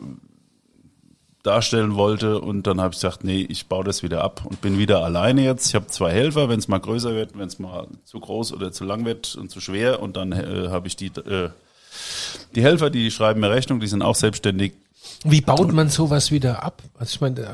darstellen 1.44 1.96
wollte. 1.96 2.40
Und 2.40 2.68
dann 2.68 2.80
habe 2.82 2.94
ich 2.94 3.00
gesagt, 3.02 3.24
nee, 3.24 3.46
ich 3.48 3.68
baue 3.68 3.84
das 3.84 4.04
wieder 4.04 4.24
ab 4.24 4.42
und 4.46 4.62
bin 4.62 4.78
wieder 4.78 5.04
alleine 5.04 5.44
jetzt. 5.44 5.68
Ich 5.68 5.76
habe 5.76 5.88
zwei 5.88 6.12
Helfer, 6.12 6.50
wenn 6.50 6.60
es 6.60 6.68
mal 6.68 6.80
größer 6.80 7.14
wird, 7.16 7.38
wenn 7.38 7.48
es 7.48 7.60
mal 7.60 7.88
zu 8.06 8.20
groß 8.20 8.54
oder 8.54 8.72
zu 8.72 8.84
lang 8.84 9.06
wird 9.06 9.36
und 9.36 9.50
zu 9.50 9.60
schwer. 9.60 10.02
Und 10.02 10.18
dann 10.18 10.32
äh, 10.32 10.68
habe 10.70 10.88
ich 10.88 10.96
die, 10.96 11.08
äh, 11.08 11.50
die 12.56 12.62
Helfer, 12.62 12.90
die 12.90 13.10
schreiben 13.12 13.40
mir 13.42 13.50
Rechnung, 13.50 13.80
die 13.80 13.88
sind 13.88 14.02
auch 14.02 14.16
selbstständig. 14.16 14.74
Wie 15.24 15.42
baut 15.42 15.72
man 15.74 15.90
sowas 15.90 16.32
wieder 16.32 16.64
ab? 16.64 16.82
Also 16.98 17.16
ich 17.16 17.22
meine, 17.22 17.40
äh, 17.42 17.46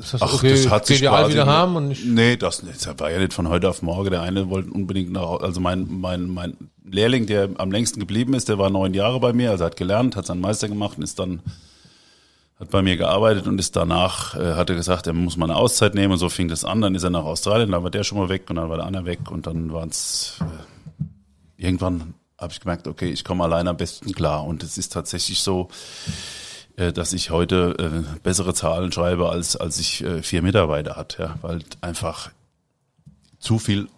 das 0.00 0.14
hast 0.14 0.20
du, 0.20 0.36
okay, 0.36 0.54
geht 0.86 1.00
ja 1.00 1.12
alle 1.12 1.28
wieder 1.32 1.44
nur- 1.46 1.54
haben 1.54 1.76
und 1.76 2.06
Nee, 2.06 2.36
das, 2.36 2.62
das 2.62 2.98
war 2.98 3.10
ja 3.10 3.18
nicht 3.18 3.32
von 3.32 3.48
heute 3.48 3.68
auf 3.68 3.80
morgen. 3.82 4.10
Der 4.10 4.22
eine 4.22 4.50
wollte 4.50 4.70
unbedingt 4.70 5.10
nach, 5.12 5.40
also 5.40 5.60
mein, 5.60 5.86
mein, 5.88 6.28
mein 6.28 6.56
Lehrling, 6.84 7.26
der 7.26 7.48
am 7.58 7.70
längsten 7.72 7.98
geblieben 8.00 8.34
ist, 8.34 8.48
der 8.48 8.58
war 8.58 8.68
neun 8.70 8.92
Jahre 8.94 9.20
bei 9.20 9.32
mir, 9.32 9.50
also 9.50 9.64
hat 9.64 9.76
gelernt, 9.76 10.16
hat 10.16 10.26
seinen 10.26 10.40
Meister 10.40 10.68
gemacht 10.68 10.98
und 10.98 11.02
ist 11.02 11.18
dann, 11.18 11.40
hat 12.58 12.70
bei 12.70 12.82
mir 12.82 12.96
gearbeitet 12.96 13.46
und 13.46 13.58
ist 13.58 13.76
danach, 13.76 14.34
äh, 14.34 14.54
hat 14.54 14.70
er 14.70 14.76
gesagt, 14.76 15.06
er 15.06 15.12
muss 15.12 15.36
mal 15.36 15.50
eine 15.50 15.56
Auszeit 15.56 15.94
nehmen 15.94 16.12
und 16.12 16.18
so 16.18 16.28
fing 16.28 16.48
das 16.48 16.64
an. 16.64 16.80
Dann 16.80 16.94
ist 16.94 17.02
er 17.02 17.10
nach 17.10 17.24
Australien, 17.24 17.70
dann 17.70 17.82
war 17.82 17.90
der 17.90 18.04
schon 18.04 18.18
mal 18.18 18.28
weg 18.28 18.48
und 18.48 18.56
dann 18.56 18.70
war 18.70 18.76
der 18.76 18.86
andere 18.86 19.04
weg 19.04 19.30
und 19.30 19.46
dann 19.46 19.72
waren 19.72 19.90
es, 19.90 20.38
äh, 20.40 21.62
irgendwann 21.62 22.14
habe 22.38 22.52
ich 22.52 22.60
gemerkt, 22.60 22.86
okay, 22.86 23.10
ich 23.10 23.24
komme 23.24 23.44
allein 23.44 23.68
am 23.68 23.76
besten 23.76 24.12
klar 24.12 24.44
und 24.44 24.62
es 24.62 24.78
ist 24.78 24.92
tatsächlich 24.92 25.40
so, 25.40 25.68
äh, 26.76 26.92
dass 26.92 27.12
ich 27.12 27.30
heute 27.30 27.76
äh, 27.78 28.18
bessere 28.22 28.54
Zahlen 28.54 28.92
schreibe, 28.92 29.28
als 29.30 29.56
als 29.56 29.78
ich 29.78 30.02
äh, 30.02 30.22
vier 30.22 30.42
Mitarbeiter 30.42 30.96
hatte, 30.96 31.22
ja, 31.22 31.34
weil 31.42 31.60
einfach 31.80 32.30
zu 33.38 33.58
viel 33.58 33.88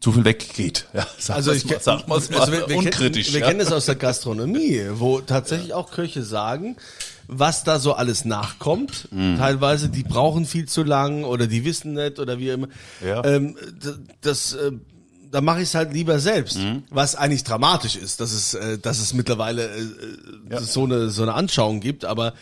zu 0.00 0.12
viel 0.12 0.24
weggeht. 0.24 0.86
Ja, 0.92 1.06
sag 1.18 1.36
Also 1.36 1.52
ich 1.52 1.64
mal, 1.66 1.80
sag 1.80 2.06
mal's 2.06 2.30
mal 2.30 2.40
also 2.40 2.52
wir, 2.52 2.68
wir 2.68 2.76
unkritisch. 2.76 3.26
Kennen, 3.26 3.34
wir 3.34 3.40
ja. 3.40 3.46
kennen 3.48 3.58
das 3.58 3.72
aus 3.72 3.86
der 3.86 3.96
Gastronomie, 3.96 4.82
wo 4.92 5.20
tatsächlich 5.20 5.74
auch 5.74 5.90
Köche 5.90 6.22
sagen, 6.22 6.76
was 7.32 7.62
da 7.62 7.78
so 7.78 7.92
alles 7.94 8.24
nachkommt. 8.24 9.06
Mhm. 9.12 9.36
Teilweise, 9.38 9.88
die 9.88 10.02
brauchen 10.02 10.46
viel 10.46 10.66
zu 10.66 10.82
lang 10.82 11.22
oder 11.24 11.46
die 11.46 11.64
wissen 11.64 11.94
nicht 11.94 12.18
oder 12.18 12.38
wie 12.40 12.48
immer. 12.48 12.68
Ja. 13.06 13.24
Ähm, 13.24 13.56
das, 14.20 14.54
äh, 14.54 14.72
da 15.30 15.40
mache 15.40 15.58
ich 15.58 15.68
es 15.68 15.74
halt 15.76 15.92
lieber 15.92 16.18
selbst, 16.18 16.58
Mhm. 16.58 16.82
was 16.90 17.14
eigentlich 17.14 17.44
dramatisch 17.44 17.94
ist, 17.94 18.18
dass 18.20 18.32
es, 18.32 18.54
äh, 18.54 18.78
dass 18.78 18.98
es 18.98 19.14
mittlerweile 19.14 19.66
äh, 19.68 19.82
Ja. 20.50 20.60
so 20.60 20.82
eine 20.84 21.08
so 21.10 21.22
eine 21.22 21.34
Anschauung 21.34 21.78
gibt. 21.78 22.04
Aber 22.04 22.34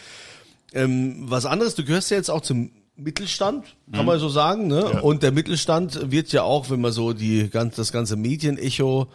ähm, 0.72 1.16
was 1.28 1.44
anderes, 1.44 1.74
du 1.74 1.84
gehörst 1.84 2.10
ja 2.10 2.16
jetzt 2.16 2.30
auch 2.30 2.40
zum 2.40 2.70
Mittelstand, 2.96 3.64
kann 3.92 4.06
man 4.06 4.18
so 4.18 4.28
sagen, 4.30 4.68
ne? 4.68 4.84
Mhm. 4.88 4.92
Ja. 4.94 5.00
Und 5.00 5.22
der 5.22 5.32
Mittelstand 5.32 6.10
wird 6.10 6.32
ja 6.32 6.42
auch, 6.44 6.70
wenn 6.70 6.80
man 6.80 6.92
so 6.92 7.12
die 7.12 7.50
ganz 7.50 7.76
das 7.76 7.92
ganze 7.92 8.16
Medienecho 8.16 9.08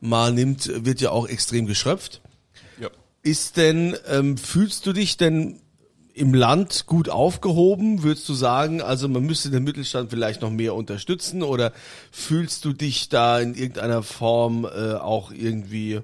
mal 0.00 0.32
nimmt, 0.32 0.68
wird 0.84 1.00
ja 1.00 1.10
auch 1.10 1.28
extrem 1.28 1.66
geschröpft. 1.66 2.21
Ist 3.22 3.56
denn, 3.56 3.96
ähm, 4.08 4.36
fühlst 4.36 4.86
du 4.86 4.92
dich 4.92 5.16
denn 5.16 5.60
im 6.14 6.34
Land 6.34 6.86
gut 6.86 7.08
aufgehoben? 7.08 8.02
Würdest 8.02 8.28
du 8.28 8.34
sagen, 8.34 8.82
also 8.82 9.08
man 9.08 9.24
müsste 9.24 9.50
den 9.50 9.64
Mittelstand 9.64 10.10
vielleicht 10.10 10.42
noch 10.42 10.50
mehr 10.50 10.74
unterstützen 10.74 11.42
oder 11.42 11.72
fühlst 12.10 12.64
du 12.64 12.72
dich 12.72 13.08
da 13.08 13.40
in 13.40 13.54
irgendeiner 13.54 14.02
Form 14.02 14.64
äh, 14.64 14.94
auch 14.94 15.32
irgendwie 15.32 16.00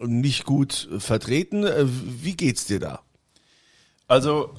nicht 0.00 0.44
gut 0.44 0.88
vertreten? 0.98 1.64
Äh, 1.64 1.84
wie 1.86 2.36
geht's 2.36 2.64
dir 2.66 2.80
da? 2.80 3.00
Also 4.06 4.54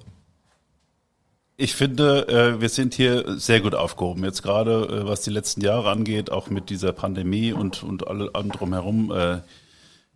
ich 1.57 1.75
finde, 1.75 2.27
äh, 2.27 2.61
wir 2.61 2.69
sind 2.69 2.93
hier 2.93 3.39
sehr 3.39 3.61
gut 3.61 3.75
aufgehoben. 3.75 4.23
Jetzt 4.23 4.43
gerade, 4.43 5.03
äh, 5.03 5.05
was 5.07 5.21
die 5.21 5.29
letzten 5.29 5.61
Jahre 5.61 5.89
angeht, 5.89 6.31
auch 6.31 6.49
mit 6.49 6.69
dieser 6.69 6.91
Pandemie 6.91 7.53
und, 7.53 7.83
und 7.83 8.07
alle 8.07 8.31
drumherum, 8.31 9.11
äh, 9.11 9.41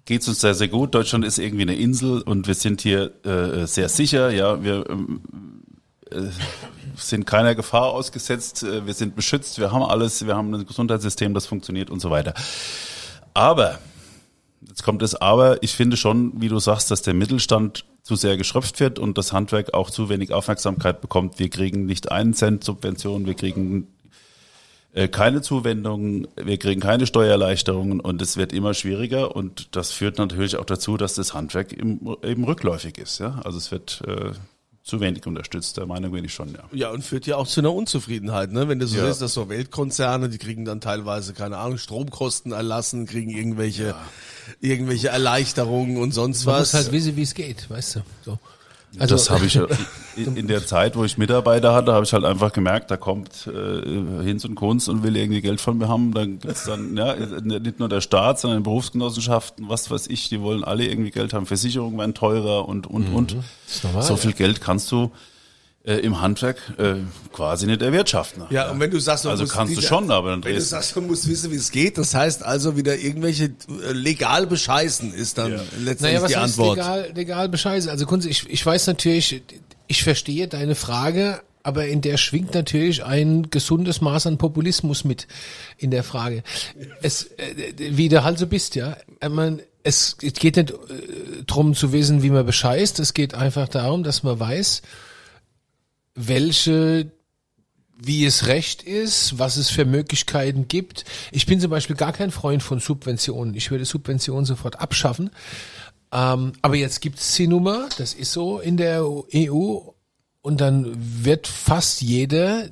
geht 0.05 0.21
es 0.21 0.27
uns 0.27 0.41
sehr, 0.41 0.53
sehr 0.53 0.67
gut. 0.67 0.93
Deutschland 0.95 1.25
ist 1.25 1.39
irgendwie 1.39 1.63
eine 1.63 1.75
Insel 1.75 2.21
und 2.21 2.47
wir 2.47 2.55
sind 2.55 2.81
hier 2.81 3.11
äh, 3.25 3.65
sehr 3.67 3.89
sicher. 3.89 4.31
Ja, 4.31 4.63
wir, 4.63 4.89
ähm, 4.89 5.21
äh, 6.11 6.29
sind 6.95 7.25
keiner 7.25 7.55
Gefahr 7.55 7.85
ausgesetzt, 7.85 8.63
äh, 8.63 8.85
wir 8.85 8.93
sind 8.93 9.15
beschützt, 9.15 9.59
wir 9.59 9.71
haben 9.71 9.83
alles, 9.83 10.25
wir 10.25 10.35
haben 10.35 10.53
ein 10.53 10.65
Gesundheitssystem, 10.65 11.33
das 11.33 11.45
funktioniert 11.45 11.89
und 11.89 11.99
so 11.99 12.09
weiter. 12.09 12.33
Aber, 13.33 13.79
jetzt 14.67 14.83
kommt 14.83 15.01
das 15.01 15.15
Aber, 15.15 15.61
ich 15.63 15.73
finde 15.73 15.97
schon, 15.97 16.39
wie 16.41 16.47
du 16.47 16.59
sagst, 16.59 16.91
dass 16.91 17.01
der 17.01 17.13
Mittelstand 17.13 17.85
zu 18.03 18.15
sehr 18.15 18.37
geschröpft 18.37 18.79
wird 18.79 18.99
und 18.99 19.17
das 19.17 19.33
Handwerk 19.33 19.73
auch 19.73 19.89
zu 19.89 20.09
wenig 20.09 20.31
Aufmerksamkeit 20.31 21.01
bekommt. 21.01 21.39
Wir 21.39 21.49
kriegen 21.49 21.85
nicht 21.85 22.11
einen 22.11 22.33
Cent 22.33 22.63
Subvention, 22.63 23.25
wir 23.25 23.33
kriegen 23.33 23.83
äh, 23.83 23.94
keine 25.09 25.41
Zuwendungen, 25.41 26.27
wir 26.35 26.57
kriegen 26.57 26.79
keine 26.81 27.05
Steuererleichterungen 27.05 27.99
und 27.99 28.21
es 28.21 28.37
wird 28.37 28.53
immer 28.53 28.73
schwieriger 28.73 29.35
und 29.35 29.75
das 29.75 29.91
führt 29.91 30.17
natürlich 30.17 30.55
auch 30.57 30.65
dazu, 30.65 30.95
dass 30.97 31.15
das 31.15 31.33
Handwerk 31.33 31.73
im, 31.73 32.15
eben 32.23 32.43
rückläufig 32.45 32.97
ist. 32.97 33.19
Ja? 33.19 33.41
Also 33.43 33.57
es 33.57 33.71
wird 33.71 34.01
äh, 34.07 34.31
zu 34.83 34.99
wenig 35.01 35.25
unterstützt, 35.25 35.77
der 35.77 35.85
Meinung 35.87 36.11
bin 36.11 36.23
ich 36.23 36.33
schon, 36.33 36.53
ja. 36.53 36.59
Ja, 36.71 36.91
und 36.91 37.03
führt 37.03 37.25
ja 37.25 37.37
auch 37.37 37.47
zu 37.47 37.59
einer 37.59 37.73
Unzufriedenheit, 37.73 38.51
ne? 38.51 38.69
Wenn 38.69 38.77
du 38.77 38.85
so 38.85 38.97
Ja. 38.97 39.07
siehst, 39.07 39.19
dass 39.21 39.33
so 39.33 39.49
Weltkonzerne, 39.49 40.29
die 40.29 40.37
kriegen 40.37 40.63
dann 40.63 40.79
teilweise, 40.79 41.33
keine 41.33 41.57
Ahnung, 41.57 41.79
Stromkosten 41.79 42.51
erlassen, 42.51 43.07
kriegen 43.07 43.31
irgendwelche, 43.31 43.95
irgendwelche 44.61 45.07
Erleichterungen 45.09 45.97
und 45.97 46.11
sonst 46.13 46.45
Man 46.45 46.53
was. 46.55 46.73
muss 46.73 46.73
halt 46.75 46.91
wissen, 46.91 47.15
wie 47.15 47.23
es 47.23 47.33
geht, 47.33 47.67
weißt 47.69 47.95
du. 47.95 47.99
So. 48.23 48.39
Das 48.97 49.29
habe 49.29 49.45
ich 49.45 49.59
in, 50.15 50.47
der 50.47 50.65
Zeit, 50.65 50.95
wo 50.95 51.03
ich 51.03 51.17
Mitarbeiter 51.17 51.73
hatte, 51.73 51.93
habe 51.93 52.05
ich 52.05 52.13
halt 52.13 52.23
einfach 52.23 52.53
gemerkt, 52.53 52.91
da 52.91 52.97
kommt 52.97 53.47
äh, 53.47 54.23
Hinz 54.23 54.45
und 54.45 54.55
Kunz 54.55 54.87
und 54.87 55.03
will 55.03 55.15
irgendwie 55.15 55.41
Geld 55.41 55.61
von 55.61 55.77
mir 55.77 55.87
haben. 55.87 56.13
Dann 56.13 56.39
gibt's 56.39 56.65
dann, 56.65 56.95
ja, 56.97 57.15
nicht 57.15 57.79
nur 57.79 57.89
der 57.89 58.01
Staat, 58.01 58.39
sondern 58.39 58.63
Berufsgenossenschaften, 58.63 59.69
was 59.69 59.89
weiß 59.91 60.07
ich, 60.07 60.29
die 60.29 60.41
wollen 60.41 60.63
alle 60.63 60.85
irgendwie 60.85 61.11
Geld 61.11 61.33
haben. 61.33 61.45
Versicherungen 61.45 61.97
werden 61.97 62.13
teurer 62.13 62.67
und, 62.67 62.87
und, 62.87 63.13
und. 63.13 63.37
normal, 63.83 64.03
so 64.03 64.15
viel 64.15 64.33
Geld 64.33 64.61
kannst 64.61 64.91
du 64.91 65.11
äh, 65.85 65.97
im 65.97 66.19
Handwerk 66.21 66.57
äh, 66.77 66.95
quasi 67.31 67.65
nicht 67.67 67.81
erwirtschaften. 67.81 68.43
ja, 68.49 68.69
und 68.71 68.79
wenn 68.79 68.91
du 68.91 68.99
sagst, 68.99 69.25
du 69.25 69.29
Also 69.29 69.43
musst 69.43 69.53
kannst 69.53 69.73
du 69.73 69.77
wieder- 69.77 69.87
schon, 69.87 70.09
aber 70.11 70.31
dann 70.31 70.43
Wenn 70.43 70.55
du 70.55 70.61
sagst, 70.61 70.95
du 70.95 71.01
musst 71.01 71.27
wissen, 71.27 71.51
wie 71.51 71.55
es 71.55 71.71
geht, 71.71 71.97
das 71.97 72.13
heißt 72.15 72.43
also 72.43 72.75
wieder 72.77 72.97
irgendwelche 72.97 73.45
äh, 73.45 73.91
legal 73.91 74.47
bescheißen 74.47 75.13
ist 75.13 75.37
dann 75.37 75.51
letztendlich 75.79 76.01
Naja, 76.01 76.21
was 76.21 76.29
die 76.31 76.37
Antwort. 76.37 76.77
legal, 76.77 77.11
legal 77.13 77.49
bescheißen? 77.49 77.89
Also 77.89 78.05
Kunze, 78.05 78.29
ich, 78.29 78.49
ich 78.49 78.65
weiß 78.65 78.87
natürlich, 78.87 79.41
ich 79.87 80.03
verstehe 80.03 80.47
deine 80.47 80.75
Frage, 80.75 81.41
aber 81.61 81.87
in 81.87 82.01
der 82.01 82.17
schwingt 82.17 82.53
natürlich 82.53 83.03
ein 83.03 83.49
gesundes 83.49 83.99
Maß 84.01 84.27
an 84.27 84.37
Populismus 84.37 85.03
mit 85.03 85.27
in 85.77 85.89
der 85.91 86.03
Frage. 86.03 86.43
Es, 87.01 87.23
äh, 87.37 87.73
wie 87.77 88.09
du 88.09 88.23
halt 88.23 88.37
so 88.39 88.47
bist, 88.47 88.75
ja. 88.75 88.97
Ich 89.21 89.29
mein, 89.29 89.61
es, 89.83 90.15
es 90.21 90.33
geht 90.33 90.57
nicht 90.57 90.71
äh, 90.71 90.75
drum 91.45 91.73
zu 91.75 91.91
wissen, 91.91 92.23
wie 92.23 92.29
man 92.31 92.45
bescheißt. 92.45 92.99
Es 92.99 93.13
geht 93.13 93.33
einfach 93.35 93.67
darum, 93.67 94.03
dass 94.03 94.23
man 94.23 94.39
weiß, 94.39 94.81
welche 96.15 97.11
wie 97.97 98.25
es 98.25 98.47
recht 98.47 98.83
ist, 98.83 99.39
was 99.39 99.57
es 99.57 99.69
für 99.69 99.85
Möglichkeiten 99.85 100.67
gibt. 100.67 101.05
Ich 101.31 101.45
bin 101.45 101.59
zum 101.59 101.71
Beispiel 101.71 101.95
gar 101.95 102.11
kein 102.11 102.31
Freund 102.31 102.61
von 102.61 102.79
Subventionen. 102.79 103.55
Ich 103.55 103.71
würde 103.71 103.85
Subventionen 103.85 104.45
sofort 104.45 104.79
abschaffen. 104.79 105.31
Ähm, 106.11 106.53
aber 106.61 106.75
jetzt 106.75 107.01
gibt's 107.01 107.35
die 107.35 107.47
Nummer, 107.47 107.87
das 107.97 108.13
ist 108.13 108.31
so 108.31 108.59
in 108.59 108.77
der 108.77 109.03
EU 109.03 109.79
und 110.41 110.61
dann 110.61 110.93
wird 110.95 111.47
fast 111.47 112.01
jeder, 112.01 112.69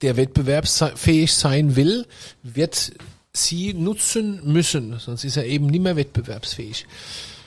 der 0.00 0.16
wettbewerbsfähig 0.16 1.32
sein 1.32 1.76
will, 1.76 2.06
wird 2.42 2.92
sie 3.32 3.74
nutzen 3.74 4.40
müssen, 4.44 4.98
sonst 4.98 5.24
ist 5.24 5.36
er 5.36 5.44
eben 5.44 5.66
nicht 5.66 5.82
mehr 5.82 5.96
wettbewerbsfähig. 5.96 6.86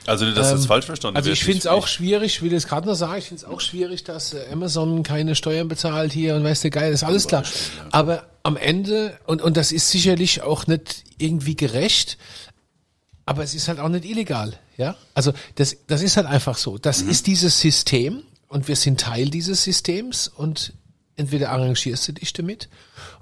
Also 0.08 0.30
das 0.32 0.52
Ähm, 0.52 0.62
falsch 0.62 0.86
verstanden 0.86 1.18
Also 1.18 1.30
ich 1.30 1.44
finde 1.44 1.58
es 1.58 1.66
auch 1.66 1.86
schwierig, 1.86 2.36
ich 2.36 2.42
will 2.42 2.50
das 2.50 2.66
gerade 2.66 2.86
noch 2.88 2.94
sagen, 2.94 3.18
ich 3.18 3.26
finde 3.26 3.44
es 3.44 3.48
auch 3.48 3.60
schwierig, 3.60 4.04
dass 4.04 4.32
äh, 4.32 4.46
Amazon 4.50 5.02
keine 5.02 5.34
Steuern 5.34 5.68
bezahlt 5.68 6.12
hier 6.12 6.34
und 6.34 6.44
weißt 6.44 6.64
du, 6.64 6.70
geil, 6.70 6.90
das 6.92 7.02
ist 7.02 7.08
alles 7.08 7.26
klar. 7.26 7.44
Aber 7.90 8.24
am 8.42 8.56
Ende, 8.56 9.18
und, 9.26 9.42
und 9.42 9.58
das 9.58 9.70
ist 9.70 9.90
sicherlich 9.90 10.40
auch 10.40 10.66
nicht 10.66 11.04
irgendwie 11.18 11.56
gerecht, 11.56 12.16
aber 13.26 13.42
es 13.42 13.54
ist 13.54 13.68
halt 13.68 13.80
auch 13.80 13.90
nicht 13.90 14.06
illegal, 14.06 14.54
ja. 14.78 14.96
Also 15.12 15.34
das, 15.56 15.76
das 15.86 16.02
ist 16.02 16.16
halt 16.16 16.26
einfach 16.26 16.56
so. 16.56 16.78
Das 16.78 17.02
ist 17.02 17.26
dieses 17.26 17.60
System 17.60 18.22
und 18.48 18.66
wir 18.66 18.76
sind 18.76 19.00
Teil 19.00 19.28
dieses 19.28 19.62
Systems 19.64 20.28
und 20.28 20.72
entweder 21.18 21.50
arrangierst 21.50 22.08
du 22.08 22.12
dich 22.12 22.32
damit 22.32 22.68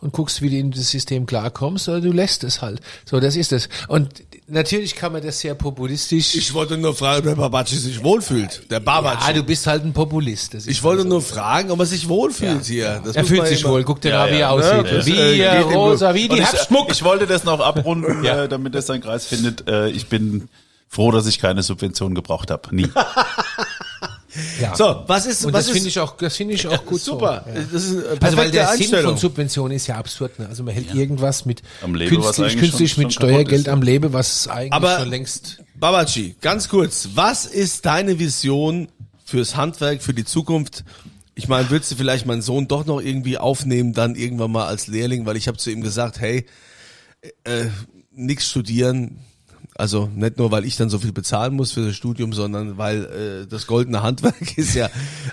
und 0.00 0.12
guckst, 0.12 0.42
wie 0.42 0.50
du 0.50 0.56
in 0.56 0.70
das 0.70 0.90
System 0.90 1.26
klarkommst, 1.26 1.88
oder 1.88 2.00
du 2.00 2.12
lässt 2.12 2.44
es 2.44 2.62
halt. 2.62 2.80
So, 3.04 3.18
das 3.18 3.34
ist 3.34 3.52
es. 3.52 3.68
Und 3.88 4.22
natürlich 4.46 4.94
kann 4.94 5.12
man 5.12 5.22
das 5.22 5.40
sehr 5.40 5.54
populistisch. 5.54 6.34
Ich 6.34 6.52
wollte 6.54 6.76
nur 6.76 6.94
fragen, 6.94 7.20
ob 7.20 7.24
der 7.34 7.40
Babatschi 7.42 7.76
sich 7.76 8.04
wohlfühlt. 8.04 8.70
Der 8.70 8.80
Babatschi. 8.80 9.28
ja, 9.28 9.32
du 9.32 9.42
bist 9.42 9.66
halt 9.66 9.84
ein 9.84 9.92
Populist. 9.92 10.54
Das 10.54 10.64
ist 10.66 10.70
ich 10.70 10.82
wollte 10.82 11.00
halt 11.00 11.08
nur 11.10 11.22
fragen, 11.22 11.70
ob 11.70 11.80
er 11.80 11.86
sich 11.86 12.06
wohlfühlt 12.08 12.66
hier. 12.66 13.00
Das 13.04 13.16
Er 13.16 13.24
fühlt 13.24 13.46
sich 13.46 13.62
immer- 13.62 13.70
wohl. 13.72 13.84
Guck 13.84 14.00
dir 14.02 14.10
Ja, 14.10 14.24
an, 14.24 14.30
wie 14.30 14.34
ja. 14.34 14.48
er 14.48 14.52
aussieht. 14.52 14.72
Ja, 14.72 14.82
das, 14.82 15.06
wie 15.06 15.40
äh, 15.40 15.58
rosa, 15.60 16.14
wie 16.14 16.28
die 16.28 16.36
ich, 16.36 16.40
Herbstmuck. 16.44 16.90
ich 16.92 17.02
wollte 17.02 17.26
das 17.26 17.44
noch 17.44 17.60
abrunden, 17.60 18.24
äh, 18.24 18.48
damit 18.48 18.74
das 18.74 18.86
seinen 18.86 19.00
Kreis 19.00 19.24
findet. 19.26 19.66
Äh, 19.68 19.88
ich 19.88 20.08
bin 20.08 20.48
froh, 20.88 21.10
dass 21.10 21.26
ich 21.26 21.38
keine 21.40 21.62
Subvention 21.62 22.14
gebraucht 22.14 22.50
habe. 22.50 22.74
Nie. 22.76 22.88
Ja. 24.60 24.74
So, 24.74 25.04
was 25.06 25.26
ist, 25.26 25.44
Und 25.44 25.52
was 25.52 25.60
das 25.60 25.68
ist, 25.68 25.72
finde 25.74 25.88
ich 25.88 25.98
auch, 25.98 26.16
das 26.16 26.36
finde 26.36 26.54
ich 26.54 26.66
auch 26.66 26.84
gut 26.84 27.00
super. 27.00 27.44
so. 27.46 27.52
Ja. 27.52 27.66
Das 27.72 27.84
ist 27.84 28.22
Also 28.22 28.36
weil 28.36 28.50
der 28.50 28.68
Sinn 28.76 29.02
von 29.02 29.16
Subvention 29.16 29.70
ist 29.70 29.86
ja 29.86 29.96
absurd. 29.96 30.38
Ne? 30.38 30.46
Also 30.48 30.62
man 30.62 30.74
hält 30.74 30.94
irgendwas 30.94 31.44
mit 31.46 31.62
was 31.80 31.90
künstlich, 32.36 32.56
künstlich 32.58 32.92
schon- 32.92 33.02
mit 33.04 33.12
schon 33.14 33.28
Steuergeld 33.28 33.60
ist. 33.62 33.68
am 33.68 33.82
Leben, 33.82 34.12
was 34.12 34.48
eigentlich 34.48 34.72
Aber- 34.72 34.98
schon 34.98 35.08
längst. 35.10 35.62
Babachi, 35.78 36.36
ganz 36.40 36.68
kurz, 36.68 37.08
was 37.14 37.44
ist 37.46 37.84
deine 37.86 38.18
Vision 38.18 38.88
fürs 39.24 39.56
Handwerk, 39.56 40.02
für 40.02 40.14
die 40.14 40.24
Zukunft? 40.24 40.84
Ich 41.34 41.48
meine, 41.48 41.68
würdest 41.70 41.92
du 41.92 41.96
vielleicht 41.96 42.24
meinen 42.24 42.40
Sohn 42.42 42.66
doch 42.66 42.86
noch 42.86 43.00
irgendwie 43.00 43.36
aufnehmen, 43.36 43.92
dann 43.92 44.14
irgendwann 44.14 44.50
mal 44.52 44.66
als 44.66 44.86
Lehrling, 44.86 45.26
weil 45.26 45.36
ich 45.36 45.48
habe 45.48 45.58
zu 45.58 45.70
ihm 45.70 45.82
gesagt, 45.82 46.18
hey, 46.18 46.46
äh, 47.44 47.66
nix 48.12 48.48
studieren, 48.48 49.18
also 49.78 50.10
nicht 50.14 50.38
nur, 50.38 50.50
weil 50.50 50.64
ich 50.64 50.76
dann 50.76 50.88
so 50.88 50.98
viel 50.98 51.12
bezahlen 51.12 51.54
muss 51.54 51.72
für 51.72 51.86
das 51.86 51.96
Studium, 51.96 52.32
sondern 52.32 52.78
weil 52.78 53.04
äh, 53.44 53.46
das 53.46 53.66
goldene 53.66 54.02
Handwerk 54.02 54.56
ist 54.58 54.74
ja, 54.74 54.88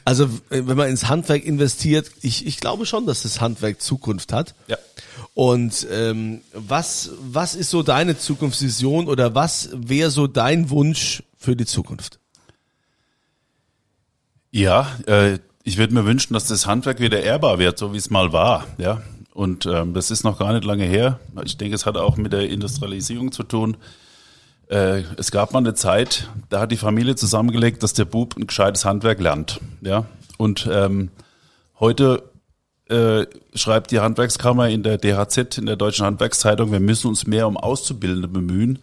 also 0.06 0.26
äh, 0.50 0.62
wenn 0.66 0.78
man 0.78 0.90
ins 0.90 1.08
Handwerk 1.08 1.46
investiert, 1.46 2.12
ich, 2.22 2.46
ich 2.46 2.60
glaube 2.60 2.86
schon, 2.86 3.06
dass 3.06 3.24
das 3.24 3.42
Handwerk 3.42 3.82
Zukunft 3.82 4.34
hat. 4.34 4.54
Ja. 4.68 4.78
Und 5.34 5.88
ähm, 5.92 6.42
was, 6.54 7.12
was 7.22 7.56
ist 7.56 7.70
so 7.70 7.84
deine 7.84 8.18
Zukunftsvision 8.18 9.08
oder 9.08 9.34
was 9.34 9.70
wäre 9.74 10.12
so 10.12 10.28
dein 10.28 10.70
Wunsch 10.70 11.24
für 11.38 11.56
die 11.56 11.66
Zukunft? 11.66 12.20
Ja, 14.52 14.88
äh, 15.08 15.40
ich 15.64 15.78
würde 15.78 15.94
mir 15.94 16.06
wünschen, 16.06 16.34
dass 16.34 16.48
das 16.48 16.68
Handwerk 16.68 17.00
wieder 17.00 17.24
ehrbar 17.24 17.58
wird, 17.58 17.80
so 17.80 17.94
wie 17.94 17.98
es 17.98 18.10
mal 18.10 18.34
war. 18.34 18.68
Ja, 18.78 19.02
und 19.34 19.66
ähm, 19.66 19.94
das 19.94 20.12
ist 20.12 20.24
noch 20.24 20.38
gar 20.38 20.54
nicht 20.54 20.66
lange 20.66 20.84
her. 20.84 21.20
Ich 21.44 21.58
denke, 21.58 21.74
es 21.74 21.86
hat 21.86 21.98
auch 21.98 22.18
mit 22.18 22.34
der 22.34 22.50
Industrialisierung 22.50 23.32
zu 23.32 23.44
tun. 23.44 23.78
Äh, 24.74 25.04
es 25.18 25.30
gab 25.30 25.54
mal 25.54 25.60
eine 25.60 25.76
Zeit, 25.76 26.30
da 26.50 26.62
hat 26.62 26.72
die 26.72 26.78
Familie 26.78 27.16
zusammengelegt, 27.16 27.84
dass 27.84 27.94
der 27.94 28.06
Bub 28.06 28.36
ein 28.36 28.48
gescheites 28.48 28.86
Handwerk 28.86 29.20
lernt. 29.20 29.60
Ja, 29.82 30.06
und 30.38 30.68
ähm, 30.72 31.12
heute 31.80 32.24
äh, 32.90 33.28
schreibt 33.54 33.92
die 33.92 34.00
Handwerkskammer 34.00 34.70
in 34.70 34.82
der 34.82 34.98
DHZ, 34.98 35.60
in 35.60 35.68
der 35.68 35.76
Deutschen 35.76 36.08
Handwerkszeitung, 36.08 36.72
wir 36.72 36.80
müssen 36.80 37.08
uns 37.08 37.28
mehr 37.28 37.48
um 37.48 37.56
Auszubildende 37.56 38.28
bemühen. 38.28 38.80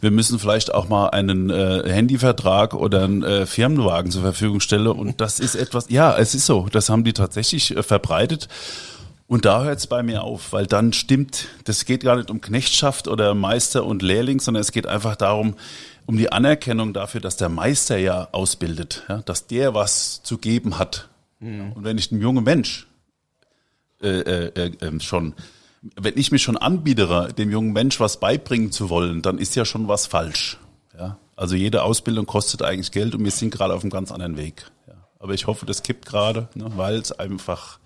Wir 0.00 0.10
müssen 0.10 0.38
vielleicht 0.38 0.72
auch 0.72 0.88
mal 0.88 1.08
einen 1.08 1.50
äh, 1.50 1.82
Handyvertrag 1.90 2.72
oder 2.72 3.04
einen 3.04 3.22
äh, 3.22 3.44
Firmenwagen 3.44 4.10
zur 4.10 4.22
Verfügung 4.22 4.60
stellen. 4.60 4.86
Und 4.86 5.20
das 5.20 5.40
ist 5.40 5.56
etwas, 5.56 5.90
ja, 5.90 6.16
es 6.16 6.34
ist 6.34 6.46
so, 6.46 6.68
das 6.72 6.88
haben 6.88 7.04
die 7.04 7.12
tatsächlich 7.12 7.76
äh, 7.76 7.82
verbreitet. 7.82 8.48
Und 9.26 9.46
da 9.46 9.64
hört 9.64 9.78
es 9.78 9.86
bei 9.86 10.02
mir 10.02 10.22
auf, 10.22 10.52
weil 10.52 10.66
dann 10.66 10.92
stimmt, 10.92 11.48
das 11.64 11.86
geht 11.86 12.02
gar 12.02 12.16
nicht 12.16 12.30
um 12.30 12.40
Knechtschaft 12.40 13.08
oder 13.08 13.34
Meister 13.34 13.84
und 13.84 14.02
Lehrling, 14.02 14.38
sondern 14.38 14.60
es 14.60 14.70
geht 14.70 14.86
einfach 14.86 15.16
darum, 15.16 15.54
um 16.06 16.16
die 16.18 16.30
Anerkennung 16.30 16.92
dafür, 16.92 17.20
dass 17.20 17.36
der 17.36 17.48
Meister 17.48 17.96
ja 17.96 18.28
ausbildet, 18.32 19.04
ja, 19.08 19.22
dass 19.22 19.46
der 19.46 19.74
was 19.74 20.22
zu 20.22 20.36
geben 20.36 20.78
hat. 20.78 21.08
Und 21.74 21.84
wenn 21.84 21.96
ich 21.96 22.12
ein 22.12 22.20
junger 22.20 22.42
Mensch 22.42 22.86
äh, 24.02 24.08
äh, 24.08 24.72
äh, 24.80 25.00
schon, 25.00 25.34
wenn 25.96 26.18
ich 26.18 26.30
mich 26.30 26.42
schon 26.42 26.58
anbietere, 26.58 27.32
dem 27.32 27.50
jungen 27.50 27.72
Mensch 27.72 28.00
was 28.00 28.20
beibringen 28.20 28.72
zu 28.72 28.90
wollen, 28.90 29.22
dann 29.22 29.38
ist 29.38 29.54
ja 29.56 29.64
schon 29.64 29.88
was 29.88 30.06
falsch. 30.06 30.58
Ja? 30.98 31.18
Also 31.36 31.56
jede 31.56 31.82
Ausbildung 31.82 32.26
kostet 32.26 32.62
eigentlich 32.62 32.92
Geld 32.92 33.14
und 33.14 33.24
wir 33.24 33.30
sind 33.30 33.50
gerade 33.50 33.72
auf 33.72 33.82
einem 33.82 33.90
ganz 33.90 34.12
anderen 34.12 34.36
Weg. 34.36 34.70
Ja? 34.86 34.94
Aber 35.18 35.32
ich 35.32 35.46
hoffe, 35.46 35.64
das 35.64 35.82
kippt 35.82 36.06
gerade, 36.06 36.48
ne, 36.54 36.70
weil 36.76 36.96
es 36.96 37.12
einfach 37.12 37.78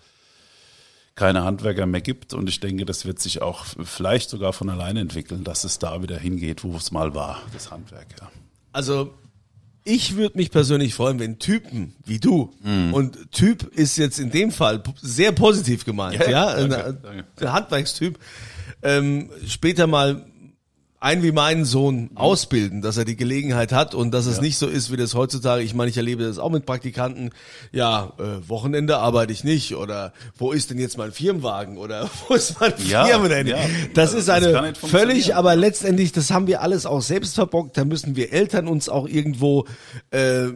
keine 1.18 1.44
Handwerker 1.44 1.84
mehr 1.86 2.00
gibt 2.00 2.32
und 2.32 2.48
ich 2.48 2.60
denke, 2.60 2.84
das 2.86 3.04
wird 3.04 3.18
sich 3.18 3.42
auch 3.42 3.66
vielleicht 3.82 4.30
sogar 4.30 4.52
von 4.52 4.70
alleine 4.70 5.00
entwickeln, 5.00 5.42
dass 5.44 5.64
es 5.64 5.78
da 5.78 6.00
wieder 6.02 6.16
hingeht, 6.18 6.62
wo 6.64 6.76
es 6.76 6.92
mal 6.92 7.14
war, 7.14 7.42
das 7.52 7.70
Handwerk. 7.70 8.06
Ja. 8.20 8.30
Also 8.72 9.12
ich 9.84 10.16
würde 10.16 10.36
mich 10.38 10.50
persönlich 10.50 10.94
freuen, 10.94 11.18
wenn 11.18 11.38
Typen 11.38 11.94
wie 12.04 12.18
du 12.20 12.52
und 12.92 13.32
Typ 13.32 13.64
ist 13.74 13.96
jetzt 13.96 14.18
in 14.18 14.30
dem 14.30 14.52
Fall 14.52 14.82
sehr 15.02 15.32
positiv 15.32 15.84
gemeint, 15.84 16.20
ja, 16.20 16.30
Ja, 16.30 16.54
danke, 16.56 16.84
Ein- 16.84 16.98
danke. 17.02 17.24
der 17.40 17.52
Handwerkstyp 17.52 18.18
ähm, 18.82 19.30
später 19.46 19.86
mal 19.86 20.24
einen 21.00 21.22
wie 21.22 21.30
meinen 21.32 21.64
Sohn 21.64 22.10
ausbilden, 22.16 22.82
dass 22.82 22.96
er 22.96 23.04
die 23.04 23.14
Gelegenheit 23.16 23.72
hat 23.72 23.94
und 23.94 24.12
dass 24.12 24.26
es 24.26 24.40
nicht 24.40 24.58
so 24.58 24.66
ist, 24.66 24.90
wie 24.90 24.96
das 24.96 25.14
heutzutage, 25.14 25.62
ich 25.62 25.72
meine, 25.74 25.90
ich 25.90 25.96
erlebe 25.96 26.24
das 26.24 26.38
auch 26.38 26.50
mit 26.50 26.66
Praktikanten, 26.66 27.30
ja, 27.70 28.12
äh, 28.18 28.48
Wochenende 28.48 28.98
arbeite 28.98 29.32
ich 29.32 29.44
nicht 29.44 29.76
oder 29.76 30.12
wo 30.36 30.50
ist 30.50 30.70
denn 30.70 30.78
jetzt 30.78 30.98
mein 30.98 31.12
Firmenwagen 31.12 31.78
oder 31.78 32.10
wo 32.28 32.34
ist 32.34 32.60
mein 32.60 32.72
Ja, 32.88 33.04
Firmenhandy? 33.04 33.52
ja. 33.52 33.58
Das 33.94 34.08
Also 34.08 34.18
ist 34.18 34.28
das 34.28 34.42
eine 34.54 34.68
nicht 34.68 34.78
völlig, 34.78 35.36
aber 35.36 35.54
letztendlich, 35.54 36.10
das 36.12 36.30
haben 36.32 36.48
wir 36.48 36.62
alles 36.62 36.84
auch 36.84 37.02
selbst 37.02 37.36
verbockt, 37.36 37.76
da 37.76 37.84
müssen 37.84 38.16
wir 38.16 38.32
Eltern 38.32 38.66
uns 38.66 38.88
auch 38.88 39.06
irgendwo 39.06 39.66
äh, 40.10 40.48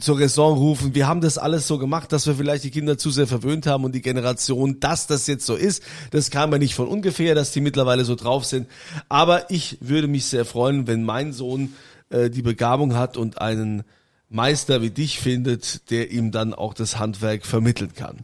zur 0.00 0.18
Raison 0.18 0.56
rufen. 0.56 0.94
Wir 0.94 1.06
haben 1.06 1.20
das 1.20 1.38
alles 1.38 1.66
so 1.66 1.78
gemacht, 1.78 2.12
dass 2.12 2.26
wir 2.26 2.34
vielleicht 2.34 2.64
die 2.64 2.70
Kinder 2.70 2.98
zu 2.98 3.10
sehr 3.10 3.26
verwöhnt 3.26 3.66
haben 3.66 3.84
und 3.84 3.94
die 3.94 4.02
Generation, 4.02 4.80
dass 4.80 5.06
das 5.06 5.26
jetzt 5.26 5.46
so 5.46 5.54
ist, 5.54 5.82
das 6.10 6.30
kam 6.30 6.52
ja 6.52 6.58
nicht 6.58 6.74
von 6.74 6.88
ungefähr, 6.88 7.34
dass 7.34 7.52
die 7.52 7.60
mittlerweile 7.60 8.04
so 8.04 8.14
drauf 8.14 8.44
sind. 8.44 8.68
Aber 9.08 9.50
ich 9.50 9.78
würde 9.80 10.08
mich 10.08 10.26
sehr 10.26 10.44
freuen, 10.44 10.86
wenn 10.86 11.04
mein 11.04 11.32
Sohn 11.32 11.74
äh, 12.10 12.30
die 12.30 12.42
Begabung 12.42 12.94
hat 12.94 13.16
und 13.16 13.40
einen 13.40 13.84
Meister 14.30 14.82
wie 14.82 14.90
dich 14.90 15.18
findet, 15.20 15.90
der 15.90 16.10
ihm 16.10 16.32
dann 16.32 16.52
auch 16.52 16.74
das 16.74 16.98
Handwerk 16.98 17.46
vermitteln 17.46 17.94
kann. 17.94 18.16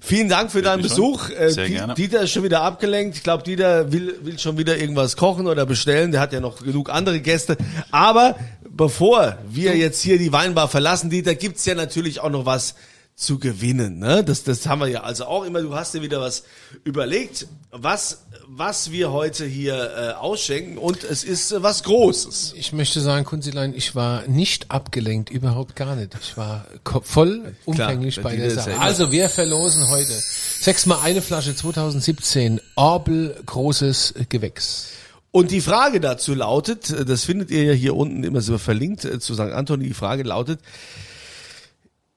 Vielen 0.00 0.28
Dank 0.28 0.50
für 0.50 0.62
deinen 0.62 0.82
Besuch. 0.82 1.30
Äh, 1.30 1.50
Sehr 1.50 1.68
gerne. 1.68 1.94
Dieter 1.94 2.22
ist 2.22 2.32
schon 2.32 2.42
wieder 2.42 2.62
abgelenkt. 2.62 3.16
Ich 3.16 3.22
glaube, 3.22 3.44
Dieter 3.44 3.92
will, 3.92 4.18
will 4.22 4.38
schon 4.40 4.58
wieder 4.58 4.76
irgendwas 4.76 5.16
kochen 5.16 5.46
oder 5.46 5.64
bestellen. 5.64 6.10
Der 6.10 6.20
hat 6.20 6.32
ja 6.32 6.40
noch 6.40 6.58
genug 6.64 6.90
andere 6.90 7.20
Gäste. 7.20 7.56
Aber 7.92 8.36
bevor 8.76 9.38
wir 9.48 9.76
jetzt 9.76 10.02
hier 10.02 10.18
die 10.18 10.32
Weinbar 10.32 10.68
verlassen, 10.68 11.10
Dieter, 11.10 11.34
gibt's 11.34 11.64
ja 11.66 11.74
natürlich 11.74 12.20
auch 12.20 12.30
noch 12.30 12.46
was 12.46 12.74
zu 13.16 13.38
gewinnen. 13.38 14.00
Ne? 14.00 14.24
Das, 14.24 14.42
das 14.42 14.66
haben 14.66 14.80
wir 14.80 14.88
ja 14.88 15.02
also 15.02 15.26
auch 15.26 15.44
immer. 15.44 15.62
Du 15.62 15.74
hast 15.74 15.94
dir 15.94 16.02
wieder 16.02 16.20
was 16.20 16.42
überlegt, 16.82 17.46
was, 17.70 18.24
was 18.48 18.90
wir 18.90 19.12
heute 19.12 19.44
hier 19.46 19.74
äh, 19.96 20.12
ausschenken. 20.14 20.78
Und 20.78 21.04
es 21.04 21.22
ist 21.22 21.52
äh, 21.52 21.62
was 21.62 21.84
Großes. 21.84 22.54
Ich 22.56 22.72
möchte 22.72 23.00
sagen, 23.00 23.24
Kunzilein, 23.24 23.72
ich 23.74 23.94
war 23.94 24.26
nicht 24.26 24.70
abgelenkt, 24.72 25.30
überhaupt 25.30 25.76
gar 25.76 25.94
nicht. 25.94 26.16
Ich 26.20 26.36
war 26.36 26.66
voll 27.02 27.54
umfänglich 27.64 28.16
der 28.16 28.22
bei 28.22 28.36
der 28.36 28.48
ja 28.48 28.54
Sache. 28.54 28.80
Also, 28.80 29.12
wir 29.12 29.28
verlosen 29.28 29.88
heute 29.88 30.12
sechsmal 30.60 30.98
eine 31.02 31.22
Flasche 31.22 31.54
2017 31.54 32.60
Orbel 32.74 33.40
großes 33.46 34.14
Gewächs. 34.28 34.88
Und 35.34 35.50
die 35.50 35.60
Frage 35.60 35.98
dazu 35.98 36.32
lautet, 36.32 36.94
das 37.08 37.24
findet 37.24 37.50
ihr 37.50 37.64
ja 37.64 37.72
hier 37.72 37.96
unten 37.96 38.22
immer 38.22 38.40
so 38.40 38.56
verlinkt 38.56 39.04
äh, 39.04 39.18
zu 39.18 39.34
St. 39.34 39.40
Anthony, 39.40 39.88
die 39.88 39.92
Frage 39.92 40.22
lautet, 40.22 40.60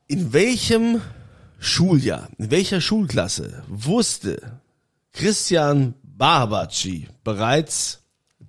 in 0.05 0.33
welchem 0.33 1.01
Schuljahr, 1.57 2.29
in 2.37 2.51
welcher 2.51 2.79
Schulklasse 2.79 3.63
wusste 3.67 4.59
Christian 5.13 5.95
Barbaci 6.03 7.07
bereits, 7.23 8.03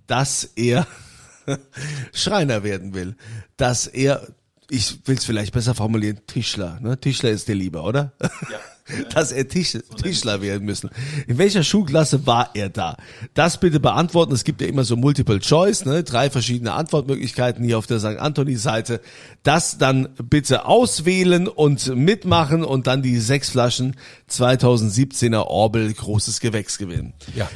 dass 0.07 0.45
er 0.45 0.87
Schreiner 2.13 2.63
werden 2.63 2.93
will, 2.93 3.17
dass 3.57 3.87
er, 3.87 4.21
ich 4.69 4.99
will 5.07 5.17
es 5.17 5.25
vielleicht 5.25 5.55
besser 5.55 5.75
formulieren, 5.75 6.21
Tischler, 6.27 6.79
ne? 6.81 7.01
Tischler 7.01 7.31
ist 7.31 7.49
dir 7.49 7.55
lieber, 7.55 7.85
oder? 7.85 8.13
dass 9.15 9.33
er 9.33 9.49
Tisch, 9.49 9.79
Tischler 10.03 10.43
werden 10.43 10.65
müssen. 10.65 10.91
In 11.27 11.39
welcher 11.39 11.63
Schulklasse 11.63 12.27
war 12.27 12.51
er 12.55 12.69
da? 12.69 12.97
Das 13.35 13.61
bitte 13.61 13.81
beantworten. 13.81 14.33
Es 14.33 14.45
gibt 14.45 14.61
ja 14.61 14.67
immer 14.67 14.85
so 14.85 14.97
Multiple 14.97 15.41
Choice, 15.41 15.85
ne? 15.85 16.03
drei 16.03 16.31
verschiedene 16.31 16.73
Antwortmöglichkeiten 16.73 17.65
hier 17.65 17.79
auf 17.79 17.87
der 17.87 18.01
St. 18.01 18.19
Anthony-Seite. 18.19 19.01
Das 19.43 19.79
dann 19.79 20.09
bitte 20.23 20.67
auswählen 20.67 21.49
und 21.49 21.95
mitmachen 21.95 22.65
und 22.65 22.87
dann 22.87 23.03
die 23.03 23.19
sechs 23.19 23.51
Flaschen 23.51 23.97
2017er 24.31 25.47
Orbel 25.47 25.93
großes 25.93 26.41
Gewächs 26.41 26.79
gewinnen. 26.79 27.15
Ja. 27.35 27.49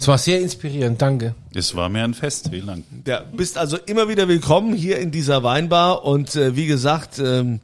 Es 0.00 0.08
war 0.08 0.16
sehr 0.16 0.40
inspirierend, 0.40 1.02
danke. 1.02 1.34
Es 1.54 1.74
war 1.74 1.90
mir 1.90 2.04
ein 2.04 2.14
Fest. 2.14 2.48
Vielen 2.50 2.66
Dank. 2.66 2.84
Ja, 3.06 3.22
bist 3.36 3.58
also 3.58 3.76
immer 3.76 4.08
wieder 4.08 4.28
willkommen 4.28 4.72
hier 4.72 4.98
in 4.98 5.10
dieser 5.10 5.42
Weinbar 5.42 6.06
und 6.06 6.36
äh, 6.36 6.56
wie 6.56 6.66
gesagt, 6.66 7.18
ähm, 7.18 7.60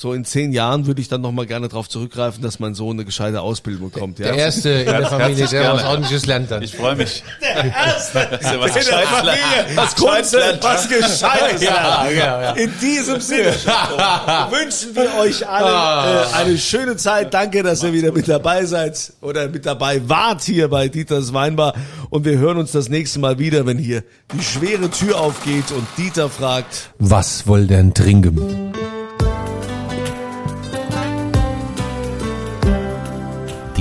so 0.00 0.14
in 0.14 0.24
zehn 0.24 0.52
Jahren 0.52 0.86
würde 0.86 1.02
ich 1.02 1.08
dann 1.08 1.20
nochmal 1.20 1.44
gerne 1.44 1.68
darauf 1.68 1.86
zurückgreifen, 1.86 2.42
dass 2.42 2.58
mein 2.58 2.74
Sohn 2.74 2.96
eine 2.96 3.04
gescheite 3.04 3.42
Ausbildung 3.42 3.90
bekommt. 3.90 4.18
Ja? 4.18 4.28
Der 4.28 4.36
erste 4.36 4.70
in 4.70 4.86
der 4.86 5.06
Familie, 5.06 5.46
der 5.46 5.74
was 5.74 5.84
ordentliches 5.84 6.24
lernt 6.24 6.50
dann. 6.50 6.62
Ich 6.62 6.74
freue 6.74 6.96
mich. 6.96 7.22
Der 7.42 7.66
erste 7.66 8.18
er 8.18 8.60
was 8.60 8.68
in 8.68 8.72
der 8.72 8.82
Gescheites 8.82 9.08
Familie, 9.10 9.66
was 9.74 9.96
Kunze, 9.96 10.58
was 10.62 10.88
Gescheites 10.88 11.62
Ja, 11.62 12.08
ja, 12.10 12.42
ja. 12.42 12.50
In 12.52 12.72
diesem 12.80 13.20
Sinne 13.20 13.48
wünschen 14.50 14.96
wir 14.96 15.18
euch 15.18 15.46
allen 15.46 16.32
äh, 16.32 16.34
eine 16.34 16.56
schöne 16.56 16.96
Zeit. 16.96 17.34
Danke, 17.34 17.62
dass 17.62 17.82
ihr 17.82 17.92
wieder 17.92 18.10
mit 18.12 18.26
dabei 18.26 18.64
seid 18.64 19.12
oder 19.20 19.48
mit 19.48 19.66
dabei 19.66 20.08
wart 20.08 20.40
hier 20.40 20.68
bei 20.68 20.88
Dieters 20.88 21.34
Weinbar. 21.34 21.74
Und 22.08 22.24
wir 22.24 22.38
hören 22.38 22.56
uns 22.56 22.72
das 22.72 22.88
nächste 22.88 23.18
Mal 23.18 23.38
wieder, 23.38 23.66
wenn 23.66 23.76
hier 23.76 24.02
die 24.32 24.42
schwere 24.42 24.88
Tür 24.88 25.20
aufgeht 25.20 25.70
und 25.72 25.86
Dieter 25.98 26.30
fragt, 26.30 26.90
Was 26.98 27.46
wollt 27.46 27.68
denn 27.68 27.92
trinken? 27.92 28.70